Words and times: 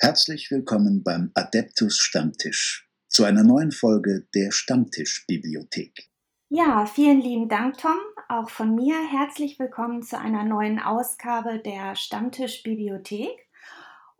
Herzlich 0.00 0.52
willkommen 0.52 1.02
beim 1.02 1.32
Adeptus 1.34 1.98
Stammtisch 1.98 2.88
zu 3.08 3.24
einer 3.24 3.42
neuen 3.42 3.72
Folge 3.72 4.28
der 4.32 4.52
Stammtischbibliothek. 4.52 6.08
Ja, 6.50 6.86
vielen 6.86 7.20
lieben 7.20 7.48
Dank, 7.48 7.78
Tom. 7.78 7.98
Auch 8.28 8.48
von 8.48 8.76
mir 8.76 8.94
herzlich 9.10 9.58
willkommen 9.58 10.04
zu 10.04 10.16
einer 10.16 10.44
neuen 10.44 10.78
Ausgabe 10.78 11.58
der 11.58 11.96
Stammtischbibliothek. 11.96 13.48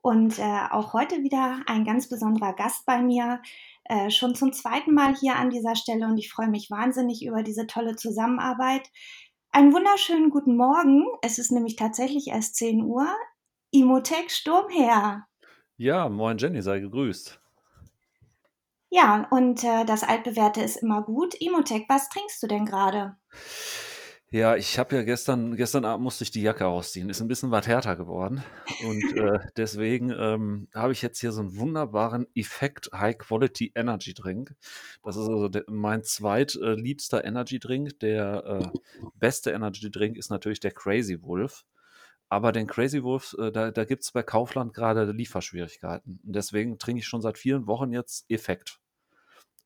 Und 0.02 0.40
äh, 0.40 0.60
auch 0.72 0.94
heute 0.94 1.22
wieder 1.22 1.62
ein 1.68 1.84
ganz 1.84 2.08
besonderer 2.08 2.54
Gast 2.54 2.84
bei 2.84 3.00
mir. 3.00 3.40
Äh, 3.84 4.10
schon 4.10 4.34
zum 4.34 4.52
zweiten 4.52 4.95
Mal 4.95 5.14
hier 5.14 5.36
an 5.36 5.50
dieser 5.50 5.76
Stelle 5.76 6.06
und 6.06 6.18
ich 6.18 6.29
freue 6.29 6.48
mich 6.48 6.72
wahnsinnig 6.72 7.24
über 7.24 7.45
diese 7.45 7.68
tolle 7.68 7.95
Zusammenarbeit. 7.95 8.90
Einen 9.52 9.72
wunderschönen 9.72 10.30
guten 10.30 10.56
Morgen. 10.56 11.04
Es 11.22 11.38
ist 11.38 11.52
nämlich 11.52 11.76
tatsächlich 11.76 12.26
erst 12.26 12.56
10 12.56 12.82
Uhr. 12.82 13.06
Imotech 13.70 14.30
Sturmherr. 14.30 15.29
Ja, 15.80 16.08
moin 16.08 16.38
Jenny, 16.38 16.60
sei 16.60 16.80
gegrüßt. 16.80 17.40
Ja, 18.90 19.29
und 19.30 19.62
äh, 19.62 19.84
das 19.84 20.03
Altbewährte 20.03 20.61
ist 20.61 20.82
immer 20.82 21.03
gut. 21.03 21.36
Imotech, 21.36 21.84
was 21.89 22.08
trinkst 22.08 22.43
du 22.43 22.48
denn 22.48 22.64
gerade? 22.64 23.16
Ja, 24.32 24.56
ich 24.56 24.76
habe 24.76 24.96
ja 24.96 25.03
gestern, 25.04 25.54
gestern 25.54 25.84
Abend 25.84 26.03
musste 26.03 26.25
ich 26.25 26.32
die 26.32 26.43
Jacke 26.43 26.67
ausziehen. 26.67 27.08
Ist 27.08 27.20
ein 27.20 27.29
bisschen 27.29 27.53
was 27.53 27.68
härter 27.68 27.94
geworden. 27.94 28.43
Und 28.84 29.03
äh, 29.17 29.39
deswegen 29.56 30.11
ähm, 30.11 30.67
habe 30.75 30.93
ich 30.93 31.00
jetzt 31.00 31.20
hier 31.20 31.30
so 31.30 31.43
einen 31.43 31.56
wunderbaren 31.56 32.27
Effekt 32.34 32.91
High 32.92 33.17
Quality 33.17 33.70
Energy 33.77 34.14
Drink. 34.14 34.56
Das 35.05 35.14
ist 35.14 35.28
also 35.28 35.48
der, 35.48 35.62
mein 35.69 36.03
zweitliebster 36.03 37.22
äh, 37.22 37.28
Energy 37.28 37.61
Drink. 37.61 38.00
Der 38.00 38.45
äh, 38.45 38.78
beste 39.14 39.53
Energy 39.53 39.92
Drink 39.92 40.17
ist 40.17 40.31
natürlich 40.31 40.58
der 40.58 40.72
Crazy 40.72 41.22
Wolf. 41.22 41.64
Aber 42.28 42.53
den 42.53 42.67
Crazy 42.67 43.03
Wolf, 43.03 43.34
äh, 43.39 43.50
da, 43.50 43.70
da 43.70 43.84
gibt 43.84 44.03
es 44.03 44.12
bei 44.12 44.23
Kaufland 44.23 44.75
gerade 44.75 45.11
Lieferschwierigkeiten. 45.11 46.20
Und 46.25 46.37
deswegen 46.37 46.78
trinke 46.78 47.01
ich 47.01 47.06
schon 47.06 47.23
seit 47.23 47.39
vielen 47.39 47.67
Wochen 47.67 47.92
jetzt 47.92 48.31
Effekt. 48.31 48.81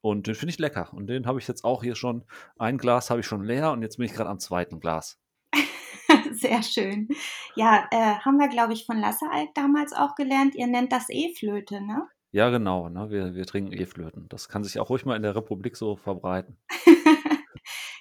Und 0.00 0.26
den 0.26 0.34
finde 0.34 0.50
ich 0.50 0.58
lecker. 0.58 0.92
Und 0.92 1.06
den 1.06 1.26
habe 1.26 1.38
ich 1.38 1.48
jetzt 1.48 1.64
auch 1.64 1.82
hier 1.82 1.94
schon. 1.94 2.24
Ein 2.58 2.78
Glas 2.78 3.10
habe 3.10 3.20
ich 3.20 3.26
schon 3.26 3.44
leer 3.44 3.72
und 3.72 3.82
jetzt 3.82 3.96
bin 3.96 4.06
ich 4.06 4.12
gerade 4.12 4.30
am 4.30 4.40
zweiten 4.40 4.80
Glas. 4.80 5.18
Sehr 6.32 6.62
schön. 6.62 7.08
Ja, 7.54 7.86
äh, 7.90 8.16
haben 8.16 8.38
wir, 8.38 8.48
glaube 8.48 8.72
ich, 8.72 8.84
von 8.84 8.98
Lassealk 8.98 9.54
damals 9.54 9.92
auch 9.92 10.14
gelernt. 10.14 10.54
Ihr 10.54 10.66
nennt 10.66 10.92
das 10.92 11.06
E-Flöte, 11.08 11.80
ne? 11.80 12.08
Ja, 12.32 12.50
genau. 12.50 12.88
Ne? 12.88 13.10
Wir, 13.10 13.34
wir 13.34 13.46
trinken 13.46 13.72
E-Flöten. 13.72 14.26
Das 14.28 14.48
kann 14.48 14.64
sich 14.64 14.80
auch 14.80 14.90
ruhig 14.90 15.04
mal 15.04 15.16
in 15.16 15.22
der 15.22 15.36
Republik 15.36 15.76
so 15.76 15.96
verbreiten. 15.96 16.58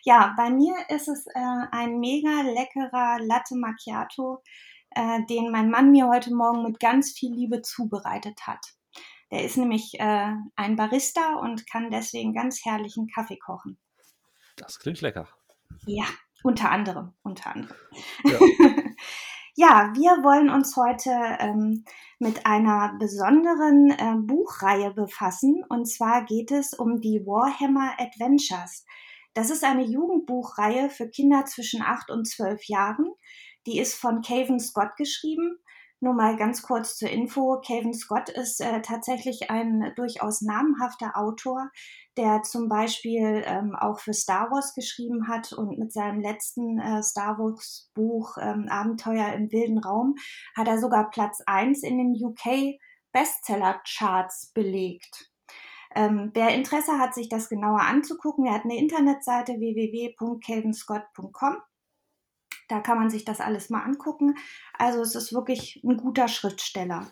ja, 0.03 0.33
bei 0.37 0.49
mir 0.49 0.75
ist 0.89 1.07
es 1.07 1.27
äh, 1.27 1.65
ein 1.71 1.99
mega 1.99 2.41
leckerer 2.41 3.19
Latte 3.19 3.55
Macchiato, 3.55 4.41
äh, 4.91 5.23
den 5.25 5.51
mein 5.51 5.69
Mann 5.69 5.91
mir 5.91 6.07
heute 6.07 6.33
Morgen 6.33 6.63
mit 6.63 6.79
ganz 6.79 7.11
viel 7.11 7.33
Liebe 7.33 7.61
zubereitet 7.61 8.47
hat. 8.47 8.65
Der 9.31 9.45
ist 9.45 9.57
nämlich 9.57 9.99
äh, 9.99 10.33
ein 10.55 10.75
Barista 10.75 11.35
und 11.35 11.69
kann 11.69 11.89
deswegen 11.89 12.33
ganz 12.33 12.65
herrlichen 12.65 13.07
Kaffee 13.07 13.37
kochen. 13.37 13.77
Das 14.57 14.79
klingt 14.79 15.01
lecker. 15.01 15.27
Ja, 15.85 16.03
unter 16.43 16.69
anderem, 16.69 17.13
unter 17.23 17.51
anderem. 17.51 17.75
Ja, 18.25 18.39
ja 19.55 19.93
wir 19.95 20.23
wollen 20.23 20.49
uns 20.49 20.75
heute 20.75 21.11
ähm, 21.39 21.85
mit 22.19 22.45
einer 22.45 22.97
besonderen 22.99 23.91
äh, 23.91 24.15
Buchreihe 24.17 24.91
befassen. 24.91 25.63
Und 25.69 25.85
zwar 25.85 26.25
geht 26.25 26.51
es 26.51 26.73
um 26.73 26.99
die 26.99 27.25
Warhammer 27.25 27.93
Adventures. 27.97 28.85
Das 29.33 29.49
ist 29.49 29.63
eine 29.63 29.83
Jugendbuchreihe 29.83 30.89
für 30.89 31.09
Kinder 31.09 31.45
zwischen 31.45 31.81
8 31.81 32.11
und 32.11 32.27
12 32.27 32.67
Jahren. 32.67 33.11
Die 33.65 33.79
ist 33.79 33.95
von 33.95 34.21
Caven 34.21 34.59
Scott 34.59 34.95
geschrieben 34.97 35.59
nur 36.03 36.15
mal 36.15 36.35
ganz 36.35 36.63
kurz 36.63 36.97
zur 36.97 37.09
Info. 37.09 37.61
Calvin 37.65 37.93
Scott 37.93 38.29
ist 38.29 38.59
äh, 38.59 38.81
tatsächlich 38.81 39.51
ein 39.51 39.93
durchaus 39.95 40.41
namhafter 40.41 41.15
Autor, 41.15 41.69
der 42.17 42.41
zum 42.41 42.67
Beispiel 42.67 43.43
ähm, 43.45 43.75
auch 43.75 43.99
für 43.99 44.13
Star 44.13 44.49
Wars 44.49 44.73
geschrieben 44.73 45.27
hat 45.27 45.53
und 45.53 45.77
mit 45.77 45.93
seinem 45.93 46.19
letzten 46.19 46.79
äh, 46.79 47.03
Star 47.03 47.37
Wars 47.37 47.91
Buch 47.93 48.35
ähm, 48.41 48.67
Abenteuer 48.67 49.31
im 49.33 49.51
wilden 49.51 49.77
Raum 49.77 50.15
hat 50.57 50.67
er 50.67 50.79
sogar 50.79 51.11
Platz 51.11 51.39
1 51.45 51.83
in 51.83 51.99
den 51.99 52.15
UK 52.15 52.79
Bestseller 53.11 53.79
Charts 53.87 54.51
belegt. 54.55 55.30
Ähm, 55.95 56.31
wer 56.33 56.49
Interesse 56.55 56.99
hat, 56.99 57.13
sich 57.13 57.29
das 57.29 57.49
genauer 57.49 57.81
anzugucken, 57.81 58.45
er 58.45 58.53
hat 58.53 58.63
eine 58.63 58.77
Internetseite 58.77 59.53
www.calvinscott.com 59.59 61.57
da 62.71 62.79
kann 62.79 62.97
man 62.97 63.09
sich 63.09 63.25
das 63.25 63.41
alles 63.41 63.69
mal 63.69 63.83
angucken. 63.83 64.35
Also 64.77 65.01
es 65.01 65.13
ist 65.13 65.33
wirklich 65.33 65.81
ein 65.83 65.97
guter 65.97 66.29
Schriftsteller. 66.29 67.11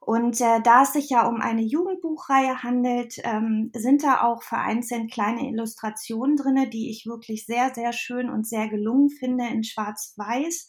Und 0.00 0.40
äh, 0.40 0.60
da 0.62 0.82
es 0.82 0.92
sich 0.92 1.08
ja 1.08 1.26
um 1.26 1.40
eine 1.40 1.62
Jugendbuchreihe 1.62 2.62
handelt, 2.62 3.14
ähm, 3.22 3.70
sind 3.74 4.02
da 4.02 4.22
auch 4.22 4.42
vereinzelt 4.42 5.10
kleine 5.10 5.48
Illustrationen 5.48 6.36
drin, 6.36 6.68
die 6.70 6.90
ich 6.90 7.06
wirklich 7.06 7.46
sehr, 7.46 7.72
sehr 7.72 7.92
schön 7.92 8.28
und 8.28 8.46
sehr 8.46 8.68
gelungen 8.68 9.08
finde 9.08 9.46
in 9.46 9.64
Schwarz-Weiß. 9.64 10.68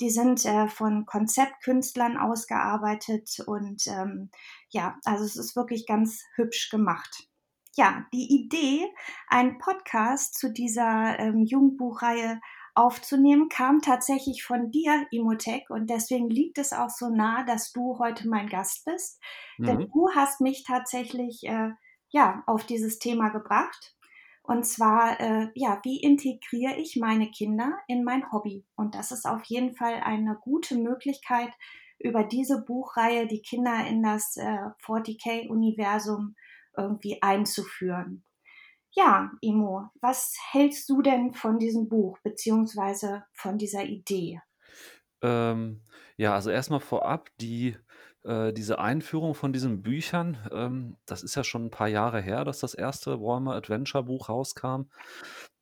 Die 0.00 0.10
sind 0.10 0.44
äh, 0.44 0.68
von 0.68 1.06
Konzeptkünstlern 1.06 2.16
ausgearbeitet 2.16 3.38
und 3.46 3.86
ähm, 3.86 4.30
ja, 4.70 4.98
also 5.04 5.24
es 5.24 5.36
ist 5.36 5.56
wirklich 5.56 5.86
ganz 5.86 6.22
hübsch 6.34 6.70
gemacht. 6.70 7.28
Ja, 7.76 8.06
die 8.12 8.32
Idee, 8.34 8.86
einen 9.28 9.58
Podcast 9.58 10.38
zu 10.38 10.52
dieser 10.52 11.18
ähm, 11.18 11.44
Jugendbuchreihe 11.44 12.40
aufzunehmen, 12.74 13.48
kam 13.48 13.80
tatsächlich 13.80 14.44
von 14.44 14.70
dir, 14.70 15.06
Imotech, 15.10 15.70
und 15.70 15.88
deswegen 15.88 16.28
liegt 16.28 16.58
es 16.58 16.72
auch 16.72 16.90
so 16.90 17.08
nah, 17.08 17.42
dass 17.44 17.72
du 17.72 17.98
heute 17.98 18.28
mein 18.28 18.48
Gast 18.48 18.84
bist. 18.84 19.20
Mhm. 19.58 19.64
Denn 19.64 19.78
du 19.92 20.10
hast 20.14 20.40
mich 20.40 20.64
tatsächlich 20.64 21.44
äh, 21.44 21.70
ja 22.10 22.42
auf 22.46 22.64
dieses 22.64 22.98
Thema 22.98 23.30
gebracht. 23.30 23.95
Und 24.46 24.64
zwar, 24.64 25.20
äh, 25.20 25.48
ja, 25.54 25.80
wie 25.82 26.00
integriere 26.00 26.76
ich 26.76 26.96
meine 26.96 27.30
Kinder 27.30 27.78
in 27.88 28.04
mein 28.04 28.30
Hobby? 28.30 28.64
Und 28.76 28.94
das 28.94 29.10
ist 29.10 29.26
auf 29.26 29.42
jeden 29.44 29.74
Fall 29.74 29.94
eine 30.04 30.36
gute 30.40 30.76
Möglichkeit, 30.76 31.50
über 31.98 32.22
diese 32.22 32.62
Buchreihe 32.64 33.26
die 33.26 33.42
Kinder 33.42 33.86
in 33.86 34.02
das 34.02 34.36
äh, 34.36 34.58
40k-Universum 34.84 36.36
irgendwie 36.76 37.20
einzuführen. 37.22 38.24
Ja, 38.92 39.30
Imo, 39.40 39.90
was 40.00 40.34
hältst 40.52 40.88
du 40.88 41.02
denn 41.02 41.34
von 41.34 41.58
diesem 41.58 41.88
Buch 41.88 42.18
beziehungsweise 42.22 43.24
von 43.32 43.58
dieser 43.58 43.84
Idee? 43.84 44.40
Ähm, 45.22 45.82
ja, 46.16 46.34
also 46.34 46.50
erstmal 46.50 46.80
vorab, 46.80 47.28
die, 47.40 47.76
äh, 48.26 48.52
diese 48.52 48.78
Einführung 48.78 49.34
von 49.34 49.52
diesen 49.52 49.82
Büchern, 49.82 50.38
ähm, 50.52 50.96
das 51.06 51.22
ist 51.22 51.36
ja 51.36 51.44
schon 51.44 51.66
ein 51.66 51.70
paar 51.70 51.88
Jahre 51.88 52.20
her, 52.20 52.44
dass 52.44 52.58
das 52.58 52.74
erste 52.74 53.20
Warhammer 53.20 53.54
Adventure 53.54 54.04
Buch 54.04 54.28
rauskam. 54.28 54.82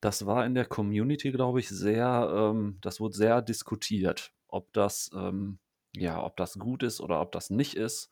Das 0.01 0.27
war 0.27 0.47
in 0.47 0.55
der 0.55 0.65
Community, 0.65 1.31
glaube 1.31 1.61
ich, 1.61 1.69
sehr, 1.69 2.33
ähm, 2.35 2.79
das 2.81 3.01
wurde 3.01 3.17
sehr 3.17 3.43
diskutiert, 3.43 4.33
ob 4.49 4.73
das, 4.73 5.11
ähm, 5.15 5.59
ja, 5.95 6.23
ob 6.25 6.37
das 6.37 6.59
gut 6.59 6.83
ist 6.83 7.01
oder 7.01 7.21
ob 7.21 7.33
das 7.33 7.51
nicht 7.51 7.75
ist. 7.75 8.11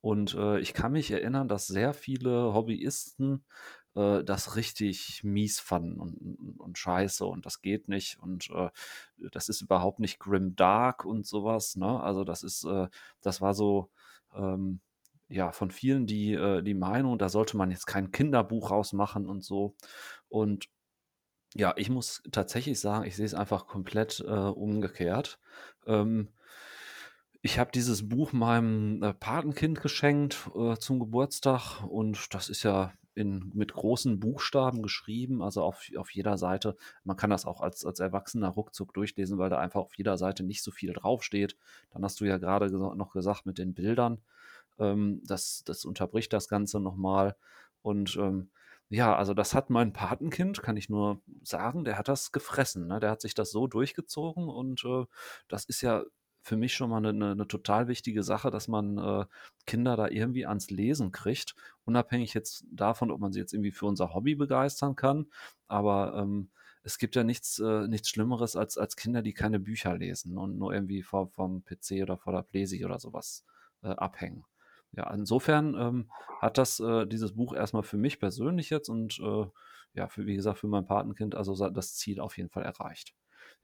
Und 0.00 0.34
äh, 0.34 0.60
ich 0.60 0.74
kann 0.74 0.92
mich 0.92 1.10
erinnern, 1.10 1.48
dass 1.48 1.66
sehr 1.66 1.94
viele 1.94 2.54
Hobbyisten 2.54 3.44
äh, 3.94 4.24
das 4.24 4.56
richtig 4.56 5.22
mies 5.24 5.60
fanden 5.60 6.00
und, 6.00 6.58
und, 6.58 6.78
scheiße 6.78 7.24
und 7.24 7.46
das 7.46 7.62
geht 7.62 7.88
nicht 7.88 8.18
und 8.20 8.50
äh, 8.50 8.70
das 9.32 9.48
ist 9.48 9.62
überhaupt 9.62 10.00
nicht 10.00 10.18
grim 10.18 10.56
dark 10.56 11.04
und 11.04 11.26
sowas. 11.26 11.76
Ne? 11.76 12.00
Also 12.00 12.24
das 12.24 12.42
ist, 12.42 12.64
äh, 12.64 12.88
das 13.20 13.40
war 13.40 13.54
so, 13.54 13.90
ähm, 14.34 14.80
ja, 15.28 15.52
von 15.52 15.70
vielen 15.70 16.06
die, 16.06 16.34
äh, 16.34 16.62
die 16.62 16.74
Meinung, 16.74 17.18
da 17.18 17.28
sollte 17.28 17.56
man 17.56 17.70
jetzt 17.70 17.86
kein 17.86 18.10
Kinderbuch 18.12 18.70
rausmachen 18.70 19.26
und 19.26 19.42
so. 19.42 19.74
Und 20.28 20.68
ja, 21.54 21.72
ich 21.76 21.88
muss 21.88 22.22
tatsächlich 22.32 22.80
sagen, 22.80 23.06
ich 23.06 23.16
sehe 23.16 23.26
es 23.26 23.34
einfach 23.34 23.66
komplett 23.66 24.20
äh, 24.20 24.30
umgekehrt. 24.30 25.38
Ähm, 25.86 26.28
ich 27.42 27.58
habe 27.58 27.70
dieses 27.72 28.08
Buch 28.08 28.32
meinem 28.32 29.02
äh, 29.02 29.14
Patenkind 29.14 29.80
geschenkt 29.80 30.50
äh, 30.56 30.76
zum 30.76 30.98
Geburtstag 30.98 31.84
und 31.84 32.34
das 32.34 32.48
ist 32.48 32.62
ja 32.62 32.92
in, 33.14 33.50
mit 33.54 33.72
großen 33.72 34.20
Buchstaben 34.20 34.82
geschrieben, 34.82 35.42
also 35.42 35.62
auf, 35.62 35.88
auf 35.96 36.10
jeder 36.10 36.38
Seite. 36.38 36.76
Man 37.04 37.16
kann 37.16 37.30
das 37.30 37.46
auch 37.46 37.60
als, 37.60 37.84
als 37.84 38.00
Erwachsener 38.00 38.48
ruckzuck 38.48 38.92
durchlesen, 38.94 39.38
weil 39.38 39.50
da 39.50 39.58
einfach 39.58 39.80
auf 39.80 39.96
jeder 39.96 40.16
Seite 40.18 40.42
nicht 40.42 40.62
so 40.62 40.70
viel 40.70 40.92
draufsteht. 40.92 41.56
Dann 41.92 42.04
hast 42.04 42.20
du 42.20 42.24
ja 42.24 42.38
gerade 42.38 42.70
noch 42.70 43.12
gesagt 43.12 43.46
mit 43.46 43.58
den 43.58 43.74
Bildern. 43.74 44.20
Ähm, 44.78 45.20
das, 45.24 45.62
das 45.64 45.84
unterbricht 45.84 46.32
das 46.32 46.48
Ganze 46.48 46.80
nochmal. 46.80 47.36
Und 47.82 48.16
ähm, 48.16 48.50
ja, 48.88 49.16
also 49.16 49.34
das 49.34 49.54
hat 49.54 49.70
mein 49.70 49.92
Patenkind, 49.92 50.62
kann 50.62 50.76
ich 50.76 50.88
nur 50.88 51.20
sagen, 51.42 51.84
der 51.84 51.98
hat 51.98 52.08
das 52.08 52.32
gefressen. 52.32 52.86
Ne? 52.86 53.00
Der 53.00 53.10
hat 53.10 53.20
sich 53.20 53.34
das 53.34 53.50
so 53.50 53.66
durchgezogen 53.66 54.48
und 54.48 54.84
äh, 54.84 55.04
das 55.48 55.64
ist 55.64 55.80
ja 55.80 56.04
für 56.44 56.56
mich 56.58 56.74
schon 56.74 56.90
mal 56.90 56.98
eine, 56.98 57.08
eine, 57.08 57.30
eine 57.32 57.48
total 57.48 57.88
wichtige 57.88 58.22
Sache, 58.22 58.50
dass 58.50 58.68
man 58.68 58.98
äh, 58.98 59.24
Kinder 59.66 59.96
da 59.96 60.08
irgendwie 60.08 60.46
ans 60.46 60.70
Lesen 60.70 61.10
kriegt, 61.10 61.56
unabhängig 61.84 62.34
jetzt 62.34 62.66
davon, 62.70 63.10
ob 63.10 63.18
man 63.18 63.32
sie 63.32 63.40
jetzt 63.40 63.54
irgendwie 63.54 63.72
für 63.72 63.86
unser 63.86 64.12
Hobby 64.12 64.34
begeistern 64.34 64.94
kann. 64.94 65.26
Aber 65.68 66.14
ähm, 66.18 66.50
es 66.82 66.98
gibt 66.98 67.16
ja 67.16 67.24
nichts, 67.24 67.58
äh, 67.60 67.88
nichts 67.88 68.10
Schlimmeres 68.10 68.56
als, 68.56 68.76
als 68.76 68.94
Kinder, 68.94 69.22
die 69.22 69.32
keine 69.32 69.58
Bücher 69.58 69.96
lesen 69.96 70.36
und 70.36 70.58
nur 70.58 70.74
irgendwie 70.74 71.02
vor, 71.02 71.28
vom 71.28 71.64
PC 71.64 72.02
oder 72.02 72.18
vor 72.18 72.34
der 72.34 72.42
Pläsi 72.42 72.84
oder 72.84 73.00
sowas 73.00 73.46
äh, 73.82 73.88
abhängen. 73.88 74.44
Ja, 74.92 75.10
insofern 75.14 75.74
ähm, 75.74 76.10
hat 76.40 76.58
das 76.58 76.78
äh, 76.78 77.06
dieses 77.06 77.34
Buch 77.34 77.54
erstmal 77.54 77.84
für 77.84 77.96
mich 77.96 78.20
persönlich 78.20 78.68
jetzt 78.68 78.90
und 78.90 79.18
äh, 79.18 79.46
ja, 79.94 80.08
für, 80.08 80.26
wie 80.26 80.36
gesagt, 80.36 80.58
für 80.58 80.68
mein 80.68 80.84
Patenkind 80.84 81.34
also 81.34 81.70
das 81.70 81.94
Ziel 81.94 82.20
auf 82.20 82.36
jeden 82.36 82.50
Fall 82.50 82.64
erreicht. 82.64 83.14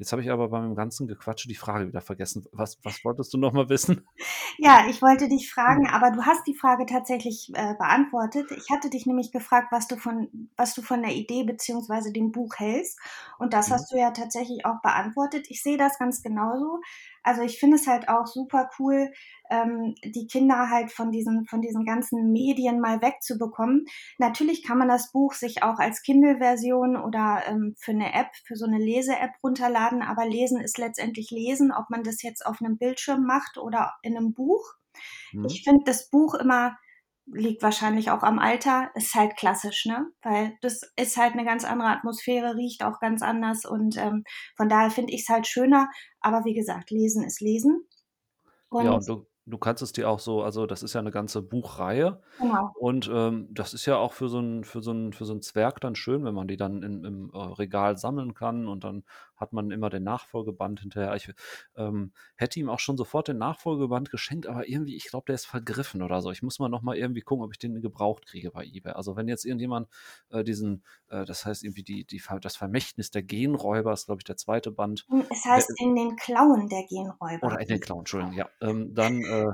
Jetzt 0.01 0.13
habe 0.13 0.23
ich 0.23 0.31
aber 0.31 0.49
beim 0.49 0.75
ganzen 0.75 1.07
Gequatsche 1.07 1.47
die 1.47 1.55
Frage 1.55 1.87
wieder 1.87 2.01
vergessen. 2.01 2.47
Was, 2.53 2.79
was 2.83 3.05
wolltest 3.05 3.35
du 3.35 3.39
noch 3.39 3.53
mal 3.53 3.69
wissen? 3.69 4.07
Ja, 4.59 4.87
ich 4.91 5.01
wollte 5.01 5.29
dich 5.29 5.51
fragen, 5.51 5.89
aber 5.89 6.11
du 6.11 6.27
hast 6.27 6.47
die 6.47 6.55
Frage 6.55 6.85
tatsächlich 6.85 7.51
äh, 7.55 7.75
beantwortet. 7.77 8.51
Ich 8.51 8.69
hatte 8.71 8.91
dich 8.91 9.07
nämlich 9.07 9.33
gefragt, 9.33 9.69
was 9.71 9.87
du 9.87 9.97
von, 9.97 10.51
was 10.57 10.75
du 10.75 10.83
von 10.83 11.01
der 11.01 11.13
Idee 11.13 11.45
beziehungsweise 11.45 12.13
dem 12.13 12.31
Buch 12.31 12.53
hältst. 12.59 12.99
Und 13.39 13.55
das 13.55 13.69
mhm. 13.69 13.75
hast 13.75 13.93
du 13.93 13.97
ja 13.97 14.11
tatsächlich 14.11 14.67
auch 14.67 14.83
beantwortet. 14.83 15.47
Ich 15.49 15.63
sehe 15.63 15.79
das 15.79 15.99
ganz 15.99 16.21
genauso. 16.21 16.81
Also 17.23 17.43
ich 17.43 17.59
finde 17.59 17.77
es 17.77 17.87
halt 17.87 18.09
auch 18.09 18.27
super 18.27 18.71
cool, 18.79 19.11
ähm, 19.51 19.95
die 20.05 20.27
Kinder 20.27 20.71
halt 20.71 20.93
von 20.93 21.11
diesen, 21.11 21.47
von 21.47 21.61
diesen 21.61 21.85
ganzen 21.85 22.33
Medien 22.33 22.81
mal 22.81 23.03
wegzubekommen. 23.03 23.85
Natürlich 24.19 24.63
kann 24.63 24.79
man 24.79 24.89
das 24.89 25.13
Buch 25.13 25.35
sich 25.35 25.63
auch 25.63 25.79
als 25.79 26.03
Kindle-Version 26.03 26.97
oder 26.97 27.43
ähm, 27.47 27.75
für 27.79 27.93
eine 27.93 28.13
App, 28.15 28.29
für 28.47 28.57
so 28.57 28.67
eine 28.67 28.79
Lese-App 28.79 29.33
runterladen, 29.43 30.03
aber 30.03 30.27
Lesen 30.27 30.61
ist 30.61 30.79
letztendlich 30.79 31.31
Lesen, 31.31 31.73
ob 31.73 31.91
man 31.91 32.03
das 32.03 32.23
jetzt 32.23 32.45
auf 32.47 32.61
einem 32.61 32.79
Bildschirm 32.79 33.25
macht 33.25 33.59
oder 33.59 33.95
in 34.03 34.17
einem 34.17 34.33
Buch. 34.33 34.65
Mhm. 35.33 35.47
Ich 35.47 35.63
finde 35.65 35.85
das 35.85 36.09
Buch 36.11 36.35
immer 36.35 36.77
liegt 37.33 37.63
wahrscheinlich 37.63 38.11
auch 38.11 38.23
am 38.23 38.39
Alter, 38.39 38.91
ist 38.95 39.15
halt 39.15 39.37
klassisch, 39.37 39.87
ne? 39.87 40.07
Weil 40.23 40.57
das 40.63 40.83
ist 40.97 41.17
halt 41.17 41.35
eine 41.35 41.45
ganz 41.45 41.65
andere 41.65 41.89
Atmosphäre, 41.89 42.57
riecht 42.57 42.83
auch 42.85 43.01
ganz 43.01 43.23
anders 43.23 43.65
und 43.65 43.97
ähm, 43.97 44.25
von 44.57 44.69
daher 44.69 44.91
finde 44.91 45.13
ich 45.13 45.23
es 45.23 45.29
halt 45.29 45.47
schöner. 45.47 45.89
Aber 46.21 46.45
wie 46.45 46.55
gesagt, 46.55 46.91
lesen 46.91 47.25
ist 47.25 47.41
lesen. 47.41 47.87
Und 48.69 48.85
ja, 48.85 48.93
und 48.93 49.09
du, 49.09 49.27
du 49.47 49.59
kannst 49.59 49.83
es 49.83 49.93
dir 49.93 50.09
auch 50.09 50.19
so, 50.19 50.43
also 50.43 50.67
das 50.67 50.83
ist 50.83 50.95
ja 50.95 51.01
eine 51.01 51.11
ganze 51.11 51.43
Buchreihe. 51.43 52.23
Genau. 52.39 52.73
Und 52.79 53.11
ähm, 53.13 53.49
das 53.51 53.75
ist 53.75 53.87
ja 53.87 53.97
auch 53.97 54.13
für 54.13 54.29
so 54.29 54.39
einen 54.39 54.65
für 54.65 54.83
so 54.83 54.95
für 55.13 55.25
so 55.25 55.39
Zwerg 55.39 55.81
dann 55.81 55.95
schön, 55.95 56.25
wenn 56.25 56.35
man 56.35 56.49
die 56.49 56.57
dann 56.57 56.83
in, 56.83 57.05
im 57.05 57.31
äh, 57.33 57.39
Regal 57.39 57.97
sammeln 57.97 58.35
kann 58.35 58.69
und 58.69 58.85
dann 58.85 59.05
hat 59.41 59.53
man 59.53 59.71
immer 59.71 59.91
den 59.91 60.05
Nachfolgeband 60.05 60.81
hinterher. 60.81 61.15
Ich 61.17 61.33
ähm, 61.77 62.13
hätte 62.37 62.61
ihm 62.61 62.69
auch 62.69 62.79
schon 62.79 62.97
sofort 62.97 63.29
den 63.29 63.39
Nachfolgeband 63.39 64.11
geschenkt, 64.11 64.47
aber 64.47 64.69
irgendwie, 64.69 64.97
ich 64.97 65.07
glaube, 65.07 65.27
der 65.27 65.35
ist 65.35 65.47
vergriffen 65.47 66.03
oder 66.03 66.21
so. 66.23 66.31
Ich 66.31 66.43
muss 66.43 66.59
mal 66.59 66.69
nochmal 66.69 66.97
irgendwie 66.97 67.23
gucken, 67.23 67.45
ob 67.45 67.53
ich 67.53 67.59
den 67.59 67.81
gebraucht 67.81 68.27
kriege 68.27 68.51
bei 68.51 68.65
eBay. 68.65 68.93
Also 68.93 69.17
wenn 69.17 69.29
jetzt 69.29 69.45
irgendjemand 69.45 69.89
äh, 70.31 70.45
diesen, 70.45 70.85
äh, 71.09 71.25
das 71.25 71.45
heißt 71.47 71.65
irgendwie 71.65 71.83
die, 71.83 72.05
die, 72.05 72.23
das 72.41 72.57
Vermächtnis 72.57 73.11
der 73.11 73.23
Genräuber 73.23 73.93
ist, 73.93 74.07
glaube 74.07 74.21
ich, 74.21 74.25
der 74.25 74.37
zweite 74.37 74.71
Band. 74.71 75.07
Hm, 75.09 75.25
es 75.31 75.45
heißt 75.45 75.73
in 75.81 75.97
den 75.97 76.17
Klauen 76.17 76.69
der 76.69 76.85
Genräuber. 76.87 77.47
Oder 77.47 77.61
in 77.61 77.69
den 77.69 77.81
Klauen, 77.81 78.01
Entschuldigung, 78.01 78.37
ja. 78.37 78.49
Ähm, 78.61 78.95
dann 78.95 79.23
äh, 79.23 79.53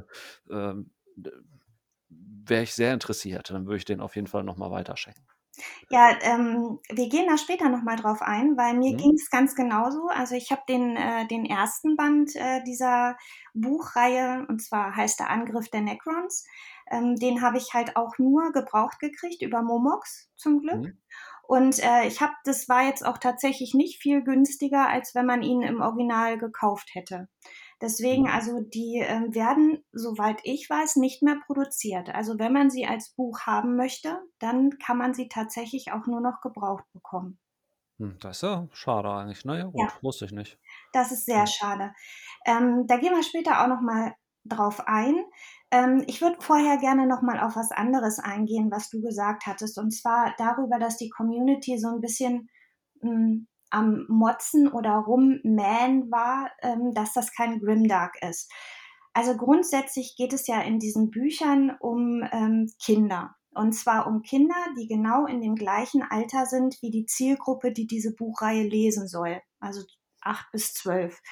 ähm, 0.51 0.91
wäre 2.09 2.63
ich 2.63 2.75
sehr 2.75 2.93
interessiert. 2.93 3.51
Dann 3.51 3.67
würde 3.67 3.77
ich 3.79 3.85
den 3.85 4.01
auf 4.01 4.17
jeden 4.17 4.27
Fall 4.27 4.45
nochmal 4.45 4.71
weiterschenken. 4.71 5.25
Ja, 5.89 6.11
ähm, 6.23 6.79
wir 6.91 7.09
gehen 7.09 7.27
da 7.29 7.39
später 7.39 7.69
nochmal 7.69 7.97
drauf 7.97 8.23
ein, 8.23 8.57
weil 8.57 8.75
mir 8.75 8.93
mhm. 8.93 8.97
ging 8.97 9.13
es 9.15 9.31
ganz 9.31 9.55
genauso. 9.55 10.09
Also 10.09 10.35
ich 10.35 10.51
habe 10.51 10.63
den, 10.69 10.97
äh, 10.97 11.27
den 11.27 11.45
ersten 11.45 11.97
Band 11.97 12.35
äh, 12.37 12.63
dieser 12.65 13.17
Buchreihe, 13.55 14.47
und 14.49 14.63
zwar 14.63 14.95
heißt 14.95 15.21
der 15.21 15.31
Angriff 15.31 15.69
der 15.71 15.83
Necrons. 15.83 16.45
Ähm, 16.91 17.17
den 17.17 17.43
habe 17.43 17.59
ich 17.59 17.75
halt 17.75 17.97
auch 17.97 18.19
nur 18.19 18.53
gebraucht 18.53 18.99
gekriegt 19.01 19.43
über 19.43 19.63
Momox 19.63 20.31
zum 20.37 20.61
Glück. 20.61 20.85
Mhm. 20.85 20.99
Und 21.49 21.79
äh, 21.83 22.07
ich 22.07 22.21
habe, 22.21 22.33
das 22.45 22.69
war 22.69 22.83
jetzt 22.83 23.07
auch 23.07 23.19
tatsächlich 23.19 23.73
nicht 23.75 24.03
viel 24.03 24.23
günstiger, 24.23 24.89
als 24.89 25.15
wenn 25.15 25.27
man 25.27 25.43
ihn 25.43 25.63
im 25.63 25.81
Original 25.81 26.39
gekauft 26.39 26.91
hätte. 26.93 27.29
Deswegen, 27.81 28.23
mhm. 28.23 28.31
also 28.31 28.61
die 28.61 29.01
äh, 29.01 29.35
werden, 29.35 29.85
soweit 29.93 30.41
ich 30.45 30.69
weiß, 30.69 30.97
nicht 30.97 31.23
mehr 31.23 31.39
produziert. 31.47 32.09
Also 32.09 32.39
wenn 32.39 32.53
man 32.53 32.71
sie 32.71 32.87
als 32.87 33.11
Buch 33.11 33.41
haben 33.41 33.77
möchte, 33.77 34.19
dann 34.39 34.79
kann 34.79 34.97
man 34.97 35.13
sie 35.13 35.29
tatsächlich 35.29 35.93
auch 35.93 36.07
nur 36.07 36.21
noch 36.21 36.41
gebraucht 36.41 36.85
bekommen. 36.93 37.39
Hm, 37.99 38.17
das 38.21 38.39
ist 38.39 38.43
ja 38.43 38.67
schade 38.73 39.11
eigentlich. 39.11 39.45
Naja, 39.45 39.65
gut, 39.65 39.81
ja. 39.81 39.93
wusste 40.03 40.25
ich 40.25 40.33
nicht. 40.33 40.59
Das 40.93 41.13
ist 41.13 41.27
sehr 41.27 41.39
ja. 41.39 41.47
schade. 41.47 41.93
Ähm, 42.47 42.87
da 42.87 42.97
gehen 42.97 43.15
wir 43.15 43.23
später 43.23 43.63
auch 43.63 43.69
noch 43.69 43.81
mal 43.81 44.15
drauf 44.45 44.87
ein. 44.87 45.25
Ähm, 45.71 46.05
ich 46.07 46.23
würde 46.23 46.37
vorher 46.41 46.79
gerne 46.79 47.07
noch 47.07 47.23
mal 47.23 47.41
auf 47.41 47.57
was 47.57 47.73
anderes 47.73 48.19
eingehen, 48.19 48.71
was 48.71 48.89
du 48.89 49.01
gesagt 49.01 49.47
hattest, 49.47 49.79
und 49.79 49.91
zwar 49.91 50.35
darüber, 50.39 50.79
dass 50.79 50.97
die 50.97 51.11
Community 51.11 51.79
so 51.79 51.89
ein 51.89 52.01
bisschen 52.01 52.49
mh, 53.01 53.11
hm, 53.11 53.49
am 53.71 54.07
Motzen 54.09 54.69
oder 54.69 54.93
Rummähen 54.93 56.11
war, 56.11 56.51
ähm, 56.63 56.93
dass 56.95 57.13
das 57.13 57.33
kein 57.33 57.61
Grimdark 57.61 58.15
ist. 58.23 58.51
Also 59.13 59.37
grundsätzlich 59.37 60.15
geht 60.17 60.33
es 60.33 60.47
ja 60.47 60.61
in 60.61 60.79
diesen 60.79 61.11
Büchern 61.11 61.77
um 61.81 62.23
ähm, 62.33 62.71
Kinder. 62.83 63.35
Und 63.55 63.73
zwar 63.73 64.07
um 64.07 64.23
Kinder, 64.23 64.55
die 64.79 64.87
genau 64.87 65.25
in 65.25 65.41
dem 65.41 65.55
gleichen 65.55 66.03
Alter 66.03 66.45
sind 66.45 66.77
wie 66.83 66.91
die 66.91 67.07
Zielgruppe, 67.07 67.73
die 67.73 67.87
diese 67.87 68.15
Buchreihe 68.15 68.65
lesen 68.65 69.09
soll. 69.09 69.41
Also 69.61 69.81
acht 70.21 70.51
bis 70.53 70.75
zwölf. 70.75 71.23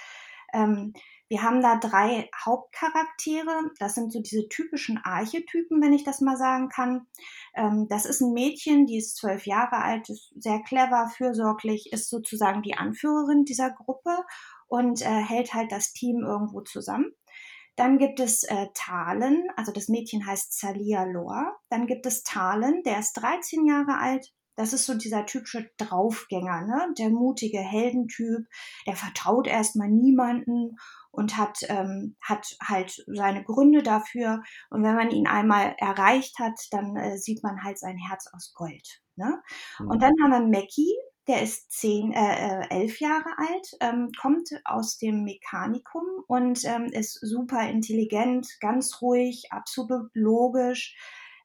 Ähm, 0.54 0.94
wir 1.34 1.42
haben 1.42 1.62
da 1.62 1.74
drei 1.74 2.30
Hauptcharaktere. 2.44 3.72
Das 3.80 3.96
sind 3.96 4.12
so 4.12 4.20
diese 4.20 4.48
typischen 4.48 4.98
Archetypen, 5.02 5.82
wenn 5.82 5.92
ich 5.92 6.04
das 6.04 6.20
mal 6.20 6.36
sagen 6.36 6.68
kann. 6.68 7.08
Ähm, 7.56 7.88
das 7.88 8.06
ist 8.06 8.20
ein 8.20 8.32
Mädchen, 8.32 8.86
die 8.86 8.98
ist 8.98 9.16
zwölf 9.16 9.44
Jahre 9.44 9.82
alt, 9.82 10.08
ist 10.08 10.32
sehr 10.36 10.60
clever, 10.62 11.10
fürsorglich, 11.16 11.92
ist 11.92 12.08
sozusagen 12.08 12.62
die 12.62 12.74
Anführerin 12.74 13.44
dieser 13.44 13.72
Gruppe 13.72 14.16
und 14.68 15.02
äh, 15.02 15.06
hält 15.06 15.54
halt 15.54 15.72
das 15.72 15.92
Team 15.92 16.22
irgendwo 16.24 16.60
zusammen. 16.60 17.10
Dann 17.74 17.98
gibt 17.98 18.20
es 18.20 18.44
äh, 18.44 18.68
Talen, 18.72 19.48
also 19.56 19.72
das 19.72 19.88
Mädchen 19.88 20.24
heißt 20.24 20.56
Zalia 20.56 21.02
Lor. 21.02 21.56
Dann 21.68 21.88
gibt 21.88 22.06
es 22.06 22.22
Talen, 22.22 22.84
der 22.84 23.00
ist 23.00 23.14
13 23.14 23.66
Jahre 23.66 23.98
alt, 23.98 24.32
das 24.56 24.72
ist 24.72 24.86
so 24.86 24.94
dieser 24.94 25.26
typische 25.26 25.70
Draufgänger, 25.78 26.62
ne? 26.62 26.94
der 26.98 27.10
mutige 27.10 27.58
Heldentyp, 27.58 28.46
der 28.86 28.96
vertraut 28.96 29.46
erstmal 29.46 29.88
niemanden 29.88 30.76
und 31.10 31.36
hat, 31.36 31.58
ähm, 31.68 32.16
hat 32.20 32.56
halt 32.62 33.04
seine 33.06 33.44
Gründe 33.44 33.82
dafür. 33.82 34.42
Und 34.70 34.82
wenn 34.82 34.96
man 34.96 35.10
ihn 35.10 35.26
einmal 35.26 35.74
erreicht 35.78 36.38
hat, 36.38 36.58
dann 36.70 36.96
äh, 36.96 37.18
sieht 37.18 37.42
man 37.42 37.62
halt 37.62 37.78
sein 37.78 37.98
Herz 37.98 38.28
aus 38.32 38.52
Gold. 38.54 39.02
Ne? 39.16 39.42
Mhm. 39.78 39.88
Und 39.88 40.02
dann 40.02 40.12
haben 40.22 40.30
wir 40.30 40.60
Mackie, 40.60 40.94
der 41.26 41.42
ist 41.42 41.72
zehn, 41.72 42.12
äh, 42.12 42.18
äh, 42.18 42.68
elf 42.70 43.00
Jahre 43.00 43.30
alt, 43.38 43.70
ähm, 43.80 44.10
kommt 44.20 44.50
aus 44.64 44.98
dem 44.98 45.24
Mechanikum 45.24 46.02
und 46.26 46.64
ähm, 46.64 46.86
ist 46.86 47.18
super 47.22 47.66
intelligent, 47.68 48.46
ganz 48.60 49.00
ruhig, 49.00 49.46
absolut 49.50 50.10
logisch, 50.12 50.96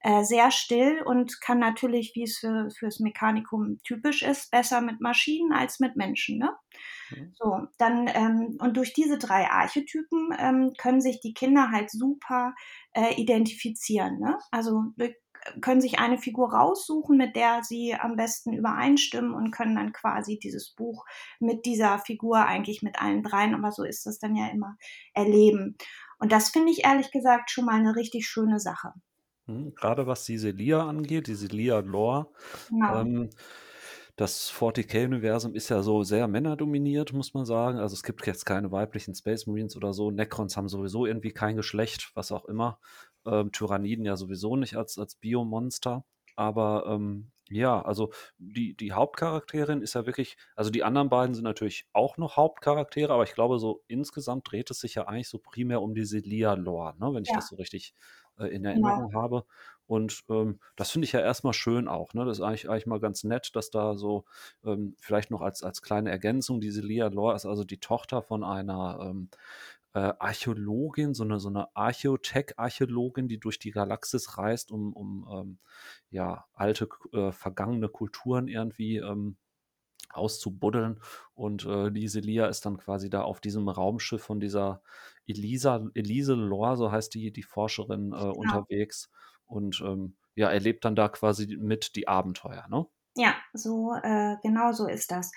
äh, 0.02 0.24
sehr 0.24 0.52
still 0.52 1.02
und 1.06 1.42
kann 1.42 1.60
natürlich, 1.60 2.14
wie 2.16 2.24
es 2.24 2.38
für, 2.38 2.70
fürs 2.78 3.00
Mechanikum 3.00 3.80
typisch 3.84 4.22
ist, 4.22 4.52
besser 4.52 4.82
mit 4.82 5.02
Maschinen 5.02 5.52
als 5.52 5.80
mit 5.80 5.96
Menschen. 5.96 6.38
Ne? 6.38 6.56
Mhm. 7.12 7.34
So, 7.36 7.68
dann, 7.78 8.10
ähm, 8.14 8.58
und 8.60 8.78
durch 8.78 8.94
diese 8.94 9.18
drei 9.18 9.50
Archetypen 9.50 10.30
ähm, 10.38 10.74
können 10.78 11.02
sich 11.02 11.20
die 11.20 11.34
Kinder 11.34 11.72
halt 11.72 11.92
super 11.92 12.54
äh, 12.94 13.16
identifizieren. 13.16 14.20
Ne? 14.20 14.38
Also 14.52 14.84
können 15.62 15.82
sich 15.82 16.00
eine 16.00 16.18
Figur 16.18 16.54
raussuchen, 16.54 17.18
mit 17.18 17.36
der 17.36 17.64
sie 17.64 17.96
am 17.96 18.16
besten 18.16 18.54
übereinstimmen 18.54 19.34
und 19.34 19.52
können 19.52 19.76
dann 19.76 19.94
quasi 19.94 20.40
dieses 20.40 20.74
Buch 20.76 21.06
mit 21.40 21.66
dieser 21.66 22.00
Figur 22.00 22.46
eigentlich 22.46 22.82
mit 22.82 23.02
allen 23.02 23.24
dreien, 23.24 23.56
aber 23.56 23.72
so 23.72 23.84
ist 23.84 24.06
das 24.06 24.20
dann 24.20 24.36
ja 24.36 24.48
immer, 24.48 24.78
erleben. 25.14 25.78
Und 26.20 26.32
das 26.32 26.50
finde 26.50 26.72
ich 26.72 26.84
ehrlich 26.84 27.12
gesagt 27.12 27.52
schon 27.52 27.66
mal 27.66 27.80
eine 27.80 27.96
richtig 27.96 28.28
schöne 28.28 28.60
Sache. 28.60 28.94
Mhm, 29.50 29.74
Gerade 29.76 30.08
was 30.08 30.26
diese 30.26 30.52
Lia 30.52 30.88
angeht, 30.88 31.28
diese 31.28 31.48
Lia-Lore, 31.48 32.32
Genau. 32.70 33.06
ähm, 33.06 33.30
das 34.18 34.50
40k-Universum 34.50 35.56
ist 35.56 35.70
ja 35.70 35.82
so 35.84 36.04
sehr 36.04 36.28
männerdominiert, 36.28 37.14
muss 37.14 37.34
man 37.34 37.46
sagen. 37.46 37.80
Also 37.80 37.94
es 37.96 38.04
gibt 38.04 38.26
jetzt 38.28 38.46
keine 38.46 38.72
weiblichen 38.72 39.16
Space 39.16 39.48
Marines 39.48 39.78
oder 39.78 39.94
so. 39.94 40.12
Necrons 40.12 40.58
haben 40.58 40.68
sowieso 40.70 41.06
irgendwie 41.06 41.32
kein 41.32 41.56
Geschlecht, 41.56 42.12
was 42.16 42.32
auch 42.32 42.46
immer. 42.46 42.80
Ähm, 43.26 43.52
Tyranniden 43.52 44.06
ja 44.06 44.18
sowieso 44.18 44.56
nicht 44.58 44.76
als, 44.76 44.98
als 44.98 45.16
Biomonster. 45.16 46.06
Aber 46.36 46.86
ähm, 46.88 47.32
ja, 47.50 47.82
also 47.82 48.12
die, 48.38 48.76
die 48.76 48.92
Hauptcharakterin 48.94 49.82
ist 49.82 49.96
ja 49.96 50.06
wirklich, 50.06 50.38
also 50.56 50.70
die 50.72 50.84
anderen 50.84 51.10
beiden 51.10 51.34
sind 51.36 51.44
natürlich 51.44 51.88
auch 51.94 52.18
noch 52.18 52.38
Hauptcharaktere, 52.38 53.12
aber 53.14 53.24
ich 53.24 53.34
glaube, 53.34 53.60
so 53.60 53.84
insgesamt 53.88 54.52
dreht 54.52 54.70
es 54.72 54.80
sich 54.80 54.96
ja 54.96 55.08
eigentlich 55.08 55.30
so 55.30 55.40
primär 55.40 55.82
um 55.82 55.96
diese 55.96 56.20
Lia-Lore, 56.20 56.96
ne, 57.00 57.14
wenn 57.14 57.24
ich 57.24 57.32
Ja. 57.32 57.36
das 57.36 57.48
so 57.48 57.56
richtig 57.56 57.96
äh, 58.40 58.48
in 58.48 58.64
Genau. 58.64 58.70
Erinnerung 58.70 59.14
habe. 59.14 59.46
Und 59.88 60.24
ähm, 60.30 60.60
das 60.76 60.92
finde 60.92 61.06
ich 61.06 61.14
ja 61.14 61.20
erstmal 61.20 61.54
schön 61.54 61.88
auch. 61.88 62.14
Ne? 62.14 62.24
Das 62.26 62.38
ist 62.38 62.44
eigentlich, 62.44 62.70
eigentlich 62.70 62.86
mal 62.86 63.00
ganz 63.00 63.24
nett, 63.24 63.56
dass 63.56 63.72
da 63.72 63.96
so 63.96 64.26
ähm, 64.64 64.96
vielleicht 65.00 65.32
noch 65.32 65.42
als, 65.42 65.64
als 65.64 65.82
kleine 65.82 66.12
Ergänzung, 66.12 66.62
diese 66.62 66.82
Lia 66.82 67.08
Lore 67.08 67.36
ist 67.36 67.46
also 67.48 67.64
die 67.64 67.80
Tochter 67.80 68.22
von 68.22 68.44
einer 68.44 69.00
ähm, 69.02 69.30
äh, 69.94 70.14
Archäologin, 70.20 71.14
so 71.16 71.24
eine, 71.24 71.40
so 71.40 71.50
eine 71.50 71.76
Archäotech-Archäologin, 71.76 73.28
die 73.28 73.40
durch 73.40 73.60
die 73.60 73.72
Galaxis 73.72 74.38
reist, 74.38 74.72
um, 74.72 74.94
um 74.94 75.28
ähm, 75.32 75.58
ja, 76.12 76.46
alte, 76.54 76.88
äh, 77.14 77.32
vergangene 77.32 77.90
Kulturen 77.90 78.48
irgendwie 78.48 78.98
ähm, 78.98 79.38
auszubuddeln. 80.10 81.00
Und 81.34 81.66
äh, 81.66 81.92
diese 81.92 82.20
Lia 82.20 82.48
ist 82.48 82.66
dann 82.66 82.78
quasi 82.78 83.10
da 83.10 83.22
auf 83.22 83.40
diesem 83.40 83.70
Raumschiff 83.70 84.24
von 84.24 84.40
dieser 84.40 84.82
Elisa, 85.28 85.86
Elise 85.94 86.34
Lore, 86.34 86.78
so 86.78 86.92
heißt 86.92 87.14
die, 87.14 87.32
die 87.32 87.44
Forscherin, 87.44 88.14
äh, 88.14 88.18
genau. 88.18 88.34
unterwegs. 88.34 89.10
Und 89.46 89.82
ähm, 89.86 90.16
ja, 90.36 90.50
erlebt 90.50 90.86
dann 90.86 90.96
da 90.96 91.10
quasi 91.10 91.58
mit 91.60 91.96
die 91.96 92.08
Abenteuer, 92.08 92.68
ne? 92.70 92.86
Ja, 93.16 93.36
so, 93.54 93.94
äh, 94.04 94.36
genau 94.44 94.72
so 94.72 94.88
ist 94.88 95.12
das. 95.12 95.32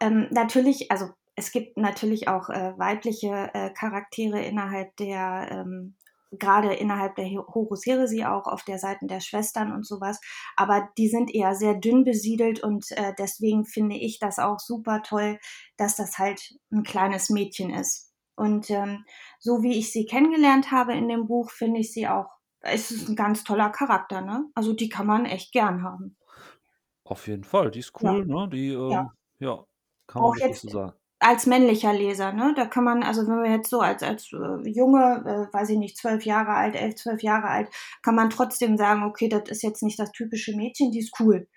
Ähm, 0.00 0.26
natürlich, 0.30 0.90
also 0.90 1.10
es 1.36 1.52
gibt 1.52 1.78
natürlich 1.78 2.28
auch 2.28 2.50
äh, 2.50 2.76
weibliche 2.76 3.50
äh, 3.54 3.70
Charaktere 3.72 4.42
innerhalb 4.42 4.94
der 4.96 5.48
ähm, 5.50 5.96
gerade 6.38 6.74
innerhalb 6.74 7.16
der 7.16 7.26
Horus 7.26 7.84
Heresie 7.86 8.24
auch 8.24 8.46
auf 8.46 8.64
der 8.64 8.78
Seite 8.78 9.06
der 9.06 9.20
Schwestern 9.20 9.72
und 9.72 9.86
sowas. 9.86 10.20
Aber 10.56 10.88
die 10.98 11.08
sind 11.08 11.34
eher 11.34 11.54
sehr 11.54 11.74
dünn 11.74 12.04
besiedelt 12.04 12.62
und 12.62 12.90
äh, 12.92 13.12
deswegen 13.18 13.64
finde 13.64 13.96
ich 13.96 14.18
das 14.18 14.38
auch 14.38 14.58
super 14.58 15.02
toll, 15.02 15.38
dass 15.76 15.96
das 15.96 16.18
halt 16.18 16.54
ein 16.70 16.82
kleines 16.82 17.30
Mädchen 17.30 17.70
ist. 17.70 18.12
Und 18.34 18.70
ähm, 18.70 19.04
so 19.38 19.62
wie 19.62 19.78
ich 19.78 19.92
sie 19.92 20.06
kennengelernt 20.06 20.70
habe 20.70 20.94
in 20.94 21.08
dem 21.08 21.26
Buch, 21.26 21.50
finde 21.50 21.80
ich 21.80 21.92
sie 21.92 22.08
auch, 22.08 22.26
es 22.60 22.90
ist 22.90 23.08
ein 23.08 23.16
ganz 23.16 23.44
toller 23.44 23.70
Charakter, 23.70 24.20
ne? 24.20 24.46
Also 24.54 24.72
die 24.72 24.88
kann 24.88 25.06
man 25.06 25.26
echt 25.26 25.52
gern 25.52 25.82
haben. 25.82 26.16
Auf 27.04 27.26
jeden 27.26 27.44
Fall, 27.44 27.70
die 27.70 27.80
ist 27.80 27.92
cool, 28.00 28.24
ja. 28.26 28.40
ne? 28.40 28.48
Die, 28.48 28.72
ähm, 28.72 28.90
ja. 28.90 29.12
ja. 29.40 29.64
kann 30.06 30.22
man 30.22 30.30
auch 30.30 30.36
wirklich 30.36 30.60
so 30.60 30.68
sagen 30.68 30.92
als 31.22 31.46
männlicher 31.46 31.92
Leser, 31.92 32.32
ne? 32.32 32.52
Da 32.56 32.66
kann 32.66 32.84
man, 32.84 33.02
also 33.02 33.22
wenn 33.22 33.42
wir 33.42 33.50
jetzt 33.50 33.70
so 33.70 33.80
als, 33.80 34.02
als 34.02 34.32
äh, 34.32 34.68
Junge, 34.68 35.22
äh, 35.26 35.54
weiß 35.54 35.70
ich 35.70 35.78
nicht, 35.78 35.96
zwölf 35.96 36.24
Jahre 36.24 36.54
alt, 36.54 36.74
elf, 36.74 36.96
zwölf 36.96 37.22
Jahre 37.22 37.48
alt, 37.48 37.68
kann 38.02 38.14
man 38.14 38.30
trotzdem 38.30 38.76
sagen, 38.76 39.04
okay, 39.04 39.28
das 39.28 39.48
ist 39.48 39.62
jetzt 39.62 39.82
nicht 39.82 39.98
das 39.98 40.12
typische 40.12 40.56
Mädchen, 40.56 40.90
die 40.90 41.00
ist 41.00 41.18
cool. 41.20 41.48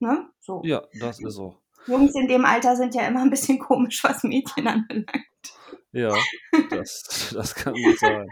Ne? 0.00 0.28
So. 0.40 0.62
Ja, 0.64 0.82
das 1.00 1.20
ist 1.20 1.34
so. 1.34 1.56
Jungs 1.86 2.14
in 2.14 2.28
dem 2.28 2.44
Alter 2.44 2.76
sind 2.76 2.94
ja 2.94 3.06
immer 3.06 3.22
ein 3.22 3.30
bisschen 3.30 3.58
komisch, 3.58 4.02
was 4.04 4.22
Mädchen 4.22 4.66
anbelangt. 4.66 5.10
Ja, 5.92 6.14
das, 6.70 7.30
das 7.34 7.54
kann 7.54 7.74
gut 7.74 7.98
sein. 7.98 8.28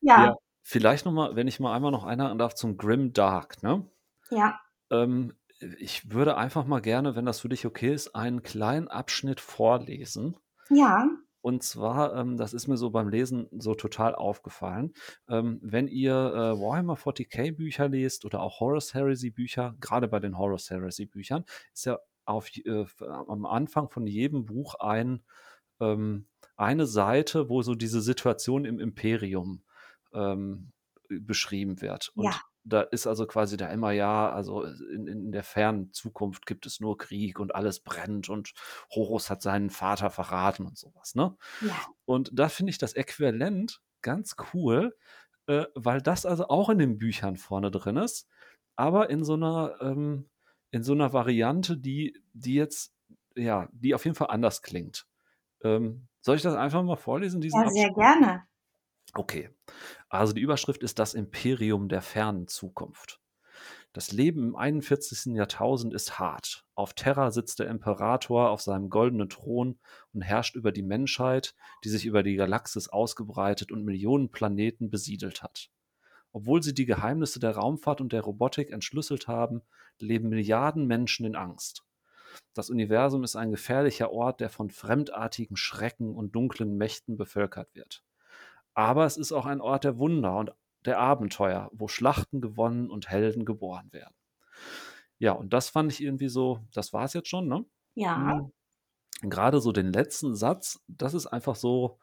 Ja. 0.00 0.26
ja 0.26 0.36
vielleicht 0.64 1.04
nochmal, 1.04 1.36
wenn 1.36 1.46
ich 1.46 1.60
mal 1.60 1.74
einmal 1.74 1.92
noch 1.92 2.04
einer 2.04 2.34
darf 2.34 2.54
zum 2.54 2.76
Grim 2.76 3.12
Dark, 3.12 3.62
ne? 3.62 3.86
Ja. 4.30 4.58
Ähm, 4.90 5.34
ich 5.78 6.10
würde 6.10 6.36
einfach 6.36 6.66
mal 6.66 6.80
gerne, 6.80 7.16
wenn 7.16 7.26
das 7.26 7.40
für 7.40 7.48
dich 7.48 7.66
okay 7.66 7.92
ist, 7.92 8.14
einen 8.14 8.42
kleinen 8.42 8.88
Abschnitt 8.88 9.40
vorlesen. 9.40 10.36
Ja. 10.70 11.08
Und 11.40 11.62
zwar, 11.62 12.16
ähm, 12.16 12.38
das 12.38 12.54
ist 12.54 12.68
mir 12.68 12.78
so 12.78 12.90
beim 12.90 13.08
Lesen 13.08 13.48
so 13.52 13.74
total 13.74 14.14
aufgefallen, 14.14 14.94
ähm, 15.28 15.60
wenn 15.62 15.88
ihr 15.88 16.14
äh, 16.14 16.58
Warhammer 16.58 16.94
40k 16.94 17.54
Bücher 17.54 17.88
lest 17.88 18.24
oder 18.24 18.40
auch 18.40 18.60
Horus 18.60 18.94
Heresy 18.94 19.30
Bücher, 19.30 19.74
gerade 19.80 20.08
bei 20.08 20.20
den 20.20 20.38
Horus 20.38 20.70
Heresy 20.70 21.04
Büchern, 21.04 21.44
ist 21.74 21.84
ja 21.84 21.98
auf, 22.24 22.48
äh, 22.56 22.86
am 23.00 23.44
Anfang 23.44 23.90
von 23.90 24.06
jedem 24.06 24.46
Buch 24.46 24.76
ein, 24.76 25.22
ähm, 25.80 26.28
eine 26.56 26.86
Seite, 26.86 27.50
wo 27.50 27.60
so 27.60 27.74
diese 27.74 28.00
Situation 28.00 28.64
im 28.64 28.78
Imperium 28.78 29.64
ähm, 30.14 30.72
beschrieben 31.10 31.82
wird. 31.82 32.10
Und 32.14 32.24
ja 32.24 32.40
da 32.64 32.80
ist 32.80 33.06
also 33.06 33.26
quasi 33.26 33.56
da 33.56 33.68
immer, 33.68 33.92
ja, 33.92 34.30
also 34.30 34.62
in, 34.64 35.06
in 35.06 35.32
der 35.32 35.44
fernen 35.44 35.92
Zukunft 35.92 36.46
gibt 36.46 36.66
es 36.66 36.80
nur 36.80 36.96
Krieg 36.96 37.38
und 37.38 37.54
alles 37.54 37.80
brennt 37.80 38.28
und 38.28 38.54
Horus 38.90 39.30
hat 39.30 39.42
seinen 39.42 39.70
Vater 39.70 40.10
verraten 40.10 40.66
und 40.66 40.78
sowas, 40.78 41.14
ne? 41.14 41.36
Ja. 41.60 41.76
Und 42.06 42.30
da 42.32 42.48
finde 42.48 42.70
ich 42.70 42.78
das 42.78 42.94
Äquivalent 42.94 43.82
ganz 44.02 44.36
cool, 44.52 44.96
äh, 45.46 45.66
weil 45.74 46.00
das 46.00 46.26
also 46.26 46.48
auch 46.48 46.70
in 46.70 46.78
den 46.78 46.98
Büchern 46.98 47.36
vorne 47.36 47.70
drin 47.70 47.96
ist, 47.96 48.28
aber 48.76 49.10
in 49.10 49.24
so 49.24 49.34
einer, 49.34 49.76
ähm, 49.80 50.28
in 50.70 50.82
so 50.82 50.92
einer 50.92 51.12
Variante, 51.12 51.76
die, 51.76 52.16
die 52.32 52.54
jetzt, 52.54 52.94
ja, 53.36 53.68
die 53.72 53.94
auf 53.94 54.04
jeden 54.04 54.16
Fall 54.16 54.30
anders 54.30 54.62
klingt. 54.62 55.06
Ähm, 55.62 56.08
soll 56.20 56.36
ich 56.36 56.42
das 56.42 56.54
einfach 56.54 56.82
mal 56.82 56.96
vorlesen? 56.96 57.40
Diesen 57.40 57.62
ja, 57.62 57.70
sehr 57.70 57.86
Abschnitt? 57.88 57.94
gerne. 57.94 58.46
Okay, 59.14 59.50
also 60.14 60.32
die 60.32 60.40
Überschrift 60.40 60.82
ist 60.82 60.98
das 60.98 61.14
Imperium 61.14 61.88
der 61.88 62.02
fernen 62.02 62.46
Zukunft. 62.46 63.20
Das 63.92 64.12
Leben 64.12 64.48
im 64.48 64.56
41. 64.56 65.34
Jahrtausend 65.34 65.94
ist 65.94 66.18
hart. 66.18 66.64
Auf 66.74 66.94
Terra 66.94 67.30
sitzt 67.30 67.60
der 67.60 67.68
Imperator 67.68 68.50
auf 68.50 68.60
seinem 68.60 68.90
goldenen 68.90 69.28
Thron 69.28 69.78
und 70.12 70.22
herrscht 70.22 70.56
über 70.56 70.72
die 70.72 70.82
Menschheit, 70.82 71.54
die 71.84 71.88
sich 71.88 72.04
über 72.04 72.22
die 72.22 72.34
Galaxis 72.34 72.88
ausgebreitet 72.88 73.70
und 73.70 73.84
Millionen 73.84 74.30
Planeten 74.30 74.90
besiedelt 74.90 75.42
hat. 75.42 75.70
Obwohl 76.32 76.62
sie 76.62 76.74
die 76.74 76.86
Geheimnisse 76.86 77.38
der 77.38 77.56
Raumfahrt 77.56 78.00
und 78.00 78.12
der 78.12 78.22
Robotik 78.22 78.70
entschlüsselt 78.70 79.28
haben, 79.28 79.62
leben 80.00 80.28
Milliarden 80.28 80.86
Menschen 80.86 81.24
in 81.24 81.36
Angst. 81.36 81.84
Das 82.52 82.70
Universum 82.70 83.22
ist 83.22 83.36
ein 83.36 83.52
gefährlicher 83.52 84.10
Ort, 84.10 84.40
der 84.40 84.50
von 84.50 84.70
fremdartigen 84.70 85.56
Schrecken 85.56 86.14
und 86.14 86.34
dunklen 86.34 86.76
Mächten 86.76 87.16
bevölkert 87.16 87.72
wird. 87.74 88.02
Aber 88.74 89.06
es 89.06 89.16
ist 89.16 89.32
auch 89.32 89.46
ein 89.46 89.60
Ort 89.60 89.84
der 89.84 89.98
Wunder 89.98 90.36
und 90.36 90.52
der 90.84 90.98
Abenteuer, 90.98 91.70
wo 91.72 91.88
Schlachten 91.88 92.40
gewonnen 92.40 92.90
und 92.90 93.08
Helden 93.08 93.44
geboren 93.44 93.92
werden. 93.92 94.14
Ja, 95.18 95.32
und 95.32 95.52
das 95.52 95.70
fand 95.70 95.92
ich 95.92 96.02
irgendwie 96.02 96.28
so, 96.28 96.60
das 96.72 96.92
war 96.92 97.04
es 97.04 97.14
jetzt 97.14 97.28
schon, 97.28 97.48
ne? 97.48 97.64
Ja. 97.94 98.16
Mhm. 99.22 99.30
Gerade 99.30 99.60
so 99.60 99.72
den 99.72 99.92
letzten 99.92 100.34
Satz, 100.34 100.80
das 100.88 101.14
ist 101.14 101.26
einfach 101.26 101.56
so, 101.56 101.98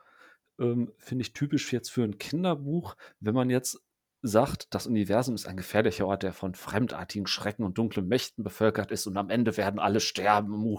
ähm, 0.60 0.92
finde 0.98 1.24
ich 1.24 1.34
typisch 1.34 1.72
jetzt 1.72 1.90
für 1.90 2.04
ein 2.04 2.18
Kinderbuch, 2.18 2.96
wenn 3.20 3.36
man 3.36 3.50
jetzt 3.50 3.80
sagt, 4.24 4.74
das 4.74 4.88
Universum 4.88 5.36
ist 5.36 5.48
ein 5.48 5.58
gefährlicher 5.58 6.06
Ort, 6.06 6.24
der 6.24 6.34
von 6.34 6.54
fremdartigen 6.54 7.28
Schrecken 7.28 7.63
und 7.63 7.78
dunklen 7.78 8.08
Mächten 8.08 8.44
bevölkert 8.44 8.92
ist 8.92 9.08
und 9.08 9.18
am 9.18 9.30
Ende 9.30 9.58
werden 9.58 9.80
alle 9.80 10.00
sterben. 10.00 10.78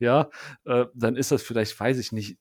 Ja, 0.00 0.30
äh, 0.64 0.86
dann 0.94 1.14
ist 1.14 1.30
das 1.30 1.42
vielleicht, 1.42 1.78
weiß 1.78 1.98
ich 1.98 2.10
nicht, 2.10 2.38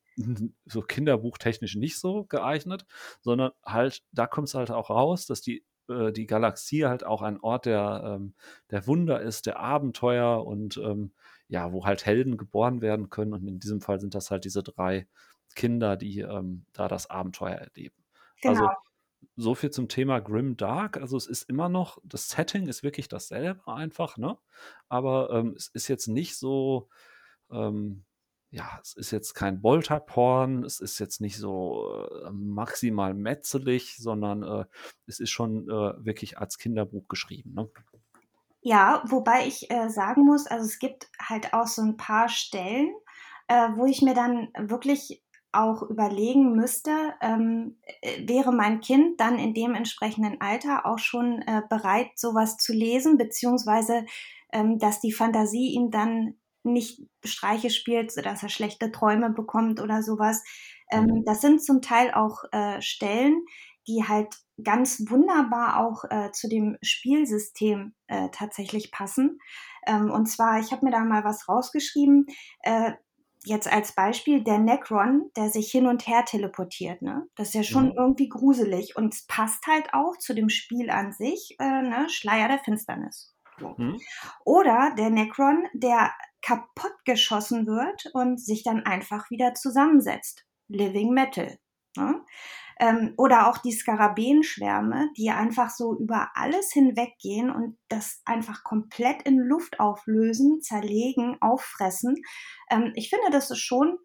so 0.66 0.82
kinderbuchtechnisch 0.82 1.76
nicht 1.76 2.00
so 2.00 2.26
geeignet, 2.26 2.86
sondern 3.22 3.52
halt, 3.64 4.04
da 4.12 4.28
kommt 4.28 4.48
es 4.48 4.56
halt 4.56 4.72
auch 4.72 4.90
raus, 4.90 5.26
dass 5.28 5.42
die, 5.42 5.64
äh, 5.88 6.12
die 6.12 6.26
Galaxie 6.26 6.86
halt 6.86 7.06
auch 7.06 7.22
ein 7.22 7.40
Ort 7.40 7.66
der, 7.66 8.02
ähm, 8.06 8.34
der 8.72 8.88
Wunder 8.88 9.22
ist, 9.22 9.46
der 9.46 9.60
Abenteuer 9.60 10.46
und 10.46 10.78
ähm, 10.78 11.12
ja, 11.48 11.72
wo 11.72 11.86
halt 11.86 12.06
Helden 12.06 12.38
geboren 12.38 12.82
werden 12.82 13.10
können. 13.10 13.34
Und 13.34 13.48
in 13.48 13.60
diesem 13.60 13.82
Fall 13.82 14.00
sind 14.00 14.16
das 14.16 14.32
halt 14.32 14.46
diese 14.46 14.64
drei 14.64 15.08
Kinder, 15.56 15.98
die 15.98 16.20
ähm, 16.20 16.66
da 16.74 16.88
das 16.88 17.10
Abenteuer 17.10 17.56
erleben. 17.56 17.96
Also 18.44 18.62
genau. 18.62 18.68
Also 18.68 18.90
so 19.36 19.56
viel 19.56 19.72
zum 19.72 19.88
Thema 19.88 20.20
Grim 20.20 20.58
Dark. 20.58 20.98
Also 20.98 21.18
es 21.18 21.28
ist 21.28 21.50
immer 21.50 21.70
noch, 21.70 21.98
das 22.04 22.30
Setting 22.30 22.68
ist 22.68 22.84
wirklich 22.84 23.08
dasselbe 23.08 23.68
einfach, 23.68 24.18
ne? 24.18 24.38
Aber 24.90 25.30
ähm, 25.32 25.54
es 25.56 25.68
ist 25.70 25.88
jetzt 25.88 26.08
nicht 26.08 26.38
so, 26.38 26.90
ähm, 27.52 28.06
ja, 28.52 28.80
es 28.82 28.94
ist 28.94 29.12
jetzt 29.12 29.36
kein 29.36 29.62
Bolterporn, 29.62 30.64
es 30.64 30.80
ist 30.80 31.00
jetzt 31.00 31.22
nicht 31.22 31.38
so 31.38 32.08
äh, 32.26 32.32
maximal 32.32 33.14
metzelig, 33.14 33.98
sondern 33.98 34.44
äh, 34.44 34.66
es 35.06 35.20
ist 35.20 35.30
schon 35.30 35.70
äh, 35.70 35.94
wirklich 36.04 36.40
als 36.40 36.58
Kinderbuch 36.58 37.08
geschrieben. 37.08 37.54
Ne? 37.54 37.70
Ja, 38.62 39.04
wobei 39.08 39.46
ich 39.46 39.70
äh, 39.70 39.90
sagen 39.90 40.26
muss, 40.26 40.48
also 40.48 40.66
es 40.66 40.80
gibt 40.80 41.10
halt 41.22 41.54
auch 41.54 41.68
so 41.68 41.84
ein 41.84 41.98
paar 41.98 42.28
Stellen, 42.28 42.92
äh, 43.48 43.70
wo 43.76 43.86
ich 43.86 44.02
mir 44.02 44.16
dann 44.16 44.50
wirklich 44.58 45.24
auch 45.52 45.84
überlegen 45.84 46.54
müsste, 46.54 46.92
ähm, 47.22 47.78
äh, 48.02 48.28
wäre 48.28 48.52
mein 48.52 48.82
Kind 48.82 49.20
dann 49.20 49.38
in 49.38 49.54
dem 49.54 49.76
entsprechenden 49.76 50.42
Alter 50.42 50.86
auch 50.88 51.00
schon 51.00 51.44
bereit, 51.70 52.12
sowas 52.16 52.58
zu 52.58 52.74
lesen, 52.74 53.18
beziehungsweise 53.18 54.06
ähm, 54.52 54.80
dass 54.80 55.00
die 55.00 55.12
Fantasie 55.12 55.74
ihm 55.74 55.92
dann 55.92 56.36
nicht 56.64 57.02
Streiche 57.24 57.70
spielt, 57.70 58.12
sodass 58.12 58.44
er 58.44 58.50
schlechte 58.50 58.92
Träume 58.92 59.30
bekommt 59.30 59.82
oder 59.82 60.04
sowas. 60.04 60.44
Ähm, 60.92 61.06
mhm. 61.06 61.24
das 61.26 61.42
sind 61.42 61.64
zum 61.64 61.82
Teil 61.82 62.12
auch 62.14 62.44
äh, 62.52 62.82
Stellen, 62.82 63.46
die 63.88 64.04
halt 64.08 64.36
ganz 64.64 65.04
wunderbar 65.10 65.86
auch 65.86 66.04
äh, 66.10 66.32
zu 66.32 66.48
dem 66.48 66.78
Spielsystem 66.82 67.94
äh, 68.08 68.30
tatsächlich 68.32 68.92
passen. 68.92 69.40
Ähm, 69.88 70.12
und 70.12 70.28
zwar, 70.28 70.60
ich 70.60 70.72
habe 70.72 70.86
mir 70.86 70.92
da 70.92 71.00
mal 71.00 71.24
was 71.24 71.48
rausgeschrieben. 71.48 72.28
Äh, 72.64 72.94
jetzt 73.46 73.72
als 73.72 73.94
Beispiel 73.94 74.44
der 74.44 74.60
Necron, 74.60 75.32
der 75.36 75.50
sich 75.50 75.72
hin 75.72 75.88
und 75.88 76.08
her 76.08 76.26
teleportiert. 76.26 77.02
Ne? 77.02 77.28
Das 77.36 77.50
ist 77.50 77.54
ja 77.54 77.64
schon 77.64 77.90
mhm. 77.90 77.96
irgendwie 77.98 78.30
gruselig 78.30 78.96
und 78.96 79.14
es 79.14 79.26
passt 79.26 79.66
halt 79.68 79.94
auch 79.94 80.18
zu 80.18 80.34
dem 80.34 80.50
Spiel 80.50 80.90
an 80.90 81.14
sich, 81.14 81.56
äh, 81.60 81.82
ne? 81.82 82.08
Schleier 82.10 82.48
der 82.48 82.60
Finsternis. 82.60 83.34
Mhm. 83.60 84.00
Oder 84.46 84.94
der 84.98 85.10
Necron, 85.10 85.66
der 85.74 86.12
kaputt 86.42 86.94
geschossen 87.06 87.68
wird 87.68 88.06
und 88.14 88.40
sich 88.40 88.64
dann 88.64 88.86
einfach 88.86 89.30
wieder 89.30 89.54
zusammensetzt. 89.54 90.46
Living 90.68 91.14
Metal. 91.14 91.58
Ne? 91.98 92.24
Ähm, 92.80 93.14
oder 93.18 93.50
auch 93.50 93.58
die 93.58 93.74
Skarabäenschwärme, 93.74 95.10
die 95.18 95.32
einfach 95.32 95.70
so 95.70 95.98
über 95.98 96.30
alles 96.36 96.72
hinweggehen 96.72 97.52
und 97.52 97.78
das 97.90 98.22
einfach 98.26 98.64
komplett 98.64 99.24
in 99.24 99.38
Luft 99.38 99.80
auflösen, 99.82 100.62
zerlegen, 100.62 101.38
auffressen. 101.42 102.16
Ähm, 102.72 102.94
ich 102.96 103.10
finde, 103.10 103.32
das 103.32 103.52
ist 103.52 103.60
schon 103.60 103.98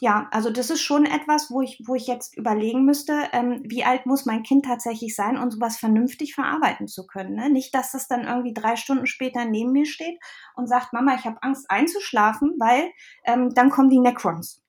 ja, 0.00 0.28
also 0.32 0.50
das 0.50 0.70
ist 0.70 0.82
schon 0.82 1.06
etwas, 1.06 1.50
wo 1.50 1.62
ich, 1.62 1.80
wo 1.86 1.94
ich 1.94 2.06
jetzt 2.06 2.36
überlegen 2.36 2.84
müsste, 2.84 3.28
ähm, 3.32 3.62
wie 3.64 3.84
alt 3.84 4.06
muss 4.06 4.26
mein 4.26 4.42
Kind 4.42 4.64
tatsächlich 4.64 5.14
sein, 5.14 5.38
um 5.38 5.50
sowas 5.50 5.76
vernünftig 5.78 6.34
verarbeiten 6.34 6.88
zu 6.88 7.06
können. 7.06 7.36
Ne? 7.36 7.48
Nicht, 7.48 7.74
dass 7.74 7.94
es 7.94 8.08
dann 8.08 8.24
irgendwie 8.26 8.52
drei 8.52 8.76
Stunden 8.76 9.06
später 9.06 9.44
neben 9.44 9.70
mir 9.72 9.86
steht 9.86 10.18
und 10.56 10.68
sagt, 10.68 10.92
Mama, 10.92 11.14
ich 11.14 11.24
habe 11.24 11.42
Angst 11.42 11.66
einzuschlafen, 11.70 12.56
weil 12.58 12.90
ähm, 13.24 13.54
dann 13.54 13.70
kommen 13.70 13.88
die 13.88 14.00
Necrons. 14.00 14.63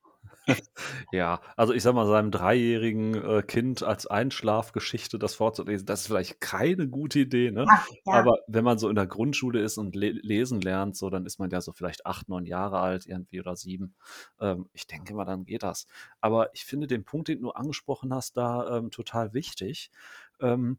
Ja, 1.11 1.41
also 1.55 1.73
ich 1.73 1.83
sag 1.83 1.95
mal, 1.95 2.07
seinem 2.07 2.31
dreijährigen 2.31 3.15
äh, 3.15 3.41
Kind 3.43 3.83
als 3.83 4.07
Einschlafgeschichte 4.07 5.17
das 5.19 5.35
vorzulesen, 5.35 5.85
das 5.85 6.01
ist 6.01 6.07
vielleicht 6.07 6.41
keine 6.41 6.87
gute 6.87 7.19
Idee, 7.19 7.51
ne? 7.51 7.65
Ja, 7.67 7.85
ja. 8.05 8.13
Aber 8.13 8.39
wenn 8.47 8.63
man 8.63 8.77
so 8.77 8.89
in 8.89 8.95
der 8.95 9.07
Grundschule 9.07 9.61
ist 9.61 9.77
und 9.77 9.95
le 9.95 10.11
lesen 10.11 10.61
lernt, 10.61 10.95
so, 10.95 11.09
dann 11.09 11.25
ist 11.25 11.39
man 11.39 11.49
ja 11.49 11.61
so 11.61 11.73
vielleicht 11.73 12.05
acht, 12.05 12.29
neun 12.29 12.45
Jahre 12.45 12.79
alt 12.79 13.05
irgendwie 13.05 13.39
oder 13.39 13.55
sieben. 13.55 13.95
Ähm, 14.39 14.69
ich 14.73 14.87
denke 14.87 15.13
mal, 15.13 15.25
dann 15.25 15.45
geht 15.45 15.63
das. 15.63 15.87
Aber 16.21 16.53
ich 16.53 16.65
finde 16.65 16.87
den 16.87 17.05
Punkt, 17.05 17.27
den 17.27 17.41
du 17.41 17.51
angesprochen 17.51 18.13
hast, 18.13 18.37
da 18.37 18.77
ähm, 18.77 18.91
total 18.91 19.33
wichtig. 19.33 19.91
Ähm, 20.39 20.77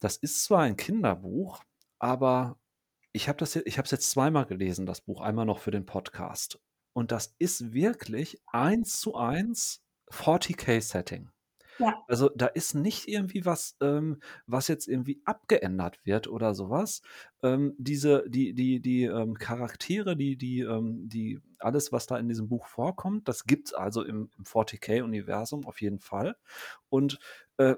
das 0.00 0.16
ist 0.16 0.44
zwar 0.44 0.62
ein 0.62 0.76
Kinderbuch, 0.76 1.62
aber 1.98 2.56
ich 3.12 3.28
habe 3.28 3.38
das 3.38 3.56
ich 3.56 3.78
habe 3.78 3.86
es 3.86 3.90
jetzt 3.90 4.10
zweimal 4.10 4.46
gelesen, 4.46 4.86
das 4.86 5.00
Buch, 5.00 5.20
einmal 5.20 5.46
noch 5.46 5.58
für 5.58 5.70
den 5.70 5.86
Podcast. 5.86 6.60
Und 6.98 7.12
das 7.12 7.32
ist 7.38 7.72
wirklich 7.72 8.42
eins 8.48 8.98
zu 8.98 9.14
eins 9.14 9.84
40k-Setting. 10.10 11.30
Ja. 11.78 12.02
Also 12.08 12.28
da 12.34 12.46
ist 12.46 12.74
nicht 12.74 13.06
irgendwie 13.06 13.44
was, 13.44 13.76
ähm, 13.80 14.20
was 14.48 14.66
jetzt 14.66 14.88
irgendwie 14.88 15.22
abgeändert 15.24 16.04
wird 16.04 16.26
oder 16.26 16.56
sowas. 16.56 17.02
Ähm, 17.40 17.76
diese, 17.78 18.28
die, 18.28 18.52
die, 18.52 18.80
die 18.80 19.04
ähm, 19.04 19.34
Charaktere, 19.34 20.16
die, 20.16 20.36
die, 20.36 20.62
ähm, 20.62 21.08
die, 21.08 21.38
alles, 21.60 21.92
was 21.92 22.08
da 22.08 22.18
in 22.18 22.26
diesem 22.26 22.48
Buch 22.48 22.66
vorkommt, 22.66 23.28
das 23.28 23.44
gibt 23.44 23.68
es 23.68 23.74
also 23.74 24.02
im, 24.02 24.28
im 24.36 24.42
40k-Universum 24.42 25.66
auf 25.66 25.80
jeden 25.80 26.00
Fall. 26.00 26.34
Und 26.88 27.20
äh, 27.58 27.76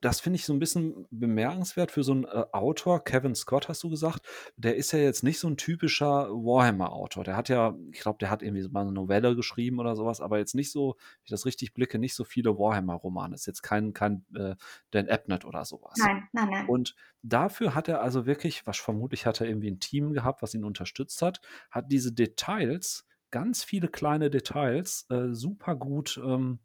das 0.00 0.20
finde 0.20 0.36
ich 0.36 0.44
so 0.44 0.52
ein 0.52 0.58
bisschen 0.58 1.06
bemerkenswert 1.10 1.90
für 1.90 2.04
so 2.04 2.12
einen 2.12 2.24
äh, 2.24 2.44
Autor. 2.52 3.02
Kevin 3.02 3.34
Scott, 3.34 3.68
hast 3.68 3.82
du 3.82 3.90
gesagt. 3.90 4.26
Der 4.56 4.76
ist 4.76 4.92
ja 4.92 5.00
jetzt 5.00 5.24
nicht 5.24 5.40
so 5.40 5.48
ein 5.48 5.56
typischer 5.56 6.28
Warhammer-Autor. 6.28 7.24
Der 7.24 7.36
hat 7.36 7.48
ja, 7.48 7.74
ich 7.92 8.00
glaube, 8.00 8.18
der 8.18 8.30
hat 8.30 8.42
irgendwie 8.42 8.66
mal 8.68 8.82
eine 8.82 8.92
Novelle 8.92 9.34
geschrieben 9.34 9.80
oder 9.80 9.96
sowas, 9.96 10.20
aber 10.20 10.38
jetzt 10.38 10.54
nicht 10.54 10.70
so, 10.70 10.96
wenn 10.98 11.24
ich 11.24 11.30
das 11.30 11.46
richtig 11.46 11.74
blicke, 11.74 11.98
nicht 11.98 12.14
so 12.14 12.24
viele 12.24 12.58
Warhammer-Romane. 12.58 13.34
Ist 13.34 13.46
jetzt 13.46 13.62
kein, 13.62 13.92
kein 13.92 14.24
äh, 14.34 14.54
Dan 14.92 15.08
Abnett 15.08 15.44
oder 15.44 15.64
sowas. 15.64 15.94
Nein, 15.98 16.28
nein, 16.32 16.48
nein. 16.50 16.66
Und 16.68 16.94
dafür 17.22 17.74
hat 17.74 17.88
er 17.88 18.00
also 18.00 18.26
wirklich, 18.26 18.66
was 18.66 18.78
vermutlich 18.78 19.26
hat 19.26 19.40
er 19.40 19.48
irgendwie 19.48 19.70
ein 19.70 19.80
Team 19.80 20.12
gehabt, 20.12 20.42
was 20.42 20.54
ihn 20.54 20.64
unterstützt 20.64 21.22
hat, 21.22 21.40
hat 21.70 21.90
diese 21.90 22.12
Details, 22.12 23.04
ganz 23.30 23.64
viele 23.64 23.88
kleine 23.88 24.30
Details, 24.30 25.06
äh, 25.10 25.32
super 25.32 25.74
gut 25.74 26.20
ähm, 26.24 26.60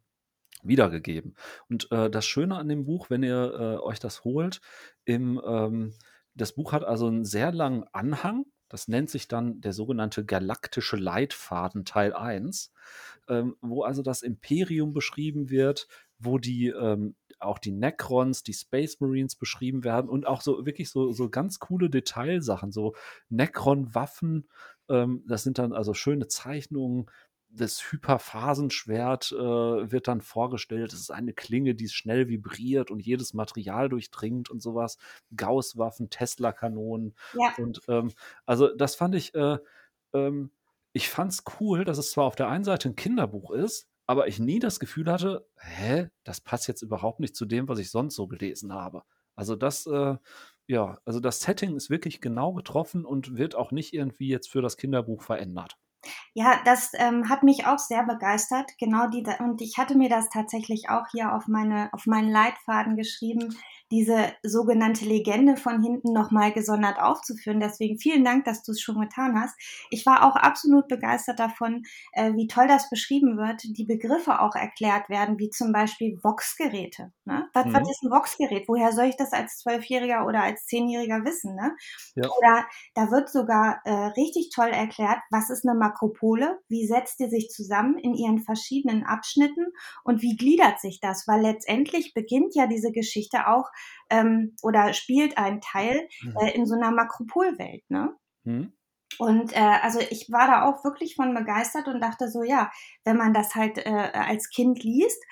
wiedergegeben. 0.64 1.34
Und 1.68 1.90
äh, 1.92 2.10
das 2.10 2.26
Schöne 2.26 2.56
an 2.56 2.68
dem 2.68 2.84
Buch, 2.84 3.10
wenn 3.10 3.22
ihr 3.22 3.54
äh, 3.54 3.82
euch 3.82 4.00
das 4.00 4.24
holt, 4.24 4.60
im, 5.04 5.40
ähm, 5.46 5.92
das 6.34 6.54
Buch 6.54 6.72
hat 6.72 6.84
also 6.84 7.06
einen 7.06 7.24
sehr 7.24 7.52
langen 7.52 7.84
Anhang. 7.92 8.46
Das 8.68 8.88
nennt 8.88 9.10
sich 9.10 9.28
dann 9.28 9.60
der 9.60 9.72
sogenannte 9.72 10.24
galaktische 10.24 10.96
Leitfaden 10.96 11.84
Teil 11.84 12.12
1, 12.12 12.72
ähm, 13.28 13.56
wo 13.60 13.84
also 13.84 14.02
das 14.02 14.22
Imperium 14.22 14.92
beschrieben 14.92 15.50
wird, 15.50 15.86
wo 16.18 16.38
die 16.38 16.68
ähm, 16.68 17.14
auch 17.38 17.58
die 17.58 17.72
Necrons, 17.72 18.42
die 18.42 18.54
Space 18.54 19.00
Marines 19.00 19.36
beschrieben 19.36 19.84
werden 19.84 20.08
und 20.08 20.26
auch 20.26 20.40
so 20.40 20.64
wirklich 20.66 20.90
so, 20.90 21.12
so 21.12 21.28
ganz 21.28 21.58
coole 21.58 21.90
Detailsachen, 21.90 22.72
so 22.72 22.94
Necron-Waffen, 23.28 24.48
ähm, 24.88 25.24
das 25.26 25.42
sind 25.42 25.58
dann 25.58 25.72
also 25.72 25.94
schöne 25.94 26.28
Zeichnungen, 26.28 27.06
das 27.56 27.92
Hyperphasenschwert 27.92 29.32
äh, 29.32 29.36
wird 29.92 30.08
dann 30.08 30.20
vorgestellt. 30.20 30.92
Es 30.92 31.00
ist 31.00 31.10
eine 31.10 31.32
Klinge, 31.32 31.74
die 31.74 31.88
schnell 31.88 32.28
vibriert 32.28 32.90
und 32.90 33.00
jedes 33.00 33.34
Material 33.34 33.88
durchdringt 33.88 34.50
und 34.50 34.60
sowas. 34.60 34.98
Gauss-Waffen, 35.36 36.10
Tesla-Kanonen. 36.10 37.14
Ja. 37.34 37.54
Und 37.58 37.80
ähm, 37.88 38.12
also 38.46 38.74
das 38.74 38.94
fand 38.94 39.14
ich, 39.14 39.34
äh, 39.34 39.58
ähm, 40.12 40.50
ich 40.92 41.08
fand 41.08 41.32
es 41.32 41.44
cool, 41.60 41.84
dass 41.84 41.98
es 41.98 42.10
zwar 42.10 42.24
auf 42.24 42.36
der 42.36 42.48
einen 42.48 42.64
Seite 42.64 42.88
ein 42.88 42.96
Kinderbuch 42.96 43.50
ist, 43.52 43.88
aber 44.06 44.28
ich 44.28 44.38
nie 44.38 44.58
das 44.58 44.80
Gefühl 44.80 45.10
hatte, 45.10 45.46
hä, 45.56 46.08
das 46.24 46.40
passt 46.40 46.68
jetzt 46.68 46.82
überhaupt 46.82 47.20
nicht 47.20 47.36
zu 47.36 47.46
dem, 47.46 47.68
was 47.68 47.78
ich 47.78 47.90
sonst 47.90 48.14
so 48.14 48.26
gelesen 48.26 48.72
habe. 48.72 49.02
Also 49.36 49.56
das, 49.56 49.86
äh, 49.86 50.16
ja, 50.66 50.98
also 51.04 51.20
das 51.20 51.40
Setting 51.40 51.76
ist 51.76 51.90
wirklich 51.90 52.20
genau 52.20 52.52
getroffen 52.52 53.04
und 53.04 53.36
wird 53.36 53.54
auch 53.54 53.72
nicht 53.72 53.92
irgendwie 53.92 54.28
jetzt 54.28 54.50
für 54.50 54.62
das 54.62 54.76
Kinderbuch 54.76 55.22
verändert. 55.22 55.76
Ja, 56.34 56.60
das 56.64 56.90
ähm, 56.94 57.28
hat 57.28 57.42
mich 57.42 57.66
auch 57.66 57.78
sehr 57.78 58.04
begeistert. 58.04 58.70
Genau 58.78 59.08
die, 59.08 59.24
und 59.40 59.60
ich 59.60 59.78
hatte 59.78 59.96
mir 59.96 60.08
das 60.08 60.28
tatsächlich 60.28 60.88
auch 60.88 61.06
hier 61.12 61.34
auf 61.34 61.46
meine, 61.46 61.88
auf 61.92 62.06
meinen 62.06 62.30
Leitfaden 62.30 62.96
geschrieben, 62.96 63.56
diese 63.94 64.32
sogenannte 64.42 65.04
Legende 65.04 65.56
von 65.56 65.80
hinten 65.80 66.12
nochmal 66.12 66.52
gesondert 66.52 66.98
aufzuführen. 66.98 67.60
Deswegen 67.60 67.96
vielen 67.96 68.24
Dank, 68.24 68.44
dass 68.44 68.64
du 68.64 68.72
es 68.72 68.80
schon 68.80 69.00
getan 69.00 69.40
hast. 69.40 69.54
Ich 69.90 70.04
war 70.04 70.24
auch 70.24 70.34
absolut 70.34 70.88
begeistert 70.88 71.38
davon, 71.38 71.84
äh, 72.12 72.32
wie 72.34 72.48
toll 72.48 72.66
das 72.66 72.90
beschrieben 72.90 73.38
wird, 73.38 73.62
die 73.62 73.84
Begriffe 73.84 74.40
auch 74.40 74.56
erklärt 74.56 75.08
werden, 75.08 75.38
wie 75.38 75.48
zum 75.48 75.70
Beispiel 75.70 76.18
Vox-Geräte. 76.20 77.12
Ne? 77.24 77.48
Was, 77.54 77.66
mhm. 77.66 77.72
was 77.74 77.88
ist 77.88 78.02
ein 78.02 78.10
Vox-Gerät? 78.10 78.64
Woher 78.66 78.90
soll 78.90 79.04
ich 79.04 79.16
das 79.16 79.32
als 79.32 79.58
Zwölfjähriger 79.58 80.26
oder 80.26 80.42
als 80.42 80.66
Zehnjähriger 80.66 81.24
wissen? 81.24 81.54
Ne? 81.54 81.76
Ja. 82.16 82.28
Oder 82.36 82.66
da 82.94 83.12
wird 83.12 83.30
sogar 83.30 83.80
äh, 83.84 83.92
richtig 83.92 84.50
toll 84.52 84.70
erklärt, 84.70 85.18
was 85.30 85.50
ist 85.50 85.64
eine 85.64 85.78
Makropole? 85.78 86.58
Wie 86.68 86.84
setzt 86.88 87.20
die 87.20 87.28
sich 87.28 87.48
zusammen 87.48 87.96
in 87.98 88.14
ihren 88.14 88.40
verschiedenen 88.40 89.04
Abschnitten 89.04 89.66
und 90.02 90.20
wie 90.20 90.36
gliedert 90.36 90.80
sich 90.80 90.98
das? 90.98 91.28
Weil 91.28 91.42
letztendlich 91.42 92.12
beginnt 92.12 92.56
ja 92.56 92.66
diese 92.66 92.90
Geschichte 92.90 93.46
auch 93.46 93.70
ähm, 94.10 94.56
oder 94.62 94.92
spielt 94.92 95.38
einen 95.38 95.60
Teil 95.60 96.08
mhm. 96.22 96.36
äh, 96.40 96.50
in 96.52 96.66
so 96.66 96.74
einer 96.74 96.90
Makropolwelt. 96.90 97.82
Ne? 97.88 98.14
Mhm. 98.44 98.72
Und 99.18 99.54
äh, 99.54 99.78
also 99.82 100.00
ich 100.00 100.30
war 100.30 100.46
da 100.46 100.64
auch 100.64 100.84
wirklich 100.84 101.14
von 101.14 101.34
begeistert 101.34 101.86
und 101.86 102.00
dachte 102.00 102.28
so, 102.28 102.42
ja, 102.42 102.70
wenn 103.04 103.16
man 103.16 103.32
das 103.32 103.54
halt 103.54 103.78
äh, 103.78 104.10
als 104.12 104.50
Kind 104.50 104.82
liest, 104.82 105.22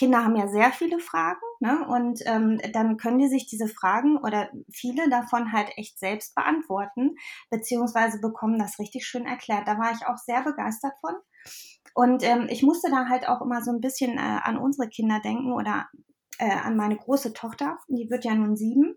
Kinder 0.00 0.24
haben 0.24 0.36
ja 0.36 0.48
sehr 0.48 0.72
viele 0.72 0.98
Fragen, 0.98 1.40
ne? 1.58 1.86
Und 1.86 2.20
ähm, 2.24 2.58
dann 2.72 2.96
können 2.96 3.18
die 3.18 3.28
sich 3.28 3.46
diese 3.46 3.68
Fragen 3.68 4.16
oder 4.16 4.48
viele 4.72 5.10
davon 5.10 5.52
halt 5.52 5.70
echt 5.76 5.98
selbst 5.98 6.34
beantworten, 6.34 7.16
beziehungsweise 7.50 8.18
bekommen 8.18 8.58
das 8.58 8.78
richtig 8.78 9.04
schön 9.04 9.26
erklärt. 9.26 9.68
Da 9.68 9.78
war 9.78 9.92
ich 9.92 10.06
auch 10.06 10.16
sehr 10.16 10.42
begeistert 10.42 10.94
von. 11.02 11.14
Und 11.92 12.22
ähm, 12.22 12.46
ich 12.48 12.62
musste 12.62 12.90
da 12.90 13.08
halt 13.08 13.28
auch 13.28 13.42
immer 13.42 13.62
so 13.62 13.72
ein 13.72 13.82
bisschen 13.82 14.16
äh, 14.16 14.40
an 14.42 14.56
unsere 14.56 14.88
Kinder 14.88 15.20
denken 15.20 15.52
oder 15.52 15.88
äh, 16.40 16.50
an 16.50 16.76
meine 16.76 16.96
große 16.96 17.32
Tochter, 17.32 17.78
die 17.88 18.10
wird 18.10 18.24
ja 18.24 18.34
nun 18.34 18.56
sieben. 18.56 18.96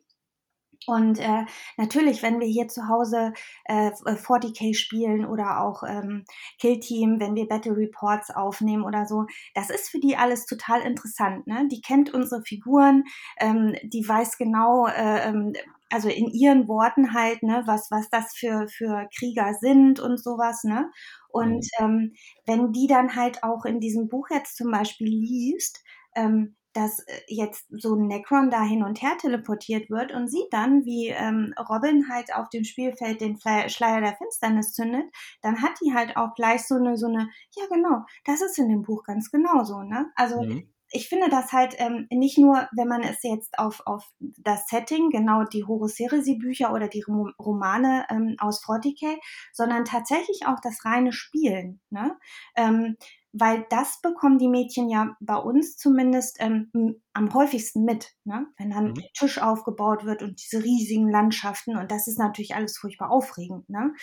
Und 0.86 1.20
äh, 1.20 1.46
natürlich, 1.78 2.24
wenn 2.24 2.40
wir 2.40 2.48
hier 2.48 2.68
zu 2.68 2.88
Hause 2.88 3.34
äh, 3.66 3.92
40k 3.92 4.76
spielen 4.76 5.26
oder 5.26 5.62
auch 5.62 5.84
ähm, 5.84 6.26
Kill 6.60 6.80
Team, 6.80 7.20
wenn 7.20 7.36
wir 7.36 7.48
Battle 7.48 7.76
Reports 7.76 8.32
aufnehmen 8.32 8.84
oder 8.84 9.06
so, 9.06 9.26
das 9.56 9.70
ist 9.70 9.90
für 9.90 10.00
die 10.00 10.18
alles 10.18 10.46
total 10.46 10.82
interessant. 10.82 11.48
Ne? 11.48 11.68
Die 11.72 11.82
kennt 11.82 12.14
unsere 12.14 12.42
Figuren, 12.42 13.04
ähm, 13.40 13.76
die 13.84 14.08
weiß 14.08 14.38
genau, 14.38 14.88
äh, 14.88 15.30
ähm, 15.30 15.54
also 15.90 16.10
in 16.10 16.28
ihren 16.28 16.68
Worten 16.68 17.14
halt, 17.14 17.44
ne, 17.44 17.62
was, 17.68 17.92
was 17.92 18.10
das 18.10 18.34
für, 18.36 18.68
für 18.68 19.08
Krieger 19.16 19.54
sind 19.62 20.00
und 20.00 20.18
sowas, 20.18 20.64
ne? 20.64 20.90
Und 21.30 21.68
mhm. 21.80 21.86
ähm, 21.86 22.14
wenn 22.48 22.72
die 22.72 22.88
dann 22.88 23.16
halt 23.16 23.44
auch 23.44 23.64
in 23.64 23.80
diesem 23.80 24.10
Buch 24.10 24.28
jetzt 24.32 24.58
zum 24.58 24.72
Beispiel 24.72 25.08
liest, 25.08 25.84
ähm, 26.16 26.56
dass 26.74 27.00
äh, 27.00 27.22
jetzt 27.28 27.68
so 27.70 27.96
ein 27.96 28.08
Necron 28.08 28.50
da 28.50 28.64
hin 28.64 28.84
und 28.84 29.02
her 29.02 29.18
teleportiert 29.20 29.90
wird 29.90 30.12
und 30.12 30.28
sieht 30.30 30.52
dann, 30.52 30.86
wie 30.86 31.10
ähm, 31.10 31.54
Robin 31.70 32.10
halt 32.10 32.34
auf 32.36 32.50
dem 32.50 32.64
Spielfeld 32.64 33.22
den 33.22 33.40
Schleier 33.40 34.02
der 34.02 34.16
Finsternis 34.16 34.74
zündet, 34.74 35.06
dann 35.42 35.62
hat 35.62 35.74
die 35.84 35.94
halt 35.94 36.18
auch 36.18 36.34
gleich 36.36 36.66
so 36.68 36.76
eine, 36.76 36.98
so 36.98 37.08
eine, 37.08 37.30
ja 37.56 37.64
genau, 37.72 38.02
das 38.26 38.42
ist 38.42 38.58
in 38.58 38.70
dem 38.70 38.82
Buch 38.82 39.04
ganz 39.04 39.32
genauso, 39.32 39.84
ne? 39.84 40.12
Also 40.16 40.42
mhm 40.42 40.74
ich 40.94 41.10
finde 41.10 41.28
das 41.30 41.52
halt 41.52 41.76
ähm, 41.80 42.08
nicht 42.12 42.38
nur, 42.38 42.68
wenn 42.72 42.88
man 42.88 43.02
es 43.02 43.24
jetzt 43.24 43.58
auf, 43.58 43.82
auf 43.86 44.08
das 44.20 44.68
Setting, 44.68 45.10
genau 45.10 45.44
die 45.44 45.66
Horus 45.66 45.98
Heresy-Bücher 45.98 46.72
oder 46.72 46.88
die 46.88 47.04
Romane 47.04 48.06
ähm, 48.10 48.36
aus 48.38 48.64
40k, 48.64 49.18
sondern 49.52 49.86
tatsächlich 49.86 50.46
auch 50.46 50.60
das 50.62 50.86
reine 50.86 51.12
Spielen. 51.12 51.82
Ne? 51.90 52.16
Ähm, 52.56 52.96
weil 53.34 53.66
das 53.70 54.00
bekommen 54.02 54.38
die 54.38 54.48
Mädchen 54.48 54.90
ja 54.90 55.18
bei 55.20 55.36
uns 55.36 55.76
zumindest 55.76 56.38
ähm, 56.40 56.72
am 57.14 57.34
häufigsten 57.34 57.84
mit, 57.84 58.12
ne? 58.26 58.46
wenn 58.58 58.70
dann 58.70 58.90
mhm. 58.90 59.04
Tisch 59.18 59.40
aufgebaut 59.40 60.06
wird 60.06 60.22
und 60.22 60.40
diese 60.40 60.64
riesigen 60.64 61.10
Landschaften 61.10 61.76
und 61.76 61.92
das 61.92 62.08
ist 62.08 62.20
natürlich 62.20 62.56
alles 62.56 62.78
furchtbar 62.78 63.10
aufregend. 63.10 63.68
Ne? 63.70 63.94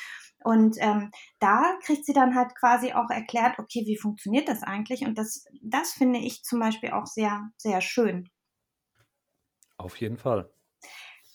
Und 0.42 0.76
ähm, 0.80 1.12
da 1.38 1.78
kriegt 1.84 2.04
sie 2.04 2.12
dann 2.12 2.34
halt 2.34 2.56
quasi 2.56 2.92
auch 2.92 3.08
erklärt, 3.08 3.58
okay, 3.60 3.84
wie 3.86 3.96
funktioniert 3.96 4.48
das 4.48 4.64
eigentlich? 4.64 5.02
Und 5.02 5.16
das, 5.16 5.44
das 5.62 5.92
finde 5.92 6.18
ich 6.18 6.42
zum 6.42 6.58
Beispiel 6.58 6.90
auch 6.90 7.06
sehr, 7.06 7.50
sehr 7.56 7.80
schön. 7.80 8.28
Auf 9.76 9.96
jeden 10.00 10.18
Fall. 10.18 10.50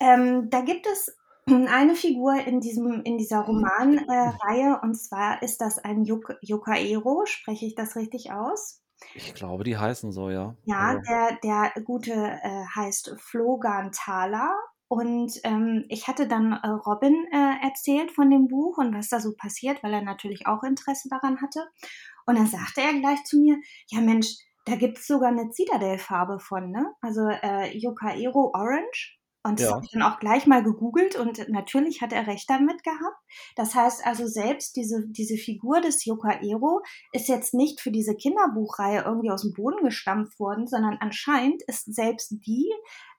Ähm, 0.01 0.49
da 0.49 0.61
gibt 0.61 0.85
es 0.85 1.15
eine 1.47 1.95
Figur 1.95 2.35
in 2.35 2.59
diesem 2.61 3.01
in 3.03 3.17
dieser 3.17 3.41
Romanreihe, 3.41 4.79
und 4.81 4.95
zwar 4.95 5.41
ist 5.43 5.61
das 5.61 5.77
ein 5.79 6.03
Yuk 6.05 6.35
Yukaero. 6.41 7.25
Spreche 7.27 7.65
ich 7.67 7.75
das 7.75 7.95
richtig 7.95 8.31
aus? 8.31 8.77
Ich 9.13 9.33
glaube, 9.33 9.63
die 9.63 9.77
heißen 9.77 10.11
so, 10.11 10.29
ja. 10.29 10.57
Ja, 10.67 10.95
der 11.07 11.37
der 11.43 11.83
Gute, 11.83 12.11
äh, 12.13 12.65
heißt 12.75 13.15
Flogan 13.19 13.91
Thaler 13.91 14.51
und, 14.87 15.39
ähm, 15.43 15.85
ich 15.89 16.07
hatte 16.07 16.27
dann, 16.27 16.53
äh, 16.53 16.67
Robin, 16.69 17.13
äh, 17.31 17.63
erzählt 17.63 18.11
von 18.11 18.31
dem 18.31 18.47
Buch 18.47 18.79
und 18.79 18.95
was 18.95 19.09
da 19.09 19.19
so 19.19 19.33
passiert, 19.37 19.83
weil 19.83 19.93
er 19.93 20.01
natürlich 20.01 20.47
auch 20.47 20.63
Interesse 20.63 21.07
daran 21.09 21.39
hatte. 21.41 21.67
Und 22.25 22.37
dann 22.39 22.47
sagte 22.47 22.81
er 22.81 22.93
gleich 22.99 23.23
zu 23.25 23.39
mir: 23.39 23.57
„Ja 23.89 24.01
Mensch, 24.01 24.29
da 24.65 24.75
gibt's 24.75 25.07
sogar 25.07 25.31
'ne 25.31 25.51
Citadel-Farbe 25.53 26.39
von, 26.39 26.71
ne? 26.71 26.93
Also, 27.01 27.27
äh, 27.29 27.77
Yukaero 27.77 28.51
Orange.“ 28.55 29.17
Und 29.45 29.59
das 29.59 29.67
Ja. 29.69 29.75
habe 29.75 29.85
ich 29.85 29.91
dann 29.91 30.01
auch 30.01 30.19
gleich 30.19 30.47
mal 30.47 30.63
gegoogelt 30.63 31.15
und 31.15 31.47
natürlich 31.49 32.01
hat 32.01 32.11
er 32.11 32.25
recht 32.25 32.49
damit 32.49 32.83
gehabt. 32.83 33.17
Das 33.55 33.75
heißt 33.75 34.05
also, 34.05 34.25
selbst 34.25 34.75
diese 34.75 35.05
diese 35.07 35.37
Figur 35.37 35.81
des 35.81 36.03
Yukaero 36.05 36.81
ist 37.11 37.27
jetzt 37.27 37.53
nicht 37.53 37.79
für 37.79 37.91
diese 37.91 38.15
Kinderbuchreihe 38.15 39.03
irgendwie 39.05 39.29
aus'm 39.29 39.53
Boden 39.55 39.83
gestampft 39.83 40.39
worden, 40.39 40.65
sondern 40.67 40.97
anscheinend 40.99 41.61
ist 41.67 41.93
selbst 41.93 42.31
die, 42.45 42.71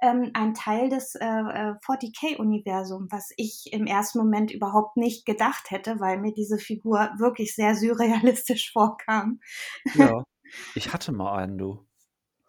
ähm, 0.03 0.31
ein 0.35 0.55
Teil 0.55 0.89
des, 0.89 1.15
äh, 1.15 1.25
äh, 1.25 1.75
40k-Universum, 1.85 3.07
was 3.11 3.31
ich 3.37 3.69
im 3.73 3.87
ersten 3.87 4.19
Moment 4.19 4.51
überhaupt 4.51 4.97
nicht 4.97 5.27
gedacht 5.27 5.71
hätte, 5.71 6.01
weil 6.01 6.19
mir 6.19 6.33
diese 6.33 6.59
Figur 6.59 7.11
wirklich 7.19 7.55
sehr 7.55 7.77
surrealistisch 7.77 8.73
vorkam. 8.73 9.41
Ja. 9.95 10.25
Ich 10.75 10.93
hatte 10.93 11.13
mal 11.13 11.37
einen, 11.39 11.59
du. 11.59 11.87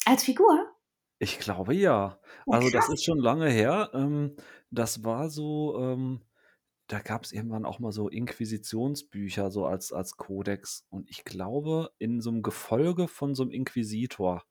Als 0.05 0.23
Figur? 0.23 0.76
Ich 1.21 1.39
glaube 1.39 1.73
ja. 1.73 2.19
Oh, 2.47 2.57
Also, 2.57 2.69
das 2.69 2.87
krass. 2.87 2.89
ist 2.89 3.03
schon 3.03 3.17
lange 3.17 3.49
her. 3.49 3.89
Ähm, 3.93 4.35
das 4.69 5.03
war 5.03 5.29
so, 5.29 5.77
ähm 5.81 6.21
da 6.89 6.99
gab's 6.99 7.31
irgendwann 7.33 7.65
auch 7.65 7.79
mal 7.79 7.91
so 7.91 8.09
Inquisitionsbücher 8.09 9.51
so 9.51 9.65
als 9.65 9.91
als 9.93 10.17
Kodex. 10.17 10.85
Und 10.89 11.09
ich 11.09 11.23
glaube, 11.25 11.91
in 11.99 12.21
so 12.21 12.31
'nem 12.31 12.43
Gefolge 12.43 13.07
von 13.09 13.35
so 13.35 13.43
'nem 13.43 13.51
Inquisitor 13.51 14.43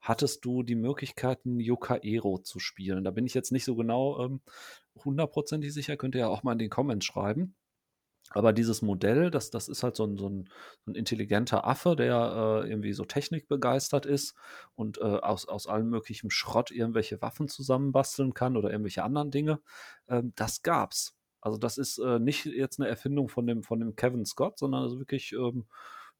hattest 0.00 0.44
du 0.46 0.62
die 0.64 0.76
Möglichkeit, 0.76 1.46
'n 1.46 1.60
Yukaero 1.60 2.38
zu 2.40 2.60
spielen. 2.60 3.04
Da 3.04 3.10
bin 3.12 3.26
ich 3.26 3.34
jetzt 3.34 3.52
nicht 3.52 3.64
so 3.66 3.76
genau, 3.76 4.24
ähm, 4.24 4.42
hundertprozentig 5.04 5.72
sicher, 5.74 5.96
könnt 5.98 6.14
ihr 6.16 6.22
ja 6.22 6.28
auch 6.28 6.42
mal 6.44 6.52
in 6.54 6.58
den 6.60 6.70
Comments 6.70 7.04
schreiben. 7.06 7.56
Aber 8.32 8.52
dieses 8.52 8.82
Modell, 8.82 9.30
das 9.30 9.50
das 9.50 9.68
ist 9.68 9.82
halt 9.82 9.96
so 9.96 10.04
'n 10.04 10.16
so 10.18 10.26
'n 10.28 10.48
so 10.86 10.92
'n 10.92 10.94
intelligenter 10.94 11.66
Affe, 11.66 11.96
der, 11.96 12.62
äh, 12.64 12.68
irgendwie 12.70 12.92
so 12.92 13.04
technikbegeistert 13.04 14.06
ist 14.06 14.34
und, 14.76 14.98
äh, 14.98 15.02
aus 15.02 15.48
aus 15.48 15.66
allem 15.66 15.90
möglichen 15.90 16.30
Schrott 16.30 16.70
irgendwelche 16.70 17.20
Waffen 17.22 17.48
zusammenbasteln 17.48 18.34
kann 18.34 18.56
oder 18.56 18.70
irgendwelche 18.70 19.02
anderen 19.02 19.30
Dinge. 19.30 19.60
Ähm, 20.08 20.32
das 20.36 20.62
gab's. 20.62 21.16
Also, 21.40 21.58
das 21.58 21.78
ist, 21.78 21.98
äh, 21.98 22.18
nicht 22.20 22.44
jetzt 22.46 22.78
'ne 22.78 22.86
Erfindung 22.88 23.28
von 23.28 23.46
dem 23.46 23.62
von 23.64 23.80
dem 23.80 23.96
Kevin 23.96 24.24
Scott, 24.26 24.58
sondern 24.58 24.82
also 24.82 24.98
wirklich, 24.98 25.32
ähm, 25.32 25.66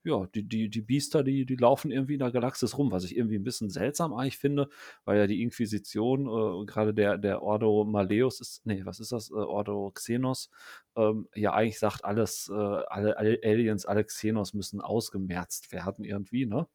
ja, 0.04 0.26
die 0.34 0.42
die 0.48 0.68
die 0.70 0.80
Biester, 0.82 1.22
die 1.22 1.44
die 1.46 1.56
laufen 1.56 1.90
irgendwie 1.90 2.14
in 2.14 2.18
der 2.20 2.30
Galaxis 2.32 2.78
rum, 2.78 2.90
was 2.90 3.04
ich 3.04 3.16
irgendwie 3.16 3.36
'n 3.36 3.44
bisschen 3.44 3.70
seltsam 3.70 4.14
eigentlich 4.14 4.38
finde, 4.38 4.68
weil 5.04 5.18
ja 5.18 5.26
die 5.26 5.42
Inquisition, 5.42 6.26
äh, 6.26 6.66
grade 6.66 6.94
der 6.94 7.18
der 7.18 7.42
Ordo 7.42 7.84
Malleus 7.84 8.40
ist 8.40 8.64
ne, 8.66 8.82
was 8.86 9.00
ist 9.00 9.12
das? 9.12 9.30
Äh, 9.30 9.34
Ordo 9.34 9.90
Xenos, 9.92 10.50
ähm, 10.96 11.28
ja 11.34 11.52
eigentlich 11.54 11.78
sagt, 11.78 12.04
alles, 12.04 12.48
äh 12.50 12.54
alle 12.54 13.16
alle 13.18 13.38
Aliens, 13.44 13.86
alle 13.86 14.04
Xenos 14.04 14.54
müssen 14.54 14.80
ausgemerzt 14.80 15.72
werden 15.72 16.04
irgendwie, 16.04 16.46
ne? 16.46 16.66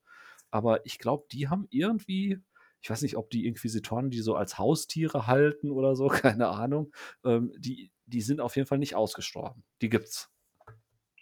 Aber 0.52 0.86
ich 0.86 1.00
glaube, 1.00 1.26
die 1.32 1.48
haben 1.50 1.68
irgendwie 1.70 2.40
ich 2.82 2.90
weiß 2.92 3.02
nicht, 3.02 3.18
ob 3.18 3.32
die 3.32 3.48
Inquisitoren 3.48 4.12
die 4.12 4.22
so 4.22 4.36
als 4.36 4.60
Haustiere 4.60 5.26
halten 5.28 5.72
oder 5.72 5.96
so, 5.96 6.08
keine 6.10 6.50
Ahnung. 6.50 6.94
Ähm, 7.26 7.52
die 7.58 7.92
die 8.08 8.22
sind 8.22 8.40
auf 8.42 8.56
jeden 8.56 8.68
Fall 8.68 8.78
nicht 8.80 8.96
ausgestorben. 8.96 9.64
Die 9.82 9.90
gibt's. 9.90 10.30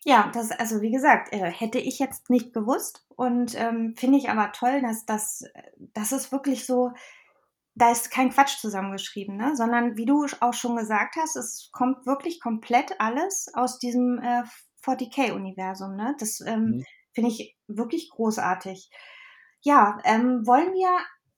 Ja, 0.05 0.29
das 0.33 0.51
also, 0.51 0.81
wie 0.81 0.91
gesagt, 0.91 1.31
äh, 1.33 1.49
hätte 1.49 1.79
ich 1.79 1.97
jetzt 1.99 2.29
nicht 2.29 2.53
gewusst 2.53 3.05
und, 3.15 3.55
ähm, 3.57 3.95
finde 3.97 4.17
ich 4.17 4.29
aber 4.29 4.51
toll, 4.51 4.81
dass 4.81 5.05
das 5.05 5.43
das 5.93 6.11
ist 6.11 6.31
wirklich 6.31 6.65
so 6.65 6.91
da 7.75 7.91
ist 7.91 8.11
kein 8.11 8.31
Quatsch 8.31 8.59
zusammengeschrieben, 8.59 9.37
ne? 9.37 9.55
Sondern 9.55 9.97
wie 9.97 10.05
du 10.05 10.25
auch 10.41 10.53
schon 10.53 10.75
gesagt 10.77 11.15
hast, 11.17 11.35
es 11.37 11.69
kommt 11.73 12.05
wirklich 12.05 12.39
komplett 12.41 12.99
alles 12.99 13.49
aus 13.55 13.79
diesem, 13.79 14.19
äh, 14.19 14.43
40k-Universum, 14.81 15.95
ne? 15.95 16.15
Das, 16.19 16.41
ähm, 16.41 16.79
Mhm. 16.79 16.85
finde 17.13 17.29
ich 17.31 17.57
wirklich 17.67 18.09
großartig. 18.11 18.89
Ja, 19.61 19.97
ähm, 20.03 20.45
wollen 20.45 20.73
wir 20.73 20.89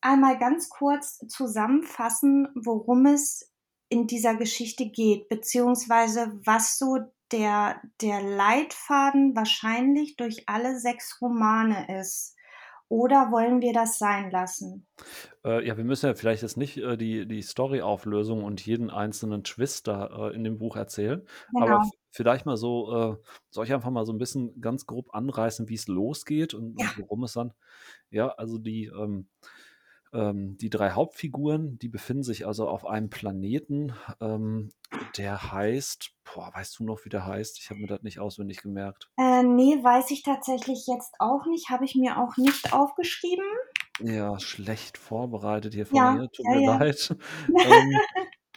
einmal 0.01 0.37
ganz 0.37 0.69
kurz 0.69 1.19
zusammenfassen, 1.29 2.47
worum 2.55 3.05
es 3.05 3.51
in 3.89 4.07
dieser 4.07 4.35
Geschichte 4.35 4.89
geht, 4.89 5.29
beziehungsweise 5.29 6.39
was 6.45 6.77
so 6.77 6.97
der 7.35 7.81
der 8.01 8.23
Leitfaden 8.23 9.35
wahrscheinlich 9.35 10.15
durch 10.17 10.49
alle 10.49 10.79
6 10.79 11.19
Romane 11.21 11.99
ist? 12.01 12.35
Oder 12.89 13.31
wollen 13.31 13.61
wir 13.61 13.73
das 13.73 13.99
sein 13.99 14.31
lassen? 14.31 14.87
Äh, 15.43 15.65
ja, 15.67 15.77
wir 15.77 15.83
müssen 15.83 16.07
ja 16.07 16.15
vielleicht 16.15 16.41
jetzt 16.41 16.57
nicht, 16.57 16.77
äh, 16.77 16.97
die 16.97 17.25
die 17.27 17.41
Storyauflösung 17.43 18.43
und 18.43 18.65
jeden 18.65 18.89
einzelnen 18.89 19.43
Twist 19.43 19.87
da, 19.87 20.29
äh, 20.29 20.35
in 20.35 20.43
dem 20.43 20.57
Buch 20.57 20.75
erzählen, 20.75 21.23
aber 21.57 21.77
Genau. 21.77 21.91
vielleicht 22.11 22.45
mal 22.45 22.57
so 22.57 22.91
äh, 23.13 23.17
soll 23.49 23.65
ich 23.65 23.73
einfach 23.73 23.89
mal 23.91 24.05
so 24.05 24.11
'n 24.13 24.17
bisschen 24.17 24.61
ganz 24.61 24.85
grob 24.85 25.13
anreißen, 25.13 25.69
wie's 25.69 25.87
losgeht 25.87 26.53
und 26.53 26.77
Ja. 26.77 26.85
und 26.85 26.95
worum 26.97 27.23
es 27.23 27.33
dann 27.33 27.53
ja, 28.09 28.29
also 28.29 28.57
die, 28.59 28.85
ähm 28.87 29.29
ähm, 30.13 30.57
die 30.57 30.69
3 30.69 30.91
Hauptfiguren, 30.91 31.79
die 31.79 31.89
befinden 31.89 32.23
sich 32.23 32.47
also 32.47 32.67
auf 32.69 32.85
einem 32.85 33.09
Planeten, 33.09 33.93
ähm, 34.21 34.69
der 35.17 35.51
heißt 35.51 36.11
boah, 36.23 36.51
weißt 36.53 36.79
du 36.79 36.83
noch, 36.85 37.05
wie 37.05 37.09
der 37.09 37.25
heißt? 37.25 37.59
Ich 37.59 37.69
habe 37.69 37.79
mir 37.81 37.87
das 37.87 38.01
nicht 38.03 38.19
auswendig 38.19 38.61
gemerkt. 38.61 39.09
Äh, 39.17 39.43
ne, 39.43 39.81
weiß 39.81 40.11
ich 40.11 40.23
tatsächlich 40.23 40.87
jetzt 40.87 41.15
auch 41.19 41.45
nicht, 41.45 41.69
habe 41.69 41.85
ich 41.85 41.95
mir 41.95 42.17
auch 42.17 42.35
nicht 42.37 42.73
aufgeschrieben. 42.73 43.45
Ja, 43.99 44.39
schlecht 44.41 44.97
vorbereitet 44.97 45.73
hier 45.73 45.85
von 45.85 46.01
Ja, 46.01 46.05
mir, 46.05 46.29
tut 46.29 46.47
ja, 46.47 46.51
mir 46.51 46.61
ja. 46.61 46.79
leid. 46.79 47.15
Ähm, 47.63 48.01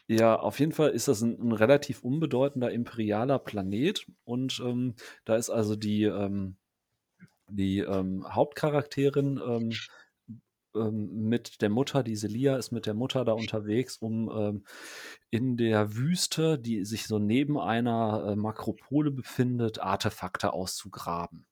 ja, 0.08 0.36
auf 0.38 0.60
jeden 0.60 0.72
Fall 0.72 0.90
ist 0.90 1.08
das 1.08 1.22
'n 1.22 1.38
'n 1.40 1.52
relativ 1.52 2.04
unbedeutender 2.04 2.70
imperialer 2.72 3.38
Planet 3.40 4.06
und, 4.24 4.60
ähm, 4.64 4.96
da 5.24 5.36
ist 5.36 5.50
also 5.50 5.76
die, 5.76 6.04
ähm 6.04 6.56
die, 7.50 7.80
ähm, 7.80 8.26
Hauptcharakterin, 8.34 9.40
ähm, 10.78 11.28
mit 11.28 11.62
der 11.62 11.70
Mutter 11.70 12.02
die 12.02 12.16
Selia 12.16 12.56
ist 12.56 12.72
mit 12.72 12.86
der 12.86 12.94
Mutter 12.94 13.24
da 13.24 13.32
unterwegs, 13.32 13.98
um, 13.98 14.30
ähm, 14.30 14.64
in 15.30 15.56
der 15.56 15.96
Wüste, 15.96 16.58
die 16.58 16.84
sich 16.84 17.06
so 17.06 17.18
neben 17.18 17.58
einer, 17.58 18.28
äh, 18.28 18.36
Makropole 18.36 19.10
befindet, 19.10 19.80
Artefakte 19.80 20.52
auszugraben. 20.52 21.46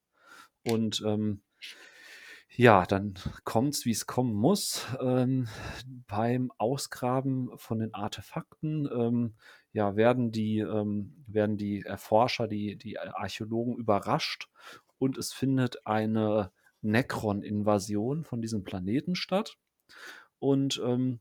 Und, 0.64 1.02
ähm 1.06 1.42
ja, 2.58 2.86
dann 2.86 3.14
kommt's, 3.44 3.84
wie's 3.84 4.06
kommen 4.06 4.32
muss. 4.34 4.86
Ähm, 5.00 5.46
beim 6.06 6.50
Ausgraben 6.56 7.50
von 7.56 7.80
den 7.80 7.92
Artefakten, 7.92 8.88
ähm, 8.90 9.34
ja, 9.72 9.94
werden 9.96 10.32
die 10.32 10.60
ähm, 10.60 11.22
werden 11.26 11.58
die 11.58 11.82
Erforscher, 11.82 12.48
die 12.48 12.76
die 12.76 12.98
Archäologen 12.98 13.76
überrascht 13.76 14.48
und 14.98 15.18
es 15.18 15.32
findet 15.34 15.86
eine 15.86 16.50
Necron-Invasion 16.86 18.24
von 18.24 18.40
diesem 18.40 18.64
Planeten 18.64 19.14
statt. 19.14 19.58
Und, 20.38 20.80
ähm, 20.84 21.20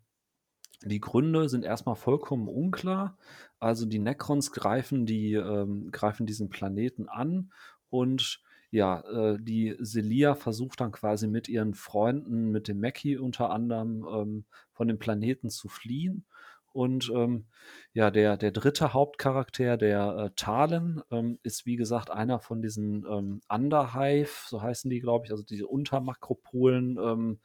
die 0.84 1.00
Gründe 1.00 1.50
sind 1.50 1.64
erst 1.64 1.86
mal 1.86 1.96
vollkommen 1.96 2.48
unklar. 2.48 3.18
Also, 3.60 3.86
die 3.86 4.00
Necrons 4.00 4.52
greifen 4.52 5.06
die 5.06 5.34
ähm, 5.34 5.90
greifen 5.92 6.26
diesen 6.26 6.50
Planeten 6.50 7.08
an 7.08 7.52
und 7.90 8.44
ja, 8.72 9.00
äh, 9.02 9.38
die 9.40 9.76
Selia 9.80 10.36
versucht 10.36 10.82
dann 10.82 10.92
quasi 10.92 11.28
mit 11.28 11.48
ihren 11.48 11.74
Freunden, 11.74 12.52
mit 12.52 12.68
dem 12.68 12.82
Mackie 12.82 13.18
unter 13.18 13.50
anderem, 13.50 14.06
ähm, 14.12 14.46
von 14.74 14.88
dem 14.90 15.00
Planeten 15.00 15.50
zu 15.50 15.70
fliehen. 15.70 16.26
Und, 16.76 17.10
ähm, 17.16 17.46
ja, 17.94 18.12
der 18.12 18.36
der 18.36 18.52
3. 18.52 18.92
Hauptcharakter, 18.92 19.78
der, 19.78 20.16
äh, 20.18 20.30
Talen, 20.36 21.02
ähm, 21.10 21.40
ist 21.42 21.66
wie 21.66 21.78
gesagt 21.78 22.12
einer 22.12 22.40
von 22.42 22.62
diesen, 22.62 23.06
ähm, 23.10 23.40
Underhive, 23.48 24.30
so 24.48 24.62
heißen 24.62 24.90
die, 24.90 25.00
glaube 25.00 25.26
ich, 25.26 25.32
also 25.32 25.44
diese 25.44 25.68
Untermakropolen, 25.68 26.98
ähm, 27.02 27.40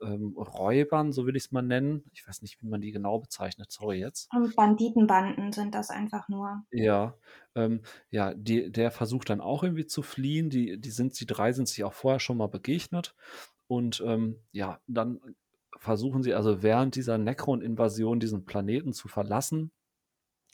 ähm, 0.00 0.36
Räubern, 0.36 1.12
so 1.12 1.26
will 1.26 1.34
ich's 1.34 1.50
mal 1.50 1.62
nennen. 1.62 2.04
Ich 2.12 2.26
weiß 2.28 2.42
nicht, 2.42 2.62
wie 2.62 2.68
man 2.68 2.80
die 2.80 2.92
genau 2.92 3.18
bezeichnet, 3.18 3.72
sorry 3.72 3.98
jetzt. 3.98 4.30
Und 4.32 4.54
Banditenbanden 4.54 5.52
sind 5.52 5.74
das 5.74 5.90
einfach 5.90 6.28
nur. 6.28 6.62
Ja, 6.70 7.16
ähm, 7.56 7.82
ja, 8.10 8.32
die 8.34 8.70
der 8.70 8.92
versucht 8.92 9.28
dann 9.30 9.40
auch 9.40 9.64
irgendwie 9.64 9.86
zu 9.86 10.02
fliehen. 10.02 10.50
Die 10.50 10.80
die 10.80 10.90
sind 10.90 11.18
die 11.20 11.26
3 11.26 11.52
sind 11.52 11.66
sich 11.68 11.82
auch 11.82 11.94
vorher 11.94 12.20
schon 12.20 12.36
mal 12.36 12.46
begegnet 12.48 13.16
und, 13.66 14.00
ähm, 14.06 14.36
ja, 14.52 14.80
dann 14.86 15.20
versuchen 15.78 16.22
sie 16.22 16.34
also 16.34 16.62
während 16.62 16.94
dieser 16.96 17.18
Necron-Invasion 17.18 18.20
diesen 18.20 18.44
Planeten 18.46 18.92
zu 18.92 19.08
verlassen. 19.08 19.72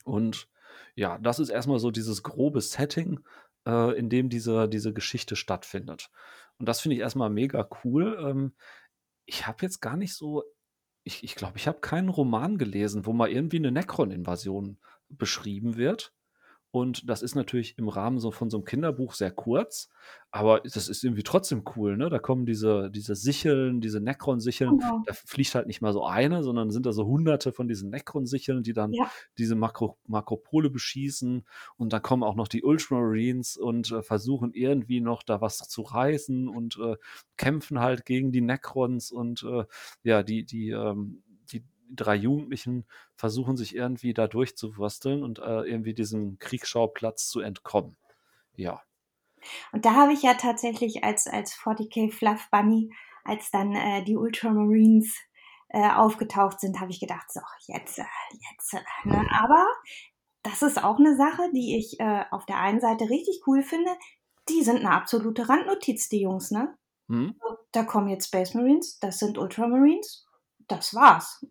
Und 0.05 0.49
ja, 0.97 1.19
das 1.19 1.39
ist 1.39 1.51
erst 1.51 1.69
mal 1.69 1.79
so 1.79 1.91
dieses 1.91 2.23
grobe 2.23 2.61
Setting, 2.61 3.21
äh, 3.67 3.97
in 3.99 4.11
dem 4.11 4.29
diese 4.31 4.69
diese 4.69 4.93
Geschichte 4.93 5.37
stattfindet. 5.37 6.11
Und 6.59 6.69
das 6.69 6.81
finde 6.81 6.97
ich 6.97 7.03
erst 7.03 7.17
mal 7.17 7.31
mega 7.31 7.69
cool. 7.85 8.17
Ähm, 8.21 8.55
ich 9.27 9.47
habe 9.47 9.59
jetzt 9.63 9.81
gar 9.81 9.97
nicht 9.97 10.15
so 10.15 10.45
ich 11.05 11.25
ich 11.25 11.35
glaube, 11.37 11.59
ich 11.59 11.69
habe 11.69 11.81
keinen 11.81 12.09
Roman 12.11 12.59
gelesen, 12.59 13.07
wo 13.07 13.13
mal 13.15 13.31
irgendwie 13.31 13.61
'ne 13.61 13.73
Necron-Invasion 13.73 14.79
beschrieben 15.11 15.77
wird. 15.77 16.13
Und 16.75 17.09
das 17.09 17.23
ist 17.23 17.37
natürlich 17.37 17.79
im 17.79 17.89
Rahmen 17.89 18.19
so 18.19 18.33
von 18.33 18.51
so 18.51 18.57
einem 18.57 18.65
Kinderbuch 18.65 19.13
sehr 19.15 19.31
kurz, 19.31 19.91
aber 20.33 20.61
das 20.63 20.89
ist 20.89 21.05
irgendwie 21.05 21.23
trotzdem 21.23 21.63
cool, 21.77 21.97
ne? 21.97 22.11
Da 22.11 22.19
kommen 22.19 22.47
diese, 22.47 22.91
diese 22.91 23.15
Sicheln, 23.15 23.81
diese 23.81 24.01
Necron-Sicheln, 24.01 24.79
Genau. 24.79 25.01
da 25.07 25.13
fliegt 25.13 25.55
halt 25.55 25.69
nicht 25.69 25.83
mal 25.83 25.93
so 25.93 26.05
eine, 26.05 26.43
sondern 26.43 26.73
sind 26.73 26.85
da 26.85 26.93
so 26.93 27.07
hunderte 27.07 27.53
von 27.53 27.69
diesen 27.69 27.91
Necron-Sicheln, 27.91 28.65
die 28.65 28.73
dann 28.73 28.93
Ja. 28.93 29.09
diese 29.39 29.55
Makro 29.55 29.99
Makropole 30.09 30.69
beschießen. 30.69 31.45
Und 31.77 31.93
dann 31.93 32.03
kommen 32.03 32.25
auch 32.25 32.35
noch 32.35 32.49
die 32.49 32.65
Ultramarines 32.65 33.57
und 33.57 33.93
äh, 33.93 34.03
versuchen 34.03 34.53
irgendwie 34.53 35.01
noch 35.01 35.23
da 35.23 35.41
was 35.41 35.59
zu 35.59 35.83
reißen 35.83 36.49
und 36.49 36.77
äh, 36.83 36.97
kämpfen 37.37 37.79
halt 37.79 38.05
gegen 38.05 38.33
die 38.33 38.41
Necrons 38.41 39.13
und 39.13 39.45
äh, 39.45 39.65
ja, 40.03 40.25
die, 40.25 40.45
die, 40.45 40.71
ähm, 40.71 41.23
die 41.24 41.24
drei 41.91 42.17
Jugendlichen 42.17 42.87
versuchen 43.15 43.57
sich 43.57 43.75
irgendwie 43.75 44.15
da 44.15 44.27
durchzuwursteln 44.27 45.23
und 45.23 45.39
äh, 45.39 45.63
irgendwie 45.63 45.95
diesem 45.95 46.39
Kriegsschauplatz 46.39 47.29
zu 47.29 47.41
entkommen. 47.41 47.97
Ja. 48.57 48.83
Und 49.73 49.85
da 49.85 49.95
habe 49.95 50.13
ich 50.13 50.23
ja 50.23 50.35
tatsächlich 50.35 51.05
als, 51.05 51.27
als 51.27 51.55
40k 51.55 52.13
Fluff 52.13 52.49
Bunny, 52.51 52.91
als 53.25 53.51
dann 53.51 53.75
äh, 53.75 54.03
die 54.05 54.17
Ultramarines 54.17 55.15
äh, 55.69 55.91
aufgetaucht 55.91 56.61
sind, 56.61 56.81
habe 56.81 56.91
ich 56.91 57.01
gedacht, 57.01 57.33
so, 57.33 57.41
jetzt, 57.67 57.99
äh, 57.99 58.05
jetzt. 58.51 58.75
Äh, 58.75 59.09
ne? 59.09 59.27
Aber 59.33 59.67
das 60.43 60.63
ist 60.63 60.83
auch 60.83 60.99
eine 60.99 61.17
Sache, 61.17 61.51
die 61.53 61.77
ich 61.77 61.99
äh, 62.01 62.25
auf 62.31 62.47
der 62.47 62.59
einen 62.59 62.81
Seite 62.81 63.11
richtig 63.11 63.43
cool 63.47 63.63
finde. 63.63 63.91
Die 64.49 64.63
sind 64.63 64.79
eine 64.79 64.93
absolute 64.93 65.49
Randnotiz, 65.49 66.09
die 66.09 66.21
Jungs, 66.21 66.51
ne? 66.51 66.77
Hm? 67.09 67.35
Da 67.73 67.83
kommen 67.83 68.09
jetzt 68.09 68.27
Space 68.27 68.55
Marines, 68.55 68.99
das 68.99 69.19
sind 69.19 69.37
Ultramarines, 69.37 70.27
das 70.69 70.95
war's. 70.95 71.45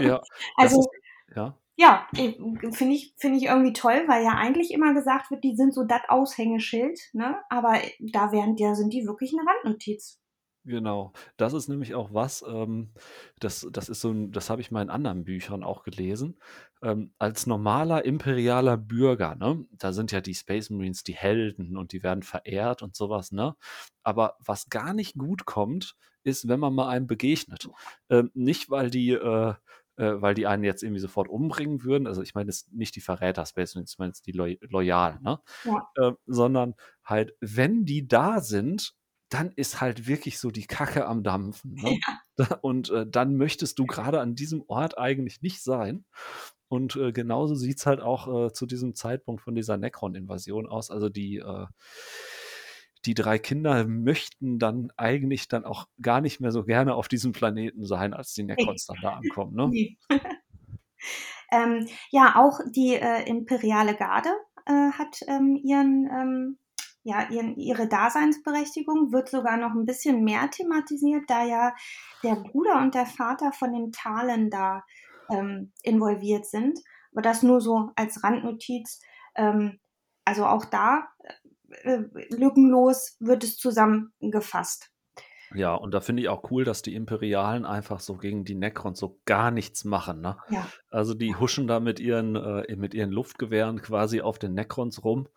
Ja. 0.00 0.20
Also, 0.56 0.80
ist, 0.80 0.88
ja. 1.36 1.58
ja, 1.76 2.08
finde 2.12 2.94
ich, 2.94 3.14
finde 3.16 3.38
ich 3.38 3.44
irgendwie 3.44 3.72
toll, 3.72 4.04
weil 4.06 4.24
ja 4.24 4.32
eigentlich 4.32 4.72
immer 4.72 4.92
gesagt 4.94 5.30
wird, 5.30 5.44
die 5.44 5.56
sind 5.56 5.72
so 5.72 5.84
das 5.84 6.02
Aushängeschild, 6.08 6.98
ne? 7.12 7.40
Aber 7.48 7.78
da 8.00 8.32
wären, 8.32 8.56
da 8.56 8.74
sind 8.74 8.92
die 8.92 9.06
wirklich 9.06 9.32
eine 9.32 9.48
Randnotiz. 9.48 10.20
Genau. 10.66 11.12
Das 11.36 11.52
ist 11.52 11.68
nämlich 11.68 11.94
auch 11.94 12.14
was, 12.14 12.42
ähm, 12.48 12.94
das, 13.38 13.66
das 13.70 13.90
ist 13.90 14.00
so 14.00 14.10
ein, 14.10 14.32
das 14.32 14.48
habe 14.48 14.62
ich 14.62 14.70
mal 14.70 14.80
in 14.80 14.88
anderen 14.88 15.24
Büchern 15.24 15.62
auch 15.62 15.82
gelesen. 15.82 16.38
Ähm, 16.82 17.12
als 17.18 17.46
normaler 17.46 18.04
imperialer 18.06 18.78
Bürger, 18.78 19.34
ne, 19.34 19.66
da 19.72 19.92
sind 19.92 20.10
ja 20.10 20.22
die 20.22 20.34
Space 20.34 20.70
Marines 20.70 21.02
die 21.04 21.14
Helden 21.14 21.76
und 21.76 21.92
die 21.92 22.02
werden 22.02 22.22
verehrt 22.22 22.80
und 22.82 22.96
sowas, 22.96 23.30
ne? 23.30 23.56
Aber 24.02 24.36
was 24.40 24.70
gar 24.70 24.94
nicht 24.94 25.18
gut 25.18 25.44
kommt, 25.44 25.96
ist, 26.24 26.48
wenn 26.48 26.60
man 26.60 26.74
mal 26.74 26.88
einem 26.88 27.06
begegnet. 27.06 27.68
Ähm, 28.10 28.30
nicht, 28.34 28.70
weil 28.70 28.90
die, 28.90 29.10
äh, 29.10 29.54
äh, 29.96 30.20
weil 30.20 30.34
die 30.34 30.46
einen 30.46 30.64
jetzt 30.64 30.82
irgendwie 30.82 31.00
sofort 31.00 31.28
umbringen 31.28 31.84
würden. 31.84 32.06
Also 32.06 32.22
ich 32.22 32.34
meine 32.34 32.48
jetzt 32.48 32.72
nicht 32.72 32.96
die 32.96 33.00
Verräter 33.00 33.46
Space 33.46 33.74
Marines, 33.74 33.92
ich 33.92 33.98
meine 33.98 34.10
jetzt 34.10 34.26
die 34.26 34.32
Lo 34.32 34.46
Loyalen, 34.62 35.22
ne? 35.22 35.40
Ja. 35.64 35.88
Äh, 35.96 36.12
sondern 36.26 36.74
halt, 37.04 37.34
wenn 37.40 37.84
die 37.84 38.08
da 38.08 38.40
sind, 38.40 38.94
dann 39.28 39.52
ist 39.52 39.80
halt 39.80 40.06
wirklich 40.06 40.38
so 40.38 40.50
die 40.50 40.66
Kacke 40.66 41.06
am 41.06 41.22
Dampfen. 41.22 41.74
Ne? 41.74 41.98
Ja. 42.36 42.58
Und 42.62 42.90
äh, 42.90 43.06
dann 43.08 43.36
möchtest 43.36 43.78
du 43.78 43.86
gerade 43.86 44.18
an 44.18 44.34
diesem 44.34 44.64
Ort 44.66 44.98
eigentlich 44.98 45.40
nicht 45.40 45.62
sein. 45.62 46.04
Und 46.66 46.96
äh, 46.96 47.12
genauso 47.12 47.54
sieht 47.54 47.78
es 47.78 47.86
halt 47.86 48.00
auch 48.00 48.46
äh, 48.48 48.52
zu 48.52 48.66
diesem 48.66 48.96
Zeitpunkt 48.96 49.40
von 49.40 49.54
dieser 49.54 49.76
Necron-Invasion 49.76 50.66
aus. 50.66 50.90
Also 50.90 51.08
die, 51.08 51.36
äh, 51.36 51.66
die 53.06 53.14
drei 53.14 53.38
Kinder 53.38 53.86
möchten 53.86 54.58
dann 54.58 54.90
eigentlich 54.96 55.48
dann 55.48 55.64
auch 55.64 55.86
gar 56.00 56.20
nicht 56.20 56.40
mehr 56.40 56.50
so 56.50 56.64
gerne 56.64 56.94
auf 56.94 57.08
diesem 57.08 57.32
Planeten 57.32 57.84
sein, 57.84 58.14
als 58.14 58.34
die 58.34 58.44
Necrons 58.44 58.86
dann 58.86 58.98
da 59.02 59.14
ankommen. 59.14 59.54
Ne? 59.54 59.96
Ähm, 61.52 61.86
ja, 62.10 62.36
auch 62.36 62.58
die 62.70 62.94
äh, 62.94 63.28
imperiale 63.28 63.94
Garde 63.94 64.30
äh, 64.66 64.90
hat 64.90 65.20
ähm, 65.28 65.56
ihren, 65.62 66.08
ähm, 66.10 66.58
ja, 67.02 67.28
ihren, 67.28 67.56
ihre 67.56 67.86
Daseinsberechtigung, 67.86 69.12
wird 69.12 69.28
sogar 69.28 69.56
noch 69.56 69.72
ein 69.72 69.84
bisschen 69.86 70.24
mehr 70.24 70.50
thematisiert, 70.50 71.24
da 71.28 71.44
ja 71.44 71.74
der 72.22 72.36
Bruder 72.36 72.80
und 72.80 72.94
der 72.94 73.06
Vater 73.06 73.52
von 73.52 73.72
dem 73.72 73.92
Talen 73.92 74.50
da 74.50 74.82
ähm, 75.30 75.72
involviert 75.82 76.46
sind. 76.46 76.80
Aber 77.12 77.22
das 77.22 77.42
nur 77.42 77.60
so 77.60 77.90
als 77.94 78.24
Randnotiz. 78.24 79.00
Ähm, 79.36 79.78
also 80.24 80.46
auch 80.46 80.64
da 80.64 81.06
lückenlos 82.30 83.16
wird 83.20 83.44
es 83.44 83.56
zusammengefasst. 83.56 84.90
Ja, 85.54 85.74
und 85.74 85.92
da 85.92 86.00
finde 86.00 86.22
ich 86.22 86.28
auch 86.28 86.50
cool, 86.50 86.64
dass 86.64 86.82
die 86.82 86.94
Imperialen 86.94 87.64
einfach 87.64 88.00
so 88.00 88.16
gegen 88.16 88.44
die 88.44 88.56
Necrons 88.56 88.98
so 88.98 89.20
gar 89.24 89.50
nichts 89.50 89.84
machen. 89.84 90.20
Ne? 90.20 90.36
Ja. 90.50 90.66
Also 90.90 91.14
die 91.14 91.36
huschen 91.36 91.68
da 91.68 91.78
mit 91.80 92.00
ihren, 92.00 92.34
äh, 92.34 92.74
mit 92.76 92.92
ihren 92.92 93.12
Luftgewehren 93.12 93.80
quasi 93.80 94.20
auf 94.20 94.38
den 94.38 94.54
Necrons 94.54 95.04
rum 95.04 95.28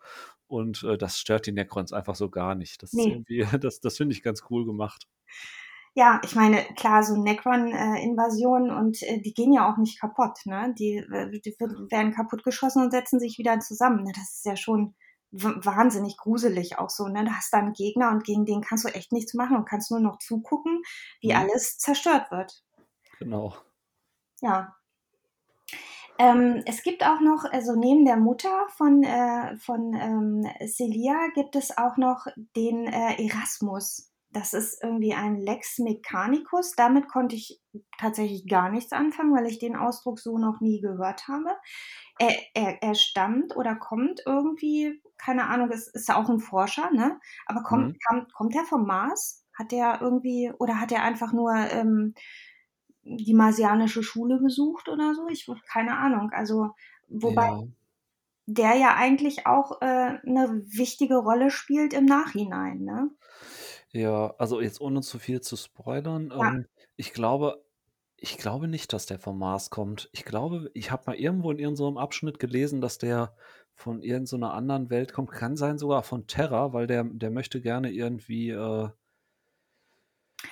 und 0.48 0.82
äh, 0.82 0.98
das 0.98 1.18
stört 1.18 1.46
die 1.46 1.52
Necrons 1.52 1.92
einfach 1.92 2.16
so 2.16 2.30
gar 2.30 2.54
nicht. 2.54 2.82
Das, 2.82 2.92
Nee. 2.92 3.22
das, 3.60 3.80
das 3.80 3.96
finde 3.96 4.14
ich 4.14 4.22
ganz 4.22 4.42
cool 4.50 4.66
gemacht. 4.66 5.06
Ja, 5.94 6.20
ich 6.24 6.34
meine, 6.34 6.62
klar, 6.76 7.02
so 7.02 7.20
Necron-Invasion 7.20 8.70
und 8.70 9.02
äh, 9.02 9.20
die 9.20 9.34
gehen 9.34 9.52
ja 9.52 9.70
auch 9.70 9.78
nicht 9.78 10.00
kaputt, 10.00 10.38
ne? 10.44 10.74
Die, 10.78 10.96
äh, 10.96 11.40
die 11.40 11.56
werden 11.90 12.12
kaputtgeschossen 12.12 12.82
und 12.82 12.90
setzen 12.90 13.18
sich 13.18 13.38
wieder 13.38 13.58
zusammen. 13.60 14.04
Ne? 14.04 14.12
Das 14.14 14.34
ist 14.34 14.44
ja 14.44 14.56
schon 14.56 14.94
wahnsinnig 15.30 16.16
gruselig 16.16 16.78
auch 16.78 16.90
so, 16.90 17.08
ne? 17.08 17.24
Du 17.24 17.30
hast 17.32 17.52
da 17.52 17.58
einen 17.58 17.72
Gegner 17.74 18.10
und 18.10 18.24
gegen 18.24 18.46
den 18.46 18.60
kannst 18.62 18.84
du 18.84 18.88
echt 18.88 19.12
nichts 19.12 19.34
machen 19.34 19.56
und 19.56 19.66
kannst 19.68 19.90
nur 19.90 20.00
noch 20.00 20.18
zugucken, 20.18 20.82
wie 21.20 21.32
Mhm. 21.32 21.34
alles 21.34 21.78
zerstört 21.78 22.30
wird. 22.30 22.62
Genau. 23.20 23.54
Ja. 24.40 24.76
Ähm, 26.18 26.62
es 26.66 26.82
gibt 26.82 27.04
auch 27.04 27.20
noch, 27.20 27.44
also 27.44 27.74
neben 27.76 28.04
der 28.04 28.16
Mutter 28.16 28.66
von, 28.76 29.04
äh, 29.04 29.56
von 29.58 29.94
ähm, 29.94 30.46
Celia 30.66 31.28
gibt 31.34 31.54
es 31.54 31.76
auch 31.78 31.96
noch 31.96 32.26
den 32.56 32.86
äh, 32.86 33.22
Erasmus. 33.24 34.12
Das 34.30 34.52
ist 34.52 34.82
irgendwie 34.82 35.14
ein 35.14 35.36
Lex 35.36 35.78
Mechanicus. 35.78 36.72
Damit 36.76 37.08
konnte 37.08 37.36
ich 37.36 37.60
tatsächlich 37.98 38.46
gar 38.48 38.68
nichts 38.70 38.92
anfangen, 38.92 39.34
weil 39.34 39.46
ich 39.46 39.58
den 39.58 39.76
Ausdruck 39.76 40.18
so 40.18 40.38
noch 40.38 40.60
nie 40.60 40.80
gehört 40.80 41.28
habe. 41.28 41.56
Er, 42.18 42.34
er, 42.54 42.82
er 42.82 42.94
stammt 42.94 43.56
oder 43.56 43.76
kommt 43.76 44.20
irgendwie, 44.26 45.00
keine 45.18 45.46
Ahnung, 45.48 45.70
ist 45.70 46.08
ja 46.08 46.16
auch 46.16 46.28
ein 46.30 46.40
Forscher, 46.40 46.90
ne? 46.92 47.20
Aber 47.46 47.62
kommt, 47.62 47.88
Mhm. 47.88 47.98
kam, 48.06 48.26
kommt 48.34 48.54
er 48.56 48.64
vom 48.64 48.86
Mars? 48.86 49.44
Hat 49.54 49.72
er 49.72 50.00
irgendwie, 50.00 50.52
oder 50.58 50.80
hat 50.80 50.92
er 50.92 51.02
einfach 51.02 51.32
nur 51.32 51.52
ähm, 51.54 52.14
die 53.02 53.34
marsianische 53.34 54.02
Schule 54.02 54.38
besucht 54.40 54.88
oder 54.88 55.14
so? 55.14 55.28
Ich 55.28 55.48
keine 55.72 55.96
Ahnung. 55.98 56.30
Also, 56.32 56.70
wobei 57.08 57.42
Ja. 57.42 57.68
der 58.46 58.74
ja 58.76 58.96
eigentlich 58.96 59.46
auch 59.46 59.80
äh, 59.80 59.84
eine 60.26 60.62
wichtige 60.66 61.16
Rolle 61.18 61.50
spielt 61.52 61.92
im 61.94 62.04
Nachhinein, 62.06 62.80
ne? 62.80 63.10
Ja, 63.92 64.34
also 64.38 64.60
jetzt 64.60 64.80
ohne 64.80 65.00
zu 65.02 65.18
viel 65.18 65.40
zu 65.40 65.56
spoilern, 65.56 66.32
Ja. 66.38 66.50
ähm, 66.50 66.66
ich 66.96 67.12
glaube, 67.12 67.64
ich 68.16 68.36
glaube 68.38 68.68
nicht, 68.68 68.92
dass 68.92 69.06
der 69.06 69.18
vom 69.18 69.38
Mars 69.38 69.70
kommt. 69.70 70.08
Ich 70.12 70.24
glaube, 70.24 70.70
ich 70.74 70.90
habe 70.90 71.04
mal 71.06 71.16
irgendwo 71.16 71.50
in 71.52 71.58
irgendeinem 71.58 71.98
Abschnitt 71.98 72.38
gelesen, 72.40 72.80
dass 72.80 72.98
der 72.98 73.36
von 73.78 74.02
irgendeiner 74.02 74.52
anderen 74.54 74.90
Welt 74.90 75.12
kommt. 75.12 75.30
Kann 75.30 75.56
sein 75.56 75.78
sogar 75.78 76.02
von 76.02 76.26
Terra, 76.26 76.72
weil 76.72 76.86
der, 76.86 77.04
der 77.04 77.30
möchte 77.30 77.60
gerne 77.60 77.90
irgendwie, 77.92 78.50
äh, 78.50 78.88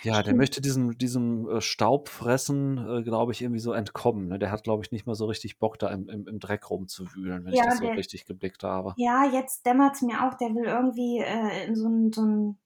ja, 0.01 0.23
der 0.23 0.35
Stimmt. 0.35 0.35
möchte 0.35 0.61
diesem, 0.61 0.97
diesem 0.99 1.49
äh, 1.49 1.61
Staubfressen, 1.61 2.79
äh, 3.01 3.03
glaube 3.03 3.33
ich, 3.33 3.43
irgendwie 3.43 3.61
so 3.61 3.73
entkommen. 3.73 4.29
Ne? 4.29 4.39
Der 4.39 4.51
hat, 4.51 4.65
glaube 4.65 4.83
ich, 4.85 4.93
nicht 4.93 5.07
mal 5.07 5.15
so 5.15 5.27
richtig 5.27 5.59
Bock, 5.59 5.79
da 5.79 5.89
im, 5.91 6.09
im, 6.09 6.27
im 6.29 6.39
Dreck 6.41 6.71
rumzuwühlen, 6.71 7.45
wenn 7.45 7.53
ich 7.53 7.59
Ja, 7.59 7.65
das 7.65 7.79
so 7.79 7.87
der, 7.87 7.97
richtig 7.97 8.25
geblickt 8.27 8.62
habe. 8.62 8.97
ja, 8.97 9.25
jetzt 9.27 9.67
dämmert 9.67 9.97
es 9.97 10.03
mir 10.03 10.27
auch, 10.27 10.35
der 10.35 10.55
will 10.55 10.65
irgendwie 10.67 11.21
äh, 11.21 11.67
in 11.67 11.77
so 11.77 11.89
ein, 11.89 12.12
so 12.12 12.23
ein 12.25 12.59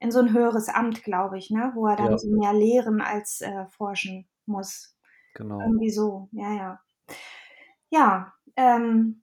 in 0.00 0.12
so 0.12 0.20
ein 0.20 0.32
höheres 0.32 0.68
Amt, 0.68 1.04
glaube 1.04 1.38
ich, 1.38 1.50
ne? 1.50 1.72
Wo 1.74 1.86
er 1.86 1.96
dann 1.96 2.12
Ja, 2.12 2.18
so 2.18 2.28
mehr 2.30 2.52
lehren 2.54 3.00
als 3.00 3.40
äh, 3.42 3.66
forschen 3.68 4.28
muss. 4.46 4.96
genau. 5.34 5.60
Irgendwie 5.60 5.90
so, 5.90 6.28
ja, 6.32 6.52
ja. 6.54 6.80
Ja, 7.90 8.32
ähm, 8.56 9.22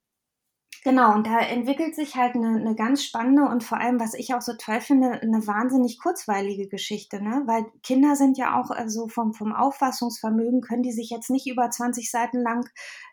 genau, 0.83 1.13
und 1.13 1.27
da 1.27 1.39
entwickelt 1.39 1.95
sich 1.95 2.15
halt 2.15 2.35
eine, 2.35 2.55
eine 2.59 2.75
ganz 2.75 3.03
spannende 3.03 3.43
und 3.43 3.63
vor 3.63 3.79
allem, 3.79 3.99
was 3.99 4.13
ich 4.13 4.33
auch 4.33 4.41
so 4.41 4.53
toll 4.57 4.81
finde, 4.81 5.21
eine 5.21 5.45
wahnsinnig 5.47 5.99
kurzweilige 5.99 6.67
Geschichte, 6.67 7.21
ne? 7.21 7.43
Weil 7.45 7.65
Kinder 7.83 8.15
sind 8.15 8.37
ja 8.37 8.59
auch 8.59 8.71
so 8.87 9.07
vom, 9.07 9.33
vom 9.33 9.53
Auffassungsvermögen, 9.53 10.61
können 10.61 10.83
die 10.83 10.91
sich 10.91 11.09
jetzt 11.09 11.29
nicht 11.29 11.47
über 11.47 11.69
20 11.69 12.09
Seiten 12.09 12.41
lang 12.41 12.69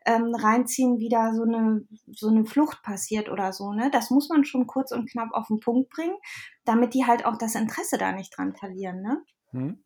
ähm, 0.07 0.35
reinziehen, 0.35 0.99
wie 0.99 1.09
da 1.09 1.35
so 1.35 1.43
eine, 1.43 1.87
so 2.13 2.29
eine 2.29 2.45
Flucht 2.45 2.83
passiert 2.83 3.29
oder 3.29 3.53
so, 3.53 3.73
ne? 3.73 3.91
Das 3.91 4.11
muss 4.11 4.29
man 4.29 4.45
schon 4.45 4.67
kurz 4.67 4.93
und 4.93 5.11
knapp 5.11 5.33
auf 5.33 5.49
den 5.49 5.61
Punkt 5.61 5.91
bringen, 5.91 6.17
damit 6.65 6.95
die 6.95 7.07
halt 7.07 7.25
auch 7.25 7.37
das 7.37 7.55
Interesse 7.55 7.99
da 7.99 8.13
nicht 8.13 8.37
dran 8.37 8.55
verlieren, 8.55 9.03
ne? 9.03 9.23
Hm? 9.51 9.85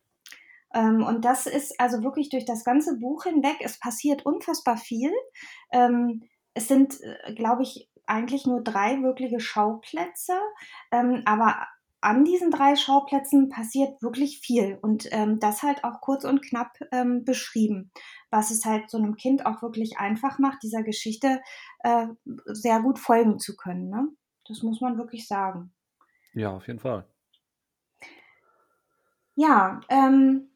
Ähm, 0.74 1.04
und 1.04 1.24
das 1.24 1.46
ist 1.46 1.80
also 1.80 2.02
wirklich 2.02 2.28
durch 2.28 2.44
das 2.44 2.64
ganze 2.64 2.98
Buch 2.98 3.24
hinweg, 3.24 3.56
es 3.60 3.78
passiert 3.78 4.26
unfassbar 4.26 4.76
viel. 4.76 5.12
Es 6.54 6.68
sind, 6.68 7.00
äh, 7.02 7.34
glaube 7.34 7.62
ich, 7.62 7.90
eigentlich 8.06 8.46
nur 8.46 8.62
drei 8.62 9.02
wirkliche 9.02 9.40
Schauplätze, 9.40 10.34
ähm, 10.92 11.22
aber 11.24 11.66
an 12.00 12.24
diesen 12.24 12.50
drei 12.50 12.76
Schauplätzen 12.76 13.48
passiert 13.48 14.02
wirklich 14.02 14.40
viel 14.40 14.78
und 14.82 15.08
ähm, 15.10 15.40
das 15.40 15.62
halt 15.62 15.84
auch 15.84 16.02
kurz 16.02 16.24
und 16.24 16.42
knapp 16.42 16.76
ähm, 16.92 17.24
beschrieben, 17.24 17.90
was 18.30 18.50
es 18.50 18.66
halt 18.66 18.90
so 18.90 18.98
einem 18.98 19.16
Kind 19.16 19.46
auch 19.46 19.62
wirklich 19.62 19.96
einfach 19.96 20.38
macht, 20.38 20.62
dieser 20.62 20.82
Geschichte 20.82 21.40
äh, 21.78 22.08
sehr 22.44 22.82
gut 22.82 22.98
folgen 22.98 23.38
zu 23.38 23.56
können. 23.56 23.88
Ne? 23.88 24.08
Das 24.46 24.62
muss 24.62 24.82
man 24.82 24.98
wirklich 24.98 25.26
sagen. 25.26 25.72
Ja, 26.34 26.50
auf 26.50 26.66
jeden 26.66 26.80
Fall. 26.80 27.06
Ja, 29.36 29.80
ähm, 29.88 30.50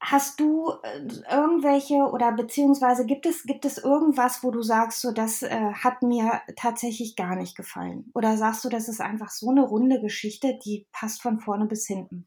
Hast 0.00 0.40
du 0.40 0.72
äh, 0.82 1.00
irgendwelche 1.30 1.94
oder 1.94 2.32
beziehungsweise 2.32 3.04
gibt 3.04 3.26
es, 3.26 3.42
gibt 3.42 3.66
es 3.66 3.76
irgendwas, 3.76 4.42
wo 4.42 4.50
du 4.50 4.62
sagst, 4.62 5.02
so 5.02 5.12
das 5.12 5.42
äh, 5.42 5.72
hat 5.74 6.02
mir 6.02 6.40
tatsächlich 6.56 7.16
gar 7.16 7.36
nicht 7.36 7.54
gefallen? 7.54 8.10
Oder 8.14 8.38
sagst 8.38 8.64
du, 8.64 8.70
das 8.70 8.88
ist 8.88 9.00
einfach 9.00 9.28
so 9.28 9.50
eine 9.50 9.62
runde 9.62 10.00
Geschichte, 10.00 10.58
die 10.64 10.86
passt 10.90 11.20
von 11.20 11.38
vorne 11.38 11.66
bis 11.66 11.86
hinten? 11.86 12.26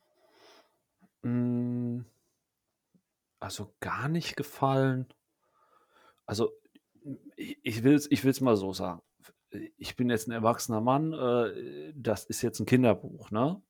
Hm, 1.23 2.05
also 3.39 3.73
gar 3.79 4.07
nicht 4.07 4.35
gefallen. 4.35 5.07
Also 6.25 6.51
ich 7.35 7.83
will 7.83 7.95
es 7.95 8.09
ich 8.11 8.41
mal 8.41 8.55
so 8.55 8.71
sagen. 8.71 9.01
Ich 9.77 9.95
bin 9.95 10.09
jetzt 10.09 10.27
ein 10.27 10.31
erwachsener 10.31 10.81
Mann, 10.81 11.13
äh, 11.13 11.93
das 11.95 12.25
ist 12.25 12.41
jetzt 12.41 12.59
ein 12.59 12.65
Kinderbuch, 12.65 13.31
ne? 13.31 13.61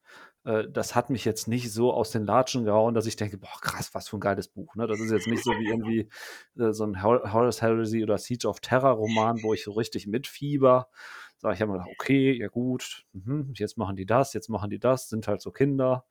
Äh, 0.46 0.70
das 0.70 0.96
hat 0.96 1.10
mich 1.10 1.26
jetzt 1.26 1.48
nicht 1.48 1.72
so 1.72 1.94
aus 1.94 2.12
den 2.12 2.26
Latschen 2.26 2.66
gehauen, 2.66 2.94
dass 2.94 3.06
ich 3.06 3.16
denke, 3.16 3.38
boah, 3.38 3.60
krass, 3.62 3.94
was 3.94 4.10
für 4.10 4.18
ein 4.18 4.22
geiles 4.22 4.48
Buch. 4.48 4.76
Ne? 4.76 4.88
Das 4.88 5.00
ist 5.00 5.12
jetzt 5.12 5.28
nicht 5.28 5.44
so 5.44 5.52
wie 5.52 5.68
irgendwie 5.68 6.10
äh, 6.58 6.74
so 6.74 6.86
ein 6.86 7.02
Horace 7.02 7.62
Heresy 7.62 8.04
oder 8.04 8.18
Siege 8.18 8.48
of 8.48 8.60
Terror 8.60 8.92
Roman, 8.92 9.42
wo 9.44 9.54
ich 9.54 9.64
so 9.64 9.72
richtig 9.72 10.08
mitfieber. 10.08 10.90
Sag 11.38 11.56
ich 11.56 11.62
habe 11.62 11.74
gedacht, 11.74 11.90
okay, 11.92 12.34
ja 12.34 12.48
gut, 12.48 13.06
mhm, 13.14 13.54
jetzt 13.56 13.78
machen 13.78 13.96
die 13.96 14.06
das, 14.06 14.34
jetzt 14.34 14.50
machen 14.50 14.70
die 14.70 14.80
das, 14.80 15.10
sind 15.10 15.28
halt 15.28 15.42
so 15.42 15.52
Kinder 15.52 16.06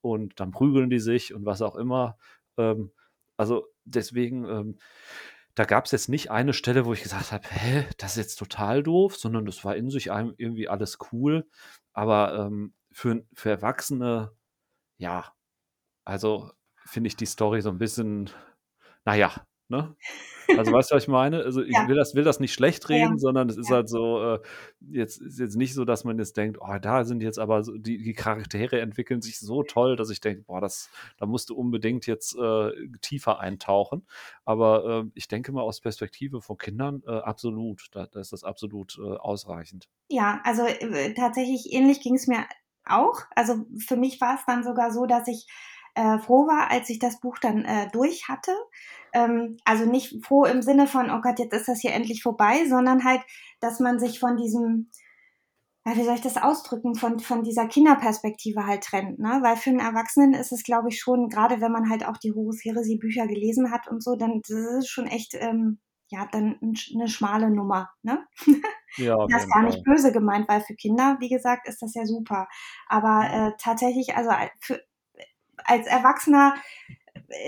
und 0.00 0.38
dann 0.40 0.52
prügeln 0.52 0.90
die 0.90 1.00
sich 1.00 1.34
und 1.34 1.44
was 1.44 1.62
auch 1.62 1.76
immer. 1.76 2.16
Ähm, 2.56 2.92
also 3.36 3.66
deswegen, 3.84 4.44
ähm, 4.44 4.78
da 5.58 5.64
gab 5.64 5.86
es 5.86 5.90
jetzt 5.90 6.08
nicht 6.08 6.30
eine 6.30 6.52
Stelle, 6.52 6.86
wo 6.86 6.92
ich 6.92 7.02
gesagt 7.02 7.32
habe, 7.32 7.48
hä, 7.48 7.88
das 7.96 8.12
ist 8.12 8.16
jetzt 8.18 8.36
total 8.36 8.84
doof, 8.84 9.16
sondern 9.16 9.44
das 9.44 9.64
war 9.64 9.74
in 9.74 9.90
sich 9.90 10.06
irgendwie 10.06 10.68
alles 10.68 10.98
cool. 11.10 11.48
Aber 11.92 12.38
ähm, 12.38 12.74
für, 12.92 13.24
für 13.34 13.50
Erwachsene, 13.50 14.30
ja, 14.98 15.34
also 16.04 16.52
finde 16.76 17.08
ich 17.08 17.16
die 17.16 17.26
Story 17.26 17.60
so 17.60 17.70
ein 17.70 17.78
bisschen, 17.78 18.30
naja, 19.04 19.47
ne? 19.68 19.96
Also 20.56 20.72
weißt 20.72 20.90
du, 20.90 20.94
was 20.94 21.02
ich 21.02 21.08
meine? 21.08 21.42
Also 21.42 21.60
ich 21.60 21.74
ja. 21.74 21.86
will, 21.88 21.96
das, 21.96 22.14
will 22.14 22.24
das 22.24 22.40
nicht 22.40 22.54
schlecht 22.54 22.88
reden, 22.88 23.12
ja. 23.12 23.18
sondern 23.18 23.50
es 23.50 23.58
ist 23.58 23.68
ja. 23.68 23.76
halt 23.76 23.90
so, 23.90 24.22
äh, 24.22 24.38
jetzt 24.80 25.20
ist 25.20 25.38
jetzt 25.38 25.56
nicht 25.56 25.74
so, 25.74 25.84
dass 25.84 26.04
man 26.04 26.18
jetzt 26.18 26.38
denkt, 26.38 26.56
oh, 26.58 26.78
da 26.80 27.04
sind 27.04 27.22
jetzt 27.22 27.38
aber 27.38 27.62
so, 27.62 27.76
die, 27.76 28.02
die 28.02 28.14
Charaktere 28.14 28.80
entwickeln 28.80 29.20
sich 29.20 29.38
so 29.38 29.62
toll, 29.62 29.96
dass 29.96 30.08
ich 30.08 30.22
denke, 30.22 30.44
boah, 30.44 30.62
das, 30.62 30.88
da 31.18 31.26
musst 31.26 31.50
du 31.50 31.54
unbedingt 31.54 32.06
jetzt 32.06 32.34
äh, 32.34 32.70
tiefer 33.02 33.40
eintauchen. 33.40 34.06
Aber 34.46 35.04
äh, 35.04 35.10
ich 35.12 35.28
denke 35.28 35.52
mal 35.52 35.60
aus 35.60 35.82
Perspektive 35.82 36.40
von 36.40 36.56
Kindern 36.56 37.02
äh, 37.06 37.10
absolut, 37.10 37.88
da, 37.92 38.06
da, 38.06 38.18
ist 38.18 38.32
das 38.32 38.42
absolut 38.42 38.98
äh, 38.98 39.16
ausreichend. 39.18 39.90
Ja, 40.08 40.40
also 40.44 40.62
äh, 40.64 41.12
tatsächlich 41.12 41.74
ähnlich 41.74 42.00
ging 42.00 42.14
es 42.14 42.26
mir 42.26 42.46
auch. 42.86 43.20
Also 43.34 43.66
für 43.86 43.96
mich 43.96 44.18
war 44.22 44.36
es 44.36 44.46
dann 44.46 44.64
sogar 44.64 44.92
so, 44.92 45.04
dass 45.04 45.28
ich 45.28 45.46
äh, 45.98 46.18
froh 46.20 46.46
war, 46.46 46.70
als 46.70 46.88
ich 46.90 47.00
das 47.00 47.18
Buch 47.18 47.38
dann 47.38 47.64
äh, 47.64 47.88
durch 47.90 48.28
hatte. 48.28 48.52
Ähm, 49.12 49.56
also 49.64 49.84
nicht 49.84 50.24
froh 50.24 50.44
im 50.44 50.62
Sinne 50.62 50.86
von, 50.86 51.10
oh 51.10 51.20
Gott, 51.20 51.40
jetzt 51.40 51.52
ist 51.52 51.66
das 51.66 51.80
hier 51.80 51.92
endlich 51.92 52.22
vorbei, 52.22 52.66
sondern 52.68 53.04
halt, 53.04 53.22
dass 53.60 53.80
man 53.80 53.98
sich 53.98 54.20
von 54.20 54.36
diesem, 54.36 54.90
ja, 55.84 55.96
wie 55.96 56.04
soll 56.04 56.14
ich 56.14 56.20
das 56.20 56.36
ausdrücken, 56.36 56.94
von, 56.94 57.18
von 57.18 57.42
dieser 57.42 57.66
Kinderperspektive 57.66 58.64
halt 58.64 58.84
trennt. 58.84 59.18
Ne? 59.18 59.40
Weil 59.42 59.56
für 59.56 59.70
einen 59.70 59.80
Erwachsenen 59.80 60.34
ist 60.34 60.52
es, 60.52 60.62
glaube 60.62 60.88
ich, 60.88 61.00
schon, 61.00 61.28
gerade 61.28 61.60
wenn 61.60 61.72
man 61.72 61.90
halt 61.90 62.06
auch 62.06 62.16
die 62.16 62.32
Horus 62.32 62.64
Heresy 62.64 62.96
Bücher 62.96 63.26
gelesen 63.26 63.72
hat 63.72 63.88
und 63.88 64.02
so, 64.02 64.14
dann 64.14 64.40
das 64.46 64.84
ist 64.84 64.88
schon 64.88 65.08
echt, 65.08 65.34
ähm, 65.34 65.80
ja, 66.10 66.28
dann 66.30 66.58
eine 66.94 67.08
schmale 67.08 67.50
Nummer. 67.50 67.90
Ne? 68.02 68.24
Ja, 68.96 69.26
das 69.28 69.42
ist 69.44 69.52
gar 69.52 69.64
nicht 69.64 69.84
böse 69.84 70.12
gemeint, 70.12 70.48
weil 70.48 70.62
für 70.62 70.74
Kinder, 70.74 71.18
wie 71.20 71.28
gesagt, 71.28 71.68
ist 71.68 71.82
das 71.82 71.92
ja 71.94 72.06
super. 72.06 72.48
Aber 72.88 73.28
äh, 73.30 73.52
tatsächlich, 73.58 74.16
also 74.16 74.30
für, 74.60 74.80
als 75.68 75.86
Erwachsener 75.86 76.54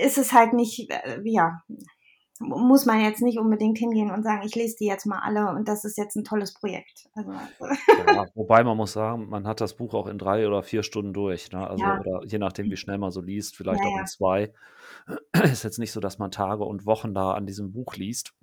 ist 0.03 0.17
es 0.17 0.31
halt 0.31 0.53
nicht, 0.53 0.89
äh, 0.89 1.21
ja, 1.23 1.61
muss 2.39 2.85
man 2.85 3.01
jetzt 3.01 3.21
nicht 3.21 3.37
unbedingt 3.37 3.77
hingehen 3.77 4.09
und 4.09 4.23
sagen, 4.23 4.41
ich 4.43 4.55
lese 4.55 4.75
die 4.79 4.87
jetzt 4.87 5.05
mal 5.05 5.19
alle 5.19 5.49
und 5.49 5.67
das 5.67 5.85
ist 5.85 5.97
jetzt 5.97 6.15
ein 6.15 6.23
tolles 6.23 6.53
Projekt. 6.53 7.07
Also, 7.13 7.31
ja, 7.31 8.25
wobei 8.33 8.63
man 8.63 8.77
muss 8.77 8.93
sagen, 8.93 9.29
man 9.29 9.45
hat 9.45 9.61
das 9.61 9.75
Buch 9.75 9.93
auch 9.93 10.07
in 10.07 10.17
drei 10.17 10.47
oder 10.47 10.63
vier 10.63 10.81
Stunden 10.81 11.13
durch. 11.13 11.51
Ne? 11.51 11.67
Also, 11.67 11.83
ja. 11.83 11.99
oder 11.99 12.25
je 12.25 12.39
nachdem, 12.39 12.71
wie 12.71 12.77
schnell 12.77 12.97
man 12.97 13.11
so 13.11 13.21
liest, 13.21 13.55
vielleicht 13.55 13.83
ja, 13.83 13.89
auch 13.89 13.99
in 13.99 14.07
zwei. 14.07 14.53
Ist 15.43 15.63
jetzt 15.63 15.77
nicht 15.77 15.91
so, 15.91 15.99
dass 15.99 16.17
man 16.17 16.31
Tage 16.31 16.63
und 16.63 16.85
Wochen 16.85 17.13
da 17.13 17.33
an 17.33 17.45
diesem 17.45 17.71
Buch 17.71 17.95
liest. 17.95 18.33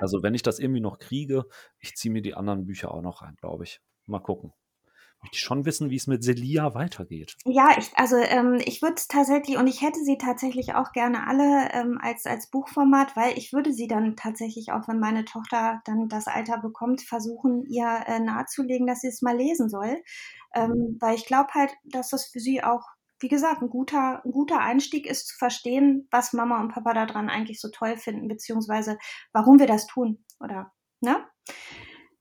Also 0.00 0.22
wenn 0.22 0.34
ich 0.34 0.42
das 0.42 0.58
irgendwie 0.58 0.80
noch 0.80 0.98
kriege, 0.98 1.44
ich 1.78 1.94
ziehe 1.94 2.12
mir 2.12 2.20
die 2.20 2.34
anderen 2.34 2.66
Bücher 2.66 2.92
auch 2.92 3.00
noch 3.00 3.22
rein, 3.22 3.36
glaube 3.40 3.64
ich. 3.64 3.80
Mal 4.06 4.18
gucken. 4.18 4.52
Möchte 5.24 5.36
ich 5.36 5.40
schon 5.40 5.64
wissen, 5.64 5.88
wie 5.88 5.96
es 5.96 6.06
mit 6.06 6.22
Celia 6.22 6.74
weitergeht. 6.74 7.34
Ja, 7.46 7.70
ich, 7.78 7.90
also 7.96 8.16
ähm, 8.16 8.60
ich 8.64 8.82
würde 8.82 8.96
es 8.96 9.08
tatsächlich, 9.08 9.56
und 9.56 9.66
ich 9.66 9.80
hätte 9.80 10.00
sie 10.04 10.18
tatsächlich 10.18 10.74
auch 10.74 10.92
gerne 10.92 11.26
alle 11.26 11.70
ähm, 11.72 11.98
als, 12.00 12.26
als 12.26 12.50
Buchformat, 12.50 13.16
weil 13.16 13.38
ich 13.38 13.54
würde 13.54 13.72
sie 13.72 13.86
dann 13.88 14.16
tatsächlich 14.16 14.72
auch, 14.72 14.86
wenn 14.86 15.00
meine 15.00 15.24
Tochter 15.24 15.80
dann 15.86 16.08
das 16.08 16.26
Alter 16.26 16.58
bekommt, 16.58 17.00
versuchen, 17.00 17.64
ihr 17.64 18.04
äh, 18.06 18.20
nahezulegen, 18.20 18.86
dass 18.86 19.00
sie 19.00 19.08
es 19.08 19.22
mal 19.22 19.36
lesen 19.36 19.70
soll. 19.70 20.02
Ähm, 20.54 20.70
mhm. 20.70 20.96
weil 21.00 21.16
ich 21.16 21.26
glaube 21.26 21.48
halt, 21.54 21.72
dass 21.84 22.10
das 22.10 22.26
für 22.26 22.38
sie 22.38 22.62
auch 22.62 22.82
wie 23.20 23.28
gesagt, 23.28 23.62
ein 23.62 23.70
guter, 23.70 24.22
ein 24.22 24.32
guter 24.32 24.60
Einstieg 24.60 25.06
ist 25.06 25.28
zu 25.28 25.38
verstehen, 25.38 26.06
was 26.10 26.34
Mama 26.34 26.60
und 26.60 26.72
Papa 26.72 26.92
daran 26.92 27.30
eigentlich 27.30 27.58
so 27.58 27.70
toll 27.70 27.96
finden, 27.96 28.28
beziehungsweise 28.28 28.98
warum 29.32 29.58
wir 29.58 29.66
das 29.66 29.86
tun, 29.86 30.22
oder, 30.40 30.72
ne? 31.00 31.24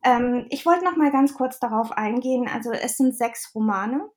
Ähm, 0.04 0.48
ich 0.50 0.66
wollte 0.66 0.84
noch 0.84 0.96
mal 0.96 1.12
ganz 1.12 1.34
kurz 1.34 1.60
darauf 1.60 1.92
eingehen. 1.92 2.48
Also 2.48 2.72
es 2.72 2.98
sind 2.98 3.16
sechs 3.16 3.54
Romane. 3.56 4.10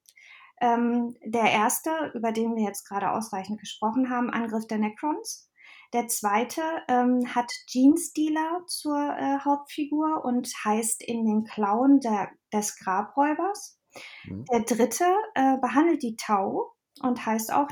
Ähm, 0.61 1.17
der 1.25 1.51
erste, 1.51 1.91
über 2.15 2.33
den 2.33 2.57
wir 2.57 2.65
jetzt 2.65 2.89
gerade 2.89 3.11
ausreichend 3.11 3.61
gesprochen 3.61 4.11
haben, 4.11 4.31
Angriff 4.31 4.67
der 4.67 4.79
Necrons. 4.79 5.51
Der 5.93 6.09
zweite 6.09 6.63
ähm, 6.89 7.35
hat 7.35 7.53
Gene 7.71 7.97
Stealer 7.97 8.63
zur 8.67 8.97
äh, 8.97 9.39
Hauptfigur 9.45 10.25
und 10.25 10.49
heißt 10.65 11.03
in 11.03 11.25
den 11.25 11.45
Klauen 11.45 12.01
der, 12.01 12.31
des 12.53 12.77
Grabräubers. 12.79 13.79
Mhm. 14.25 14.45
Der 14.47 14.61
dritte 14.61 15.05
äh, 15.35 15.59
behandelt 15.59 16.03
die 16.03 16.17
Tau 16.17 16.75
und 17.03 17.25
heißt 17.25 17.53
auch 17.53 17.69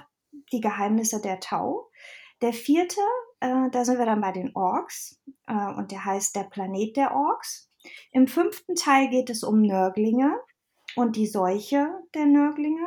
die 0.53 0.61
Geheimnisse 0.61 1.20
der 1.20 1.40
Tau. 1.40 1.90
Der 2.42 2.53
vierte, 2.53 3.00
äh, 3.40 3.70
da 3.70 3.85
sind 3.85 3.98
wir 3.98 4.07
dann 4.07 4.20
bei 4.20 4.33
den 4.33 4.55
Orks 4.55 5.20
äh, 5.46 5.74
und 5.74 5.90
der 5.90 6.05
heißt 6.05 6.37
der 6.37 6.44
Planet 6.44 6.96
der 6.96 7.14
Orks. 7.14 7.70
Im 8.12 8.27
fünften 8.27 8.75
Teil 8.75 9.09
geht 9.09 9.31
es 9.31 9.42
um 9.42 9.62
Nörglinge 9.62 10.38
und 10.97 11.16
die 11.16 11.27
Seuche 11.27 11.88
der 12.14 12.27
Nörglinge. 12.27 12.87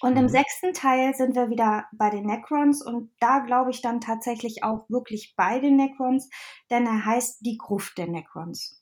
Und 0.00 0.16
im 0.16 0.24
mhm. 0.24 0.28
sechsten 0.28 0.72
Teil 0.72 1.14
sind 1.14 1.34
wir 1.34 1.50
wieder 1.50 1.86
bei 1.92 2.10
den 2.10 2.26
Necrons 2.26 2.84
und 2.84 3.10
da 3.18 3.40
glaube 3.40 3.70
ich 3.70 3.82
dann 3.82 4.00
tatsächlich 4.00 4.62
auch 4.62 4.88
wirklich 4.88 5.34
bei 5.36 5.58
den 5.58 5.76
Necrons, 5.76 6.28
denn 6.70 6.86
er 6.86 7.04
heißt 7.04 7.44
die 7.44 7.58
Gruft 7.58 7.98
der 7.98 8.06
Necrons. 8.06 8.80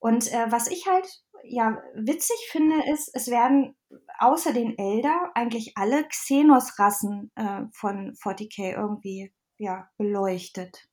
Und 0.00 0.32
äh, 0.32 0.50
was 0.50 0.68
ich 0.68 0.88
halt 0.88 1.06
ja 1.44 1.80
witzig 1.94 2.48
finde, 2.50 2.82
ist, 2.92 3.10
es 3.14 3.28
werden 3.28 3.76
außer 4.18 4.52
den 4.52 4.76
Elder 4.78 5.30
eigentlich 5.34 5.76
alle 5.76 6.06
Xenos-Rassen 6.08 7.30
äh, 7.36 7.62
von 7.72 8.14
40k 8.14 8.72
irgendwie 8.72 9.32
ja, 9.58 9.88
beleuchtet. 9.96 10.88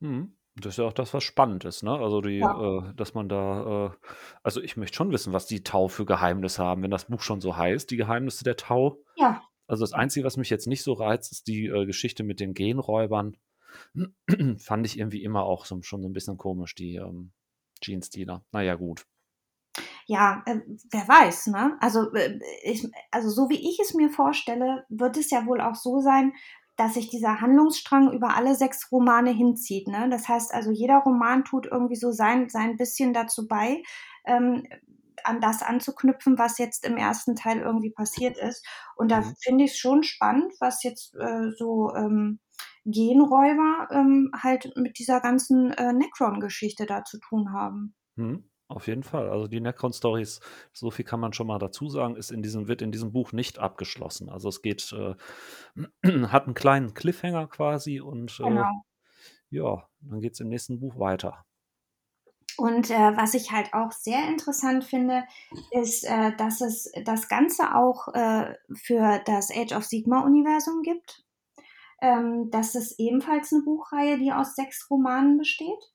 Mhm. 0.00 0.36
Das 0.60 0.74
ist 0.74 0.78
ja 0.78 0.84
auch 0.84 0.92
das, 0.92 1.12
was 1.14 1.22
spannend 1.24 1.64
ist, 1.64 1.82
ne? 1.82 1.92
Also 1.92 2.20
die, 2.20 2.38
Ja. 2.38 2.78
äh, 2.78 2.94
dass 2.94 3.14
man 3.14 3.28
da, 3.28 3.86
äh, 3.86 4.06
also 4.42 4.60
ich 4.60 4.76
möchte 4.76 4.96
schon 4.96 5.10
wissen, 5.12 5.32
was 5.32 5.46
die 5.46 5.62
Tau 5.62 5.88
für 5.88 6.04
Geheimnisse 6.06 6.62
haben, 6.64 6.82
wenn 6.82 6.90
das 6.90 7.06
Buch 7.06 7.20
schon 7.22 7.40
so 7.40 7.56
heißt, 7.56 7.90
die 7.90 7.96
Geheimnisse 7.96 8.44
der 8.44 8.56
Tau. 8.56 8.98
Ja. 9.16 9.42
Also 9.66 9.82
das 9.84 9.92
Einzige, 9.92 10.26
was 10.26 10.36
mich 10.36 10.50
jetzt 10.50 10.66
nicht 10.66 10.82
so 10.82 10.92
reizt, 10.94 11.32
ist 11.32 11.46
die 11.46 11.66
äh, 11.66 11.86
Geschichte 11.86 12.24
mit 12.24 12.40
den 12.40 12.54
Genräubern. 12.54 13.36
Fand 14.58 14.86
ich 14.86 14.98
irgendwie 14.98 15.22
immer 15.22 15.44
auch 15.44 15.64
so, 15.64 15.80
schon 15.82 16.02
so 16.02 16.08
ein 16.08 16.12
bisschen 16.12 16.36
komisch, 16.38 16.74
die 16.74 16.96
ähm, 16.96 17.32
Genestealer. 17.80 18.44
Naja, 18.52 18.74
gut. 18.74 19.06
Ja, 20.06 20.42
äh, 20.46 20.60
wer 20.90 21.06
weiß, 21.06 21.46
ne? 21.48 21.76
Also, 21.80 22.12
äh, 22.14 22.40
ich, 22.64 22.84
also 23.12 23.30
so 23.30 23.48
wie 23.48 23.70
ich 23.70 23.78
es 23.80 23.94
mir 23.94 24.10
vorstelle, 24.10 24.84
wird 24.88 25.16
es 25.16 25.30
ja 25.30 25.46
wohl 25.46 25.60
auch 25.60 25.76
so 25.76 26.00
sein, 26.00 26.32
dass 26.80 26.94
sich 26.94 27.10
dieser 27.10 27.42
Handlungsstrang 27.42 28.10
über 28.10 28.36
alle 28.36 28.54
sechs 28.54 28.90
Romane 28.90 29.32
hinzieht. 29.32 29.86
Ne? 29.86 30.08
Das 30.08 30.28
heißt 30.28 30.54
also, 30.54 30.70
jeder 30.70 30.96
Roman 31.00 31.44
tut 31.44 31.66
irgendwie 31.66 31.94
so 31.94 32.10
sein, 32.10 32.48
sein 32.48 32.78
bisschen 32.78 33.12
dazu 33.12 33.46
bei, 33.46 33.82
ähm, 34.24 34.66
an 35.22 35.42
das 35.42 35.62
anzuknüpfen, 35.62 36.38
was 36.38 36.56
jetzt 36.56 36.86
im 36.86 36.96
ersten 36.96 37.36
Teil 37.36 37.58
irgendwie 37.58 37.90
passiert 37.90 38.38
ist. 38.38 38.66
Und 38.96 39.10
da 39.10 39.20
mhm. 39.20 39.34
finde 39.42 39.64
ich 39.64 39.72
es 39.72 39.76
schon 39.76 40.02
spannend, 40.04 40.54
was 40.58 40.82
jetzt 40.82 41.14
äh, 41.16 41.50
so 41.58 41.94
ähm, 41.94 42.40
Genräuber 42.86 43.88
ähm, 43.90 44.30
halt 44.34 44.72
mit 44.74 44.98
dieser 44.98 45.20
ganzen 45.20 45.74
äh, 45.74 45.92
Necron-Geschichte 45.92 46.86
da 46.86 47.04
zu 47.04 47.18
tun 47.18 47.52
haben. 47.52 47.94
Mhm. 48.16 48.49
Auf 48.70 48.86
jeden 48.86 49.02
Fall. 49.02 49.28
Also 49.28 49.46
die 49.46 49.60
Necron-Stories, 49.60 50.40
so 50.72 50.90
viel 50.90 51.04
kann 51.04 51.20
man 51.20 51.32
schon 51.32 51.46
mal 51.46 51.58
dazu 51.58 51.88
sagen, 51.88 52.16
ist 52.16 52.30
in 52.30 52.42
diesem, 52.42 52.68
wird 52.68 52.82
in 52.82 52.92
diesem 52.92 53.12
Buch 53.12 53.32
nicht 53.32 53.58
abgeschlossen. 53.58 54.28
Also 54.28 54.48
es 54.48 54.62
geht, 54.62 54.92
äh, 54.92 55.14
hat 56.28 56.44
einen 56.44 56.54
kleinen 56.54 56.94
Cliffhanger 56.94 57.48
quasi 57.48 58.00
und 58.00 58.38
äh, 58.40 58.44
genau. 58.44 58.84
ja, 59.50 59.88
dann 60.00 60.20
geht 60.20 60.34
es 60.34 60.40
im 60.40 60.48
nächsten 60.48 60.80
Buch 60.80 60.98
weiter. 60.98 61.44
Und 62.56 62.90
äh, 62.90 63.16
was 63.16 63.34
ich 63.34 63.52
halt 63.52 63.72
auch 63.72 63.92
sehr 63.92 64.28
interessant 64.28 64.84
finde, 64.84 65.24
ist, 65.70 66.04
äh, 66.04 66.36
dass 66.36 66.60
es 66.60 66.92
das 67.04 67.28
Ganze 67.28 67.74
auch 67.74 68.08
äh, 68.08 68.54
für 68.74 69.20
das 69.24 69.50
Age 69.50 69.72
of 69.72 69.84
Sigma-Universum 69.84 70.82
gibt. 70.82 71.24
Ähm, 72.02 72.50
das 72.50 72.74
ist 72.74 72.98
ebenfalls 72.98 73.52
eine 73.52 73.62
Buchreihe, 73.62 74.18
die 74.18 74.32
aus 74.32 74.54
sechs 74.54 74.90
Romanen 74.90 75.38
besteht. 75.38 75.92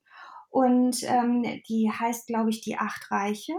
Und 0.55 1.03
ähm, 1.03 1.43
die 1.67 1.91
heißt, 1.91 2.27
glaube 2.27 2.49
ich, 2.49 2.61
Die 2.61 2.77
Acht 2.77 3.11
Reiche. 3.11 3.51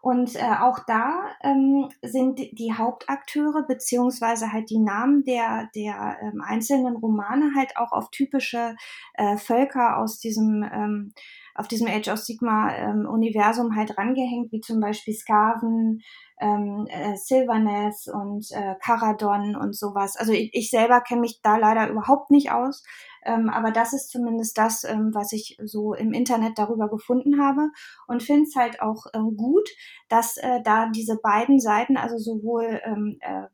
Und 0.00 0.36
äh, 0.36 0.56
auch 0.58 0.78
da 0.86 1.28
ähm, 1.42 1.90
sind 2.00 2.38
die 2.38 2.72
Hauptakteure 2.72 3.66
beziehungsweise 3.66 4.50
halt 4.50 4.70
die 4.70 4.78
Namen 4.78 5.24
der, 5.24 5.68
der 5.74 6.16
ähm, 6.22 6.40
einzelnen 6.42 6.96
Romane 6.96 7.52
halt 7.54 7.76
auch 7.76 7.92
auf 7.92 8.08
typische 8.10 8.74
äh, 9.14 9.36
Völker 9.36 9.98
aus 9.98 10.18
diesem 10.18 10.62
ähm, 10.62 11.12
auf 11.54 11.68
diesem 11.68 11.86
Age 11.86 12.08
of 12.08 12.18
Sigma 12.18 12.74
ähm, 12.74 13.06
Universum 13.06 13.76
halt 13.76 13.96
rangehängt, 13.96 14.50
wie 14.50 14.60
zum 14.60 14.80
Beispiel 14.80 15.14
Skaven, 15.14 16.02
ähm, 16.40 16.86
äh, 16.88 17.16
Silverness 17.16 18.08
und 18.08 18.50
äh, 18.50 18.74
Caradon 18.82 19.54
und 19.54 19.76
sowas. 19.76 20.16
Also 20.16 20.32
ich, 20.32 20.50
ich 20.52 20.70
selber 20.70 21.00
kenne 21.00 21.20
mich 21.20 21.40
da 21.42 21.56
leider 21.56 21.88
überhaupt 21.88 22.30
nicht 22.30 22.50
aus, 22.50 22.82
ähm, 23.24 23.48
aber 23.48 23.70
das 23.70 23.92
ist 23.92 24.10
zumindest 24.10 24.56
das, 24.58 24.84
ähm, 24.84 25.10
was 25.14 25.32
ich 25.32 25.56
so 25.62 25.94
im 25.94 26.12
Internet 26.12 26.58
darüber 26.58 26.88
gefunden 26.88 27.40
habe 27.40 27.70
und 28.06 28.22
finde 28.22 28.44
es 28.44 28.56
halt 28.56 28.80
auch 28.80 29.06
ähm, 29.14 29.36
gut, 29.36 29.68
dass 30.08 30.36
äh, 30.36 30.60
da 30.62 30.88
diese 30.90 31.16
beiden 31.16 31.60
Seiten, 31.60 31.96
also 31.96 32.18
sowohl 32.18 32.80
ähm, 32.84 33.18
äh, 33.20 33.46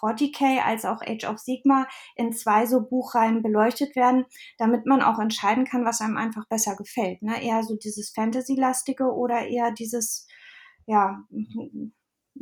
40k 0.00 0.60
als 0.62 0.84
auch 0.84 1.02
Age 1.02 1.24
of 1.24 1.38
Sigma 1.38 1.86
in 2.16 2.32
zwei 2.32 2.66
so 2.66 2.80
Buchreihen 2.80 3.42
beleuchtet 3.42 3.96
werden, 3.96 4.24
damit 4.58 4.86
man 4.86 5.02
auch 5.02 5.18
entscheiden 5.18 5.64
kann, 5.64 5.84
was 5.84 6.00
einem 6.00 6.16
einfach 6.16 6.46
besser 6.48 6.76
gefällt. 6.76 7.22
Ne? 7.22 7.42
Eher 7.42 7.62
so 7.62 7.76
dieses 7.76 8.10
Fantasy-lastige 8.10 9.12
oder 9.12 9.46
eher 9.46 9.72
dieses, 9.72 10.26
ja, 10.86 11.22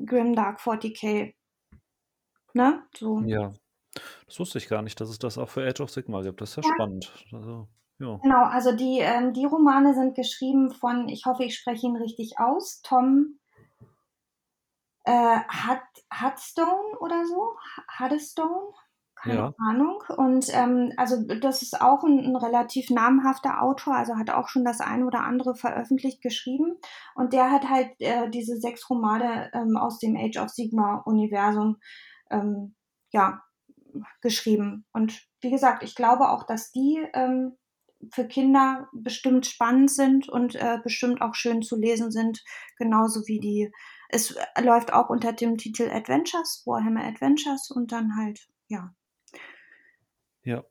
Grimdark 0.05 0.61
40k. 0.61 1.35
Ne? 2.55 2.83
So. 2.97 3.21
Ja, 3.21 3.53
das 4.27 4.39
wusste 4.39 4.59
ich 4.59 4.69
gar 4.69 4.83
nicht, 4.83 5.01
dass 5.01 5.09
es 5.11 5.19
das 5.19 5.39
auch 5.39 5.49
für 5.49 5.67
Age 5.67 5.81
of 5.81 5.91
Sigma 5.91 6.23
gibt. 6.23 6.41
Das 6.41 6.51
ist 6.51 6.57
ja, 6.57 6.63
ja. 6.63 6.75
spannend. 6.75 7.13
Also, 7.33 7.69
ja. 7.99 8.19
Genau, 8.23 8.45
also 8.45 8.73
die, 8.73 9.01
ähm, 9.01 9.33
die 9.33 9.45
Romane 9.45 9.95
sind 9.95 10.15
geschrieben 10.15 10.71
von, 10.71 11.09
ich 11.09 11.27
hoffe, 11.27 11.45
ich 11.45 11.57
spreche 11.57 11.87
ihn 11.87 11.97
richtig 11.97 12.39
aus, 12.39 12.81
Tom 12.83 13.39
äh, 15.09 15.41
Hudstone 16.13 16.99
oder 17.01 17.25
so, 17.25 17.57
Huddestone, 17.99 18.73
keine 19.17 19.35
ja. 19.35 19.55
Ahnung. 19.59 20.03
Und 20.17 20.47
ähm, 20.53 20.93
also 20.97 21.17
das 21.23 21.63
ist 21.63 21.81
auch 21.81 22.05
ein, 22.05 22.21
ein, 22.21 22.37
relativ 22.37 22.91
namhafter 22.91 23.63
Autor, 23.63 23.97
also 23.97 24.17
hat 24.17 24.31
auch 24.31 24.49
schon 24.49 24.65
das 24.65 24.81
eine 24.81 25.07
oder 25.07 25.21
andere 25.21 25.55
veröffentlicht 25.55 26.23
geschrieben. 26.23 26.77
Und 27.15 27.33
der 27.33 27.51
hat 27.51 27.69
halt 27.69 27.93
äh, 28.01 28.29
diese 28.31 28.59
sechs 28.59 28.89
Romane 28.91 29.51
ähm, 29.55 29.77
aus 29.77 29.99
dem 29.99 30.17
Age 30.17 30.37
of 30.37 30.51
Sigma 30.51 31.03
Universum 31.07 31.79
ähm, 32.31 32.75
ja 33.11 33.43
geschrieben. 34.21 34.87
Und 34.93 35.23
wie 35.41 35.51
gesagt, 35.51 35.83
ich 35.83 35.95
glaube 35.95 36.31
auch, 36.31 36.45
dass 36.45 36.71
die 36.73 37.05
ähm, 37.15 37.57
für 38.13 38.27
Kinder 38.27 38.89
bestimmt 38.93 39.47
spannend 39.47 39.91
sind 39.91 40.29
und 40.29 40.55
äh, 40.55 40.79
bestimmt 40.83 41.21
auch 41.21 41.35
schön 41.35 41.63
zu 41.63 41.77
lesen 41.77 42.11
sind, 42.11 42.45
genauso 42.77 43.27
wie 43.27 43.41
die 43.41 43.71
es 44.09 44.35
läuft 44.61 44.93
auch 44.93 45.11
unter 45.11 45.33
dem 45.33 45.59
Titel 45.59 45.91
Adventures, 45.91 46.63
Warhammer 46.65 47.05
Adventures 47.05 47.71
und 47.71 47.93
dann 47.93 48.17
halt, 48.17 48.49
ja. 48.69 48.95
Ja. 50.43 50.65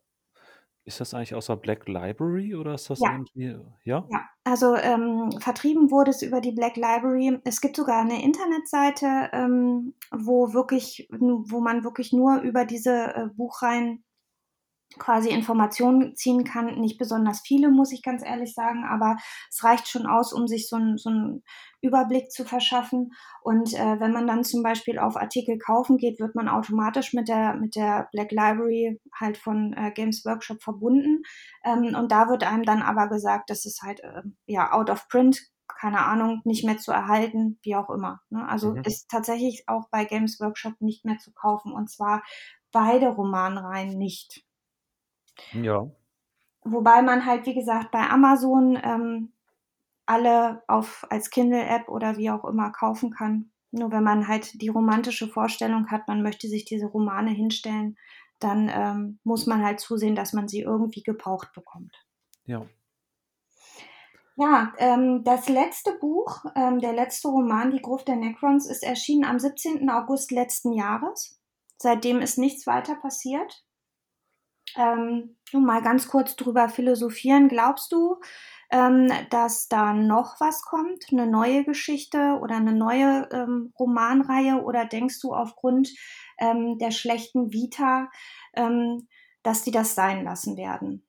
Ist 0.87 1.01
das 1.01 1.13
eigentlich 1.13 1.35
außer 1.35 1.57
Black 1.57 1.89
Library 1.89 2.55
oder 2.55 2.73
ist 2.73 2.89
das 2.89 3.01
ja. 3.01 3.11
irgendwie, 3.11 3.59
ja? 3.83 4.07
Ja, 4.09 4.21
also 4.45 4.77
ähm, 4.77 5.33
vertrieben 5.41 5.91
wurde 5.91 6.11
es 6.11 6.21
über 6.21 6.39
die 6.39 6.53
Black 6.53 6.77
Library. 6.77 7.41
Es 7.43 7.59
gibt 7.59 7.75
sogar 7.75 7.99
eine 7.99 8.23
Internetseite, 8.23 9.29
ähm, 9.33 9.95
wo 10.11 10.53
wirklich, 10.53 11.09
wo 11.11 11.59
man 11.59 11.83
wirklich 11.83 12.13
nur 12.13 12.39
über 12.39 12.63
diese 12.63 13.13
äh, 13.15 13.27
Buchreihen 13.35 14.05
quasi 14.97 15.29
Informationen 15.29 16.15
ziehen 16.15 16.43
kann. 16.43 16.79
Nicht 16.79 16.97
besonders 16.97 17.41
viele, 17.41 17.69
muss 17.69 17.91
ich 17.91 18.01
ganz 18.01 18.23
ehrlich 18.23 18.53
sagen, 18.53 18.85
aber 18.85 19.17
es 19.49 19.63
reicht 19.63 19.87
schon 19.87 20.05
aus, 20.05 20.33
um 20.33 20.47
sich 20.47 20.69
so, 20.69 20.77
ein, 20.77 20.97
so 20.97 21.09
einen 21.09 21.43
Überblick 21.81 22.31
zu 22.31 22.45
verschaffen. 22.45 23.11
Und 23.41 23.73
äh, 23.73 23.99
wenn 23.99 24.11
man 24.11 24.27
dann 24.27 24.43
zum 24.43 24.63
Beispiel 24.63 24.99
auf 24.99 25.17
Artikel 25.17 25.57
kaufen 25.57 25.97
geht, 25.97 26.19
wird 26.19 26.35
man 26.35 26.49
automatisch 26.49 27.13
mit 27.13 27.27
der, 27.27 27.55
mit 27.55 27.75
der 27.75 28.07
Black 28.11 28.31
Library 28.31 28.99
halt 29.13 29.37
von 29.37 29.73
äh, 29.73 29.91
Games 29.91 30.25
Workshop 30.25 30.61
verbunden. 30.61 31.21
Ähm, 31.63 31.95
und 31.95 32.11
da 32.11 32.29
wird 32.29 32.43
einem 32.43 32.63
dann 32.63 32.81
aber 32.81 33.07
gesagt, 33.09 33.49
dass 33.49 33.65
es 33.65 33.81
halt 33.83 33.99
äh, 34.01 34.23
ja 34.45 34.71
out 34.71 34.89
of 34.89 35.07
print 35.07 35.39
keine 35.79 36.05
Ahnung, 36.05 36.41
nicht 36.45 36.63
mehr 36.63 36.77
zu 36.77 36.91
erhalten, 36.91 37.59
wie 37.61 37.75
auch 37.75 37.89
immer. 37.89 38.21
Ne? 38.29 38.47
Also 38.47 38.71
mhm. 38.71 38.81
ist 38.83 39.09
tatsächlich 39.09 39.65
auch 39.67 39.89
bei 39.91 40.05
Games 40.05 40.39
Workshop 40.39 40.79
nicht 40.79 41.05
mehr 41.05 41.17
zu 41.17 41.33
kaufen 41.33 41.73
und 41.73 41.89
zwar 41.89 42.23
beide 42.71 43.09
Romanreihen 43.09 43.97
nicht. 43.97 44.46
Ja. 45.53 45.89
Wobei 46.63 47.01
man 47.01 47.25
halt, 47.25 47.45
wie 47.45 47.53
gesagt, 47.53 47.91
bei 47.91 48.09
Amazon 48.09 48.77
ähm, 48.83 49.33
alle 50.05 50.63
auf, 50.67 51.05
als 51.09 51.29
Kindle-App 51.29 51.87
oder 51.89 52.17
wie 52.17 52.29
auch 52.29 52.45
immer 52.45 52.71
kaufen 52.71 53.11
kann. 53.11 53.51
Nur 53.71 53.91
wenn 53.91 54.03
man 54.03 54.27
halt 54.27 54.61
die 54.61 54.69
romantische 54.69 55.27
Vorstellung 55.27 55.89
hat, 55.91 56.07
man 56.07 56.23
möchte 56.23 56.47
sich 56.47 56.65
diese 56.65 56.87
Romane 56.87 57.31
hinstellen, 57.31 57.97
dann 58.39 58.69
ähm, 58.73 59.19
muss 59.23 59.45
man 59.45 59.63
halt 59.63 59.79
zusehen, 59.79 60.15
dass 60.15 60.33
man 60.33 60.47
sie 60.47 60.61
irgendwie 60.61 61.03
gebraucht 61.03 61.53
bekommt. 61.53 61.95
Ja. 62.45 62.65
Ja, 64.35 64.73
ähm, 64.77 65.23
das 65.23 65.49
letzte 65.49 65.93
Buch, 65.93 66.45
ähm, 66.55 66.79
der 66.79 66.93
letzte 66.93 67.29
Roman, 67.29 67.71
Die 67.71 67.81
Gruft 67.81 68.07
der 68.07 68.17
Necrons, 68.17 68.69
ist 68.69 68.83
erschienen 68.83 69.25
am 69.25 69.39
17. 69.39 69.89
August 69.89 70.31
letzten 70.31 70.73
Jahres. 70.73 71.41
Seitdem 71.77 72.21
ist 72.21 72.37
nichts 72.37 72.67
weiter 72.67 72.95
passiert 72.95 73.66
ähm, 74.77 75.35
mal 75.51 75.81
ganz 75.81 76.07
kurz 76.07 76.35
drüber 76.35 76.69
philosophieren. 76.69 77.49
Glaubst 77.49 77.91
du, 77.91 78.19
ähm, 78.69 79.11
dass 79.29 79.67
da 79.67 79.93
noch 79.93 80.39
was 80.39 80.61
kommt, 80.61 81.05
eine 81.11 81.27
neue 81.27 81.63
Geschichte 81.63 82.37
oder 82.41 82.55
eine 82.57 82.73
neue 82.73 83.27
ähm, 83.31 83.73
Romanreihe? 83.79 84.61
Oder 84.61 84.85
denkst 84.85 85.19
du 85.21 85.33
aufgrund 85.33 85.89
ähm, 86.39 86.77
der 86.77 86.91
schlechten 86.91 87.51
Vita, 87.51 88.09
ähm, 88.53 89.07
dass 89.43 89.63
die 89.63 89.71
das 89.71 89.95
sein 89.95 90.23
lassen 90.23 90.57
werden? 90.57 91.03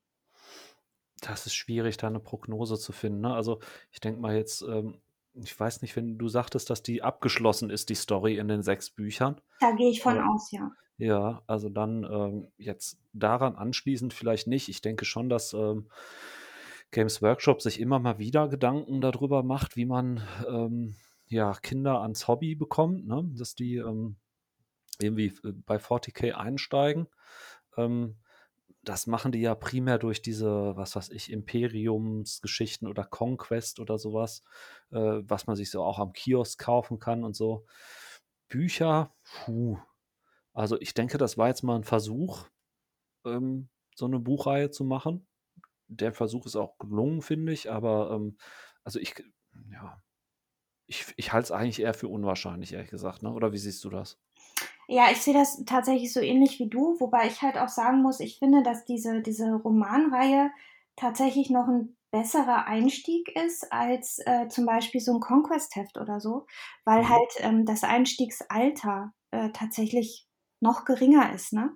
Das 1.20 1.46
ist 1.46 1.54
schwierig, 1.54 1.96
da 1.96 2.06
eine 2.06 2.20
Prognose 2.20 2.78
zu 2.78 2.92
finden. 2.92 3.22
Ne? 3.22 3.34
Also 3.34 3.58
ich 3.90 4.00
denke 4.00 4.20
mal 4.20 4.36
jetzt, 4.36 4.62
ähm, 4.62 5.00
ich 5.34 5.58
weiß 5.58 5.82
nicht, 5.82 5.96
wenn 5.96 6.18
du 6.18 6.28
sagtest, 6.28 6.70
dass 6.70 6.82
die 6.82 7.02
abgeschlossen 7.02 7.70
ist, 7.70 7.88
die 7.88 7.94
Story 7.94 8.38
in 8.38 8.48
den 8.48 8.62
sechs 8.62 8.90
Büchern. 8.90 9.40
Da 9.60 9.72
gehe 9.72 9.90
ich 9.90 10.02
von 10.02 10.16
äh, 10.16 10.20
aus, 10.20 10.50
ja. 10.52 10.70
Ja, 10.98 11.42
also 11.46 11.68
dann 11.68 12.04
ähm, 12.04 12.48
jetzt 12.58 12.98
daran 13.12 13.54
anschließend 13.54 14.12
vielleicht 14.12 14.48
nicht. 14.48 14.68
Ich 14.68 14.80
denke 14.80 15.04
schon, 15.04 15.28
dass 15.28 15.52
ähm, 15.54 15.88
Games 16.90 17.22
Workshop 17.22 17.62
sich 17.62 17.78
immer 17.80 17.98
mal 18.00 18.18
wieder 18.18 18.48
Gedanken 18.48 19.00
darüber 19.00 19.42
macht, 19.42 19.76
wie 19.76 19.84
man 19.84 20.22
ähm, 20.48 20.96
ja, 21.28 21.52
Kinder 21.54 22.00
ans 22.00 22.26
Hobby 22.26 22.54
bekommt, 22.54 23.06
ne? 23.06 23.30
dass 23.36 23.54
die 23.54 23.76
ähm, 23.76 24.16
irgendwie 25.00 25.32
äh, 25.44 25.52
bei 25.66 25.78
40k 25.78 26.32
einsteigen. 26.32 27.06
Ähm, 27.76 28.16
das 28.82 29.06
machen 29.06 29.32
die 29.32 29.40
ja 29.40 29.54
primär 29.54 29.98
durch 29.98 30.22
diese, 30.22 30.76
was 30.76 30.96
weiß 30.96 31.10
ich, 31.10 31.30
Imperiumsgeschichten 31.30 32.88
oder 32.88 33.04
Conquest 33.04 33.80
oder 33.80 33.98
sowas, 33.98 34.42
äh, 34.90 34.96
was 35.22 35.46
man 35.46 35.56
sich 35.56 35.70
so 35.70 35.82
auch 35.82 35.98
am 35.98 36.12
Kiosk 36.12 36.58
kaufen 36.58 36.98
kann 36.98 37.22
und 37.24 37.36
so. 37.36 37.66
Bücher, 38.48 39.14
puh, 39.24 39.78
also 40.58 40.80
ich 40.80 40.92
denke, 40.92 41.18
das 41.18 41.38
war 41.38 41.46
jetzt 41.46 41.62
mal 41.62 41.76
ein 41.76 41.84
Versuch, 41.84 42.48
ähm, 43.24 43.68
so 43.94 44.06
eine 44.06 44.18
Buchreihe 44.18 44.70
zu 44.70 44.84
machen. 44.84 45.24
Der 45.86 46.12
Versuch 46.12 46.46
ist 46.46 46.56
auch 46.56 46.78
gelungen, 46.78 47.22
finde 47.22 47.52
ich, 47.52 47.70
aber 47.70 48.10
ähm, 48.10 48.36
also 48.82 48.98
ich, 48.98 49.14
ja, 49.72 50.02
ich, 50.86 51.14
ich 51.16 51.32
halte 51.32 51.44
es 51.44 51.52
eigentlich 51.52 51.80
eher 51.80 51.94
für 51.94 52.08
unwahrscheinlich, 52.08 52.72
ehrlich 52.72 52.90
gesagt, 52.90 53.22
ne? 53.22 53.32
Oder 53.32 53.52
wie 53.52 53.58
siehst 53.58 53.84
du 53.84 53.90
das? 53.90 54.18
Ja, 54.88 55.10
ich 55.12 55.18
sehe 55.18 55.34
das 55.34 55.62
tatsächlich 55.64 56.12
so 56.12 56.20
ähnlich 56.20 56.58
wie 56.58 56.68
du, 56.68 56.98
wobei 56.98 57.28
ich 57.28 57.40
halt 57.40 57.56
auch 57.56 57.68
sagen 57.68 58.02
muss, 58.02 58.18
ich 58.18 58.38
finde, 58.38 58.62
dass 58.64 58.84
diese, 58.84 59.22
diese 59.22 59.54
Romanreihe 59.54 60.50
tatsächlich 60.96 61.50
noch 61.50 61.68
ein 61.68 61.96
besserer 62.10 62.66
Einstieg 62.66 63.28
ist 63.36 63.70
als 63.70 64.18
äh, 64.26 64.48
zum 64.48 64.66
Beispiel 64.66 65.00
so 65.00 65.14
ein 65.14 65.20
Conquest-Heft 65.20 65.98
oder 65.98 66.18
so, 66.20 66.46
weil 66.84 67.02
mhm. 67.02 67.08
halt 67.10 67.32
ähm, 67.38 67.64
das 67.64 67.84
Einstiegsalter 67.84 69.12
äh, 69.30 69.50
tatsächlich 69.50 70.27
noch 70.60 70.84
geringer 70.84 71.32
ist, 71.32 71.52
ne? 71.52 71.72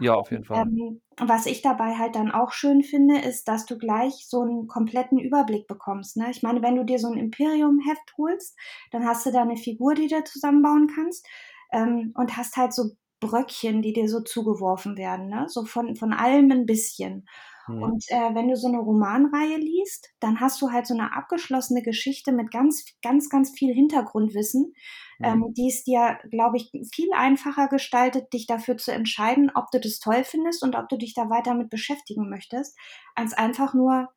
Ja, 0.00 0.14
auf 0.14 0.30
jeden 0.30 0.44
Fall. 0.44 0.62
Ähm, 0.62 1.00
was 1.18 1.46
ich 1.46 1.62
dabei 1.62 1.96
halt 1.96 2.16
dann 2.16 2.32
auch 2.32 2.50
schön 2.50 2.82
finde, 2.82 3.18
ist, 3.20 3.46
dass 3.46 3.64
du 3.64 3.78
gleich 3.78 4.26
so 4.28 4.42
einen 4.42 4.66
kompletten 4.66 5.18
Überblick 5.18 5.68
bekommst. 5.68 6.16
Ne? 6.16 6.30
Ich 6.30 6.42
meine, 6.42 6.62
wenn 6.62 6.76
du 6.76 6.84
dir 6.84 6.98
so 6.98 7.08
ein 7.08 7.18
Imperium-Heft 7.18 8.14
holst, 8.18 8.58
dann 8.90 9.06
hast 9.06 9.24
du 9.24 9.30
da 9.30 9.42
eine 9.42 9.56
Figur, 9.56 9.94
die 9.94 10.08
du 10.08 10.24
zusammenbauen 10.24 10.88
kannst 10.92 11.26
ähm, 11.72 12.12
und 12.16 12.36
hast 12.36 12.56
halt 12.56 12.72
so 12.72 12.90
Bröckchen, 13.20 13.82
die 13.82 13.92
dir 13.92 14.08
so 14.08 14.20
zugeworfen 14.20 14.96
werden, 14.96 15.28
ne? 15.28 15.46
so 15.48 15.64
von, 15.64 15.94
von 15.94 16.12
allem 16.12 16.50
ein 16.50 16.66
bisschen. 16.66 17.26
Mhm. 17.68 17.82
Und 17.82 18.04
äh, 18.08 18.34
wenn 18.34 18.48
du 18.48 18.56
so 18.56 18.68
eine 18.68 18.78
Romanreihe 18.78 19.56
liest, 19.56 20.10
dann 20.20 20.40
hast 20.40 20.60
du 20.60 20.70
halt 20.70 20.86
so 20.86 20.94
eine 20.94 21.16
abgeschlossene 21.16 21.82
Geschichte 21.82 22.32
mit 22.32 22.50
ganz, 22.50 22.84
ganz, 23.02 23.28
ganz 23.28 23.50
viel 23.56 23.72
Hintergrundwissen, 23.72 24.74
mhm. 25.18 25.24
ähm, 25.24 25.54
die 25.54 25.68
es 25.68 25.84
dir, 25.84 26.18
glaube 26.30 26.56
ich, 26.56 26.70
viel 26.92 27.12
einfacher 27.14 27.68
gestaltet, 27.68 28.32
dich 28.32 28.46
dafür 28.46 28.76
zu 28.76 28.92
entscheiden, 28.92 29.50
ob 29.54 29.70
du 29.70 29.80
das 29.80 29.98
toll 29.98 30.24
findest 30.24 30.62
und 30.62 30.76
ob 30.76 30.88
du 30.88 30.96
dich 30.96 31.14
da 31.14 31.30
weiter 31.30 31.54
mit 31.54 31.70
beschäftigen 31.70 32.28
möchtest, 32.28 32.78
als 33.14 33.32
einfach 33.32 33.74
nur 33.74 34.08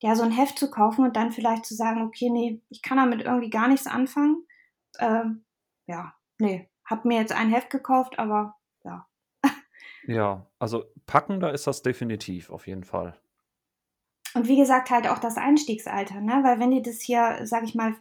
ja 0.00 0.14
so 0.14 0.22
ein 0.22 0.32
Heft 0.32 0.58
zu 0.58 0.70
kaufen 0.70 1.04
und 1.04 1.16
dann 1.16 1.32
vielleicht 1.32 1.66
zu 1.66 1.74
sagen, 1.74 2.02
okay, 2.02 2.30
nee, 2.30 2.62
ich 2.68 2.82
kann 2.82 2.98
damit 2.98 3.22
irgendwie 3.22 3.50
gar 3.50 3.68
nichts 3.68 3.86
anfangen. 3.86 4.46
Ähm, 5.00 5.44
ja, 5.86 6.14
nee, 6.38 6.68
hab 6.84 7.04
mir 7.04 7.18
jetzt 7.18 7.32
ein 7.32 7.50
Heft 7.50 7.70
gekauft, 7.70 8.18
aber 8.18 8.54
ja, 8.84 9.08
ja, 10.08 10.46
also 10.58 10.84
packender 11.04 11.52
ist 11.52 11.66
das 11.66 11.82
definitiv, 11.82 12.48
auf 12.48 12.66
jeden 12.66 12.84
Fall. 12.84 13.20
Und 14.38 14.46
wie 14.46 14.56
gesagt, 14.56 14.90
halt 14.90 15.08
auch 15.08 15.18
das 15.18 15.36
Einstiegsalter, 15.36 16.20
ne? 16.20 16.44
Weil 16.44 16.60
wenn 16.60 16.70
ihr 16.70 16.80
das 16.80 17.00
hier, 17.00 17.40
sag 17.42 17.64
ich 17.64 17.74
mal, 17.74 17.96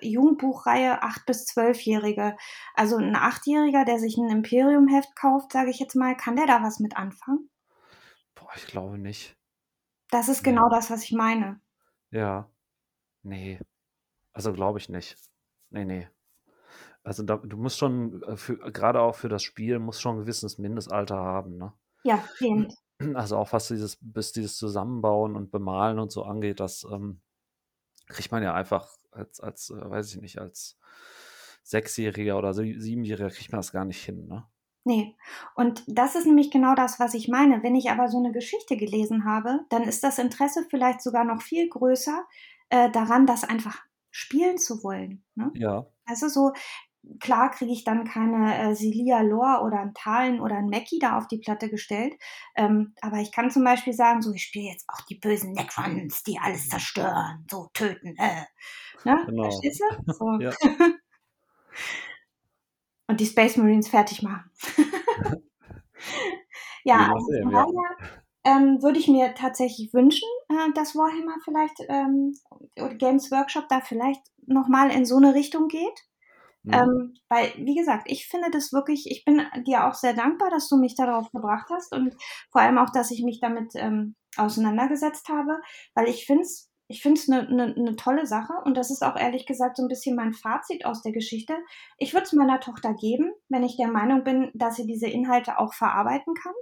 Jugendbuchreihe 0.00 1.02
8- 1.02 1.26
bis 1.26 1.48
12-Jährige, 1.48 2.36
also 2.74 2.96
ein 2.96 3.16
Achtjähriger, 3.16 3.84
der 3.84 3.98
sich 3.98 4.16
ein 4.16 4.30
Imperium-Heft 4.30 5.16
kauft, 5.16 5.50
sage 5.50 5.70
ich 5.70 5.80
jetzt 5.80 5.96
mal, 5.96 6.16
kann 6.16 6.36
der 6.36 6.46
da 6.46 6.62
was 6.62 6.78
mit 6.78 6.96
anfangen? 6.96 7.50
Boah, 8.36 8.50
ich 8.54 8.68
glaube 8.68 8.98
nicht. 8.98 9.36
Das 10.12 10.28
ist 10.28 10.44
genau 10.44 10.68
nee. 10.68 10.76
das, 10.76 10.92
was 10.92 11.02
ich 11.02 11.10
meine. 11.10 11.60
Ja. 12.12 12.48
Nee. 13.24 13.58
Also 14.32 14.52
glaube 14.52 14.78
ich 14.78 14.88
nicht. 14.88 15.16
Nee, 15.70 15.84
nee. 15.84 16.08
Also 17.02 17.24
da, 17.24 17.36
du 17.38 17.56
musst 17.56 17.78
schon, 17.78 18.22
äh, 18.22 18.36
für, 18.36 18.58
gerade 18.58 19.00
auch 19.00 19.16
für 19.16 19.28
das 19.28 19.42
Spiel, 19.42 19.80
musst 19.80 20.00
schon 20.00 20.18
ein 20.18 20.20
gewisses 20.20 20.56
Mindestalter 20.56 21.16
haben, 21.16 21.56
ne? 21.56 21.72
Ja, 22.04 22.22
eben. 22.38 22.68
Also 23.14 23.36
auch 23.38 23.52
was 23.52 23.68
dieses, 23.68 23.98
bis 24.00 24.32
dieses 24.32 24.56
Zusammenbauen 24.56 25.34
und 25.34 25.50
Bemalen 25.50 25.98
und 25.98 26.12
so 26.12 26.24
angeht, 26.24 26.60
das 26.60 26.86
ähm, 26.90 27.20
kriegt 28.06 28.30
man 28.30 28.42
ja 28.42 28.54
einfach 28.54 28.88
als, 29.10 29.40
als, 29.40 29.70
äh, 29.70 29.90
weiß 29.90 30.14
ich 30.14 30.20
nicht, 30.20 30.38
als 30.38 30.78
Sechsjähriger 31.62 32.36
oder 32.38 32.54
Siebenjähriger 32.54 33.30
kriegt 33.30 33.52
man 33.52 33.58
das 33.58 33.72
gar 33.72 33.84
nicht 33.84 34.04
hin, 34.04 34.26
ne? 34.26 34.46
Nee. 34.84 35.14
Und 35.54 35.84
das 35.86 36.14
ist 36.14 36.26
nämlich 36.26 36.50
genau 36.50 36.74
das, 36.74 36.98
was 36.98 37.12
ich 37.12 37.28
meine. 37.28 37.62
Wenn 37.62 37.74
ich 37.74 37.90
aber 37.90 38.08
so 38.08 38.18
eine 38.18 38.32
Geschichte 38.32 38.76
gelesen 38.78 39.26
habe, 39.26 39.60
dann 39.68 39.82
ist 39.82 40.02
das 40.02 40.18
Interesse 40.18 40.66
vielleicht 40.70 41.02
sogar 41.02 41.24
noch 41.24 41.42
viel 41.42 41.68
größer 41.68 42.24
äh, 42.70 42.90
daran, 42.90 43.26
das 43.26 43.44
einfach 43.44 43.78
spielen 44.10 44.56
zu 44.56 44.82
wollen. 44.82 45.22
Ne? 45.34 45.52
Ja. 45.54 45.86
Also 46.06 46.28
so, 46.28 46.52
klar 47.18 47.50
kriege 47.50 47.72
ich 47.72 47.84
dann 47.84 48.04
keine 48.04 48.70
äh, 48.70 48.74
Celia 48.74 49.22
Lore 49.22 49.62
oder 49.64 49.80
ein 49.80 49.94
Talen 49.94 50.40
oder 50.40 50.56
ein 50.56 50.68
Mackie 50.68 50.98
da 50.98 51.16
auf 51.16 51.28
die 51.28 51.38
Platte 51.38 51.70
gestellt. 51.70 52.14
Ähm, 52.56 52.94
aber 53.00 53.18
ich 53.18 53.32
kann 53.32 53.50
zum 53.50 53.64
Beispiel 53.64 53.92
sagen, 53.92 54.22
so, 54.22 54.32
ich 54.32 54.44
spiele 54.44 54.70
jetzt 54.70 54.88
auch 54.88 55.00
die 55.06 55.16
bösen 55.16 55.52
Necrons, 55.52 56.22
die 56.22 56.38
alles 56.38 56.68
zerstören, 56.68 57.46
so 57.50 57.68
töten. 57.72 58.16
Äh. 58.16 58.44
Ne? 59.04 59.22
Genau. 59.26 59.44
Verstehst 59.44 59.80
du? 59.80 60.12
So. 60.12 60.38
Ja. 60.40 60.50
Und 63.06 63.20
die 63.20 63.26
Space 63.26 63.56
Marines 63.56 63.88
fertig 63.88 64.22
machen. 64.22 64.50
ja, 66.84 67.12
also 67.12 67.26
sehen, 67.26 67.50
ja. 67.50 67.66
Ähm, 68.44 68.82
würde 68.82 68.98
ich 68.98 69.08
mir 69.08 69.34
tatsächlich 69.34 69.92
wünschen, 69.92 70.28
äh, 70.48 70.72
dass 70.74 70.96
Warhammer 70.96 71.36
vielleicht 71.44 71.76
ähm, 71.88 72.34
oder 72.76 72.94
Games 72.94 73.30
Workshop 73.30 73.68
da 73.68 73.80
vielleicht 73.80 74.22
nochmal 74.46 74.90
in 74.90 75.04
so 75.04 75.16
eine 75.16 75.34
Richtung 75.34 75.68
geht. 75.68 76.09
Mhm. 76.62 76.72
Ähm, 76.74 77.14
weil, 77.28 77.52
wie 77.56 77.74
gesagt, 77.74 78.04
ich 78.06 78.26
finde 78.26 78.50
das 78.50 78.72
wirklich, 78.72 79.10
ich 79.10 79.24
bin 79.24 79.42
dir 79.66 79.86
auch 79.86 79.94
sehr 79.94 80.14
dankbar, 80.14 80.50
dass 80.50 80.68
du 80.68 80.76
mich 80.76 80.94
darauf 80.94 81.30
gebracht 81.30 81.68
hast 81.70 81.94
und 81.94 82.14
vor 82.52 82.60
allem 82.60 82.78
auch, 82.78 82.90
dass 82.90 83.10
ich 83.10 83.22
mich 83.22 83.40
damit 83.40 83.72
ähm, 83.76 84.14
auseinandergesetzt 84.36 85.28
habe, 85.28 85.60
weil 85.94 86.08
ich 86.08 86.26
finde 86.26 86.42
es 86.42 86.70
ich 86.90 87.02
finde 87.02 87.20
es 87.20 87.30
eine 87.30 87.48
ne, 87.48 87.72
ne 87.76 87.94
tolle 87.94 88.26
Sache 88.26 88.52
und 88.64 88.76
das 88.76 88.90
ist 88.90 89.04
auch 89.04 89.14
ehrlich 89.14 89.46
gesagt 89.46 89.76
so 89.76 89.84
ein 89.84 89.88
bisschen 89.88 90.16
mein 90.16 90.32
Fazit 90.32 90.84
aus 90.84 91.02
der 91.02 91.12
Geschichte. 91.12 91.54
Ich 91.98 92.14
würde 92.14 92.24
es 92.24 92.32
meiner 92.32 92.58
Tochter 92.58 92.94
geben, 92.94 93.30
wenn 93.48 93.62
ich 93.62 93.76
der 93.76 93.86
Meinung 93.86 94.24
bin, 94.24 94.50
dass 94.54 94.74
sie 94.74 94.88
diese 94.88 95.06
Inhalte 95.06 95.60
auch 95.60 95.72
verarbeiten 95.72 96.34
kann. 96.34 96.52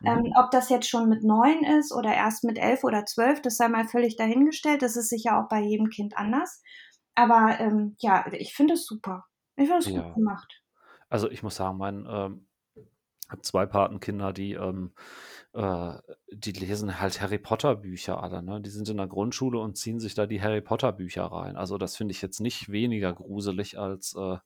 Mhm. 0.00 0.26
Ähm, 0.26 0.32
ob 0.36 0.50
das 0.50 0.68
jetzt 0.68 0.88
schon 0.88 1.08
mit 1.08 1.22
neun 1.22 1.62
ist 1.62 1.94
oder 1.94 2.12
erst 2.12 2.42
mit 2.42 2.58
elf 2.58 2.82
oder 2.82 3.06
zwölf, 3.06 3.40
das 3.40 3.56
sei 3.56 3.68
mal 3.68 3.86
völlig 3.86 4.16
dahingestellt. 4.16 4.82
Das 4.82 4.96
ist 4.96 5.10
sicher 5.10 5.38
auch 5.38 5.48
bei 5.48 5.60
jedem 5.60 5.90
Kind 5.90 6.16
anders. 6.16 6.60
Aber 7.14 7.60
ähm, 7.60 7.94
ja, 8.00 8.26
ich 8.32 8.54
finde 8.54 8.74
es 8.74 8.84
super. 8.84 9.27
Ich 9.58 9.66
finde 9.68 9.78
es 9.78 9.86
ja. 9.86 10.02
gut 10.02 10.14
gemacht. 10.14 10.62
Also 11.08 11.30
ich 11.30 11.42
muss 11.42 11.56
sagen, 11.56 11.78
mein 11.78 12.06
ähm, 12.08 12.46
habe 13.28 13.42
zwei 13.42 13.66
Patenkinder, 13.66 14.32
die 14.32 14.52
ähm, 14.52 14.92
äh, 15.52 15.94
die 16.32 16.52
lesen 16.52 17.00
halt 17.00 17.20
Harry 17.20 17.38
Potter 17.38 17.74
Bücher 17.74 18.22
alle. 18.22 18.42
Ne? 18.42 18.60
Die 18.60 18.70
sind 18.70 18.88
in 18.88 18.96
der 18.98 19.06
Grundschule 19.06 19.58
und 19.58 19.76
ziehen 19.76 20.00
sich 20.00 20.14
da 20.14 20.26
die 20.26 20.40
Harry 20.40 20.60
Potter 20.60 20.92
Bücher 20.92 21.24
rein. 21.24 21.56
Also 21.56 21.76
das 21.78 21.96
finde 21.96 22.12
ich 22.12 22.22
jetzt 22.22 22.40
nicht 22.40 22.70
weniger 22.70 23.12
gruselig 23.12 23.78
als 23.78 24.14
äh, 24.14 24.38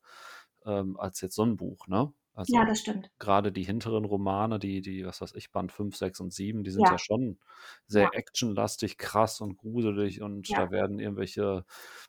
ähm, 0.64 0.96
als 0.98 1.20
jetzt 1.20 1.34
so 1.34 1.44
ein 1.44 1.56
Buch. 1.56 1.86
Ne? 1.88 2.12
Also 2.34 2.54
ja, 2.54 2.64
das 2.64 2.80
stimmt. 2.80 3.10
Gerade 3.18 3.52
die 3.52 3.62
hinteren 3.62 4.04
Romane, 4.04 4.58
die, 4.58 4.80
die, 4.80 5.04
was 5.04 5.20
weiß 5.20 5.34
ich, 5.34 5.52
Band 5.52 5.70
5, 5.70 5.94
6 5.94 6.20
und 6.20 6.32
7, 6.32 6.64
die 6.64 6.70
sind 6.70 6.82
ja, 6.82 6.92
ja 6.92 6.98
schon 6.98 7.38
sehr 7.86 8.04
ja. 8.04 8.10
actionlastig, 8.12 8.96
krass 8.96 9.40
und 9.40 9.58
gruselig 9.58 10.22
und 10.22 10.48
ja. 10.48 10.64
da 10.64 10.70
werden 10.70 10.98
irgendwelche 10.98 11.64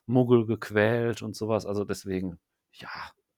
Muggel 0.06 0.46
gequält 0.46 1.20
und 1.20 1.36
sowas. 1.36 1.66
Also 1.66 1.84
deswegen, 1.84 2.38
ja, 2.74 2.88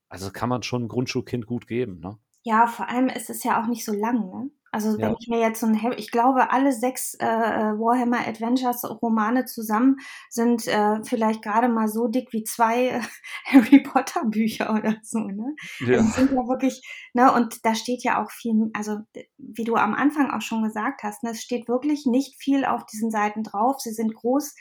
also 0.08 0.30
kann 0.30 0.48
man 0.48 0.62
schon 0.62 0.84
ein 0.84 0.88
Grundschulkind 0.88 1.46
gut 1.46 1.66
geben, 1.66 2.00
ne? 2.00 2.18
Ja, 2.42 2.68
vor 2.68 2.88
allem 2.88 3.08
ist 3.08 3.28
es 3.28 3.42
ja 3.42 3.60
auch 3.60 3.66
nicht 3.66 3.84
so 3.84 3.92
lang, 3.92 4.30
ne? 4.30 4.50
Also 4.76 4.98
wenn 4.98 5.10
ja. 5.10 5.16
ich 5.18 5.28
mir 5.28 5.40
jetzt 5.40 5.60
so 5.60 5.66
ein, 5.66 5.94
ich 5.96 6.10
glaube, 6.10 6.50
alle 6.50 6.70
sechs 6.70 7.14
äh, 7.14 7.24
äh, 7.24 7.78
Warhammer 7.78 8.26
Adventures 8.26 8.84
Romane 9.00 9.46
zusammen 9.46 9.96
sind 10.28 10.66
äh, 10.68 11.02
vielleicht 11.02 11.40
gerade 11.40 11.68
mal 11.68 11.88
so 11.88 12.08
dick 12.08 12.28
wie 12.32 12.44
zwei 12.44 12.88
äh, 12.88 13.00
Harry 13.46 13.80
Potter 13.80 14.26
Bücher 14.26 14.74
oder 14.74 14.96
so, 15.02 15.20
ne? 15.20 15.54
Ja. 15.80 15.96
Das 15.96 16.16
sind 16.16 16.30
ja 16.30 16.46
wirklich, 16.46 16.82
ne? 17.14 17.32
Und 17.32 17.64
da 17.64 17.74
steht 17.74 18.04
ja 18.04 18.22
auch 18.22 18.30
viel, 18.30 18.70
also 18.74 18.98
wie 19.38 19.64
du 19.64 19.76
am 19.76 19.94
Anfang 19.94 20.30
auch 20.30 20.42
schon 20.42 20.62
gesagt 20.62 21.02
hast, 21.04 21.22
ne, 21.22 21.30
es 21.30 21.42
steht 21.42 21.68
wirklich 21.68 22.04
nicht 22.04 22.36
viel 22.38 22.64
auf 22.66 22.84
diesen 22.84 23.10
Seiten 23.10 23.44
drauf. 23.44 23.80
Sie 23.80 23.92
sind 23.92 24.14
groß, 24.14 24.54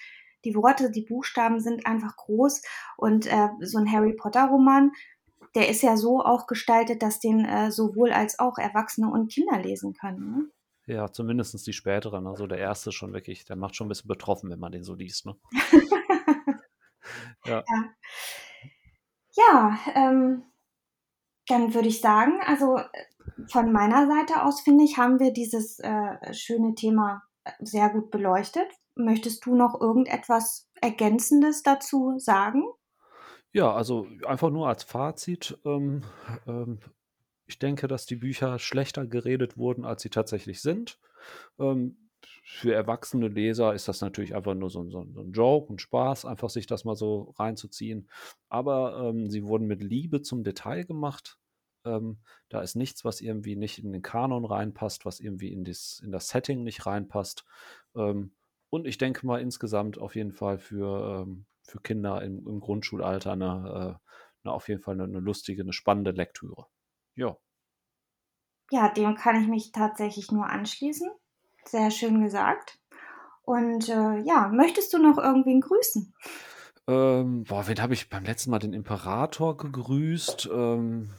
die 0.46 0.56
Worte, 0.56 0.92
die 0.92 1.02
Buchstaben 1.02 1.60
sind 1.60 1.86
einfach 1.86 2.16
groß 2.16 2.62
und 2.98 3.26
äh, 3.26 3.50
so 3.62 3.80
ein 3.80 3.92
Harry 3.92 4.14
Potter 4.14 4.46
Roman 4.46 4.92
der 5.56 5.70
ist 5.70 5.82
ja 5.82 5.96
so 5.96 6.22
auch 6.22 6.48
gestaltet, 6.48 7.02
dass 7.02 7.20
den 7.20 7.46
äh, 7.46 7.72
sowohl 7.72 8.12
als 8.12 8.40
auch 8.40 8.58
Erwachsene 8.58 9.10
und 9.10 9.32
Kinder 9.32 9.58
lesen 9.58 9.94
können. 9.94 10.32
Ne? 10.32 10.94
Ja, 10.94 11.12
zumindest 11.12 11.66
die 11.66 11.74
späteren. 11.74 12.28
Also 12.28 12.46
der 12.46 12.60
erste 12.60 12.92
schon 12.92 13.14
wirklich, 13.14 13.46
der 13.46 13.56
macht 13.56 13.76
schon 13.76 13.88
ein 13.88 13.90
bisschen 13.90 14.10
betroffen, 14.10 14.50
wenn 14.50 14.60
man 14.60 14.74
den 14.74 14.84
so 14.84 14.94
liest. 14.94 15.26
Ne? 15.26 15.36
ja. 17.46 17.64
Ja, 17.66 17.84
ja 19.32 19.80
ähm, 19.96 20.44
dann 21.48 21.74
würde 21.74 21.88
ich 21.88 22.02
sagen, 22.02 22.40
also 22.46 22.80
von 23.48 23.72
meiner 23.72 24.08
Seite 24.08 24.44
aus 24.44 24.62
finde 24.62 24.84
ich, 24.84 24.98
haben 24.98 25.20
wir 25.20 25.32
dieses 25.32 25.80
äh, 25.80 26.34
schöne 26.34 26.76
Thema 26.76 27.24
sehr 27.60 27.90
gut 27.90 28.12
beleuchtet. 28.12 28.68
Möchtest 28.96 29.46
du 29.46 29.56
noch 29.56 29.80
irgendetwas 29.80 30.70
Ergänzendes 30.82 31.64
dazu 31.64 32.18
sagen? 32.18 32.64
Ja, 33.52 33.74
also 33.74 34.08
einfach 34.26 34.50
nur 34.50 34.68
als 34.68 34.84
Fazit. 34.84 35.58
Ähm, 35.66 36.04
ähm, 36.48 36.80
ich 37.46 37.60
denke, 37.60 37.88
dass 37.88 38.06
die 38.06 38.16
Bücher 38.16 38.60
schlechter 38.60 39.06
geredet 39.06 39.58
wurden, 39.58 39.86
als 39.86 40.02
sie 40.02 40.10
tatsächlich 40.10 40.62
sind. 40.62 41.00
Ähm, 41.60 42.10
für 42.44 42.74
erwachsene 42.74 43.28
Leser 43.28 43.74
ist 43.74 43.88
das 43.88 44.02
natürlich 44.02 44.36
einfach 44.36 44.54
nur 44.54 44.70
so, 44.70 44.90
so, 44.90 45.06
so 45.14 45.22
ein 45.22 45.32
Joke, 45.32 45.74
ein 45.74 45.80
Spaß, 45.80 46.26
einfach 46.26 46.50
sich 46.50 46.68
das 46.68 46.86
mal 46.86 46.96
so 46.96 47.34
reinzuziehen. 47.38 48.10
Aber 48.50 49.10
ähm, 49.10 49.30
sie 49.30 49.46
wurden 49.46 49.68
mit 49.68 49.82
Liebe 49.82 50.22
zum 50.22 50.44
Detail 50.44 50.84
gemacht. 50.84 51.40
Ähm, 51.86 52.20
da 52.50 52.62
ist 52.62 52.76
nichts, 52.76 53.06
was 53.06 53.22
irgendwie 53.22 53.56
nicht 53.56 53.80
in 53.84 53.92
den 53.92 54.02
Kanon 54.02 54.46
reinpasst, 54.46 55.06
was 55.06 55.20
irgendwie 55.20 55.52
in, 55.52 55.64
dies, 55.64 56.02
in 56.04 56.12
das 56.12 56.30
Setting 56.30 56.64
nicht 56.64 56.86
reinpasst. 56.86 57.46
Ähm, 57.96 58.32
und 58.76 58.86
ich 58.86 58.98
denke 58.98 59.26
mal 59.26 59.42
insgesamt 59.42 59.98
auf 59.98 60.16
jeden 60.16 60.34
Fall 60.34 60.60
für 60.60 61.24
ähm, 61.24 61.46
für 61.66 61.80
Kinder 61.82 62.22
im, 62.22 62.48
im 62.48 62.60
Grundschulalter 62.60 63.32
eine, 63.32 63.46
äh, 63.46 64.44
eine, 64.44 64.54
auf 64.54 64.68
jeden 64.70 64.82
Fall 64.82 64.96
eine, 64.96 65.04
eine 65.06 65.20
lustige, 65.20 65.64
eine 65.64 65.74
spannende 65.74 66.12
Lektüre. 66.12 66.68
Ja. 67.16 67.38
Ja, 68.72 68.90
dem 68.90 69.16
kann 69.16 69.42
ich 69.42 69.48
mich 69.48 69.72
tatsächlich 69.72 70.32
nur 70.32 70.48
anschließen. 70.48 71.10
Sehr 71.66 71.92
schön 71.92 72.24
gesagt. 72.24 72.80
Und 73.44 73.90
äh, 73.90 74.20
ja, 74.22 74.50
möchtest 74.50 74.94
du 74.94 74.98
noch 74.98 75.18
irgendwen 75.18 75.62
grüßen? 75.62 76.14
Ähm, 76.88 77.44
boah, 77.44 77.68
wen 77.68 77.82
habe 77.82 77.94
ich 77.94 78.10
beim 78.10 78.24
letzten 78.24 78.52
Mal 78.52 78.60
den 78.60 78.74
Imperator 78.74 79.58
gegrüßt? 79.58 80.50
Ähm, 80.52 81.10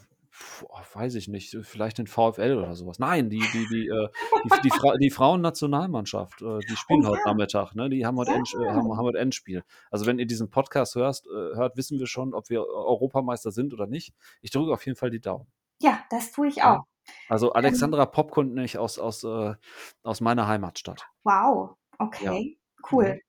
weiß 0.95 1.15
ich 1.15 1.29
nicht, 1.29 1.57
vielleicht 1.63 1.99
den 1.99 2.07
VfL 2.07 2.57
oder 2.59 2.75
sowas. 2.75 2.99
Nein, 2.99 3.31
die, 3.31 3.41
die, 3.53 3.67
die, 3.69 3.89
äh, 3.89 4.09
die, 4.45 4.61
die, 4.65 4.71
Fra 4.71 4.97
die 4.97 5.11
Frauennationalmannschaft, 5.11 6.43
äh, 6.43 6.59
die 6.61 6.77
spielen 6.77 7.05
oh, 7.05 7.11
heute 7.11 7.21
ja. 7.25 7.31
Nachmittag, 7.31 7.75
ne? 7.75 7.89
Die 7.89 8.05
haben 8.07 8.17
heute, 8.17 8.33
ja. 8.33 8.37
End, 8.37 8.55
äh, 8.55 8.69
haben, 8.69 8.97
haben 8.97 9.05
heute 9.05 9.19
Endspiel. 9.19 9.65
Also 9.91 10.07
wenn 10.07 10.19
ihr 10.19 10.27
diesen 10.27 10.51
Podcast 10.51 10.95
hörst, 10.95 11.27
äh, 11.27 11.57
hört, 11.57 11.77
wissen 11.77 11.99
wir 11.99 12.07
schon, 12.07 12.35
ob 12.35 12.51
wir 12.51 12.67
Europameister 12.67 13.51
sind 13.51 13.73
oder 13.73 13.87
nicht. 13.87 14.15
Ich 14.43 14.51
drücke 14.51 14.73
auf 14.73 14.85
jeden 14.87 14.97
Fall 14.97 15.11
die 15.11 15.21
Daumen. 15.21 15.47
Ja, 15.81 16.01
das 16.11 16.33
tue 16.33 16.49
ich 16.49 16.63
auch. 16.63 16.85
Also 17.29 17.53
Alexandra 17.53 18.03
ähm, 18.05 18.11
Popkund 18.11 18.77
aus, 18.77 18.99
aus, 18.99 19.25
äh, 19.25 19.55
aus 20.03 20.21
meiner 20.21 20.49
Heimatstadt. 20.49 21.07
Wow, 21.25 21.77
okay, 21.99 22.59
cool. 22.91 23.21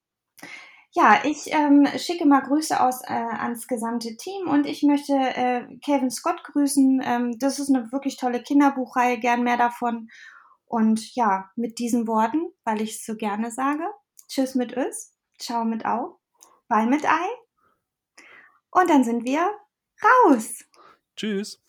Ja, 0.97 1.21
ich 1.25 1.53
ähm, 1.53 1.87
schicke 1.95 2.25
mal 2.25 2.41
Grüße 2.41 2.81
aus 2.81 3.03
äh, 3.03 3.13
ans 3.13 3.67
gesamte 3.67 4.17
Team 4.17 4.47
und 4.47 4.65
ich 4.65 4.81
möchte 4.81 5.13
äh, 5.13 5.77
Kevin 5.85 6.09
Scott 6.09 6.43
grüßen. 6.43 7.03
Ähm, 7.05 7.37
das 7.37 7.59
ist 7.59 7.69
eine 7.69 7.91
wirklich 7.91 8.17
tolle 8.17 8.41
Kinderbuchreihe, 8.41 9.19
gern 9.19 9.43
mehr 9.43 9.57
davon. 9.57 10.09
Und 10.65 11.13
ja, 11.13 11.51
mit 11.55 11.77
diesen 11.77 12.07
Worten, 12.07 12.47
weil 12.63 12.81
ich 12.81 12.95
es 12.95 13.05
so 13.05 13.15
gerne 13.15 13.51
sage, 13.51 13.83
tschüss 14.27 14.55
mit 14.55 14.75
Ös, 14.75 15.13
ciao 15.37 15.65
mit 15.65 15.85
Au, 15.85 16.19
bye 16.67 16.87
mit 16.87 17.05
Ei. 17.05 17.27
Und 18.71 18.89
dann 18.89 19.03
sind 19.03 19.23
wir 19.23 19.51
raus. 20.03 20.65
Tschüss. 21.15 21.61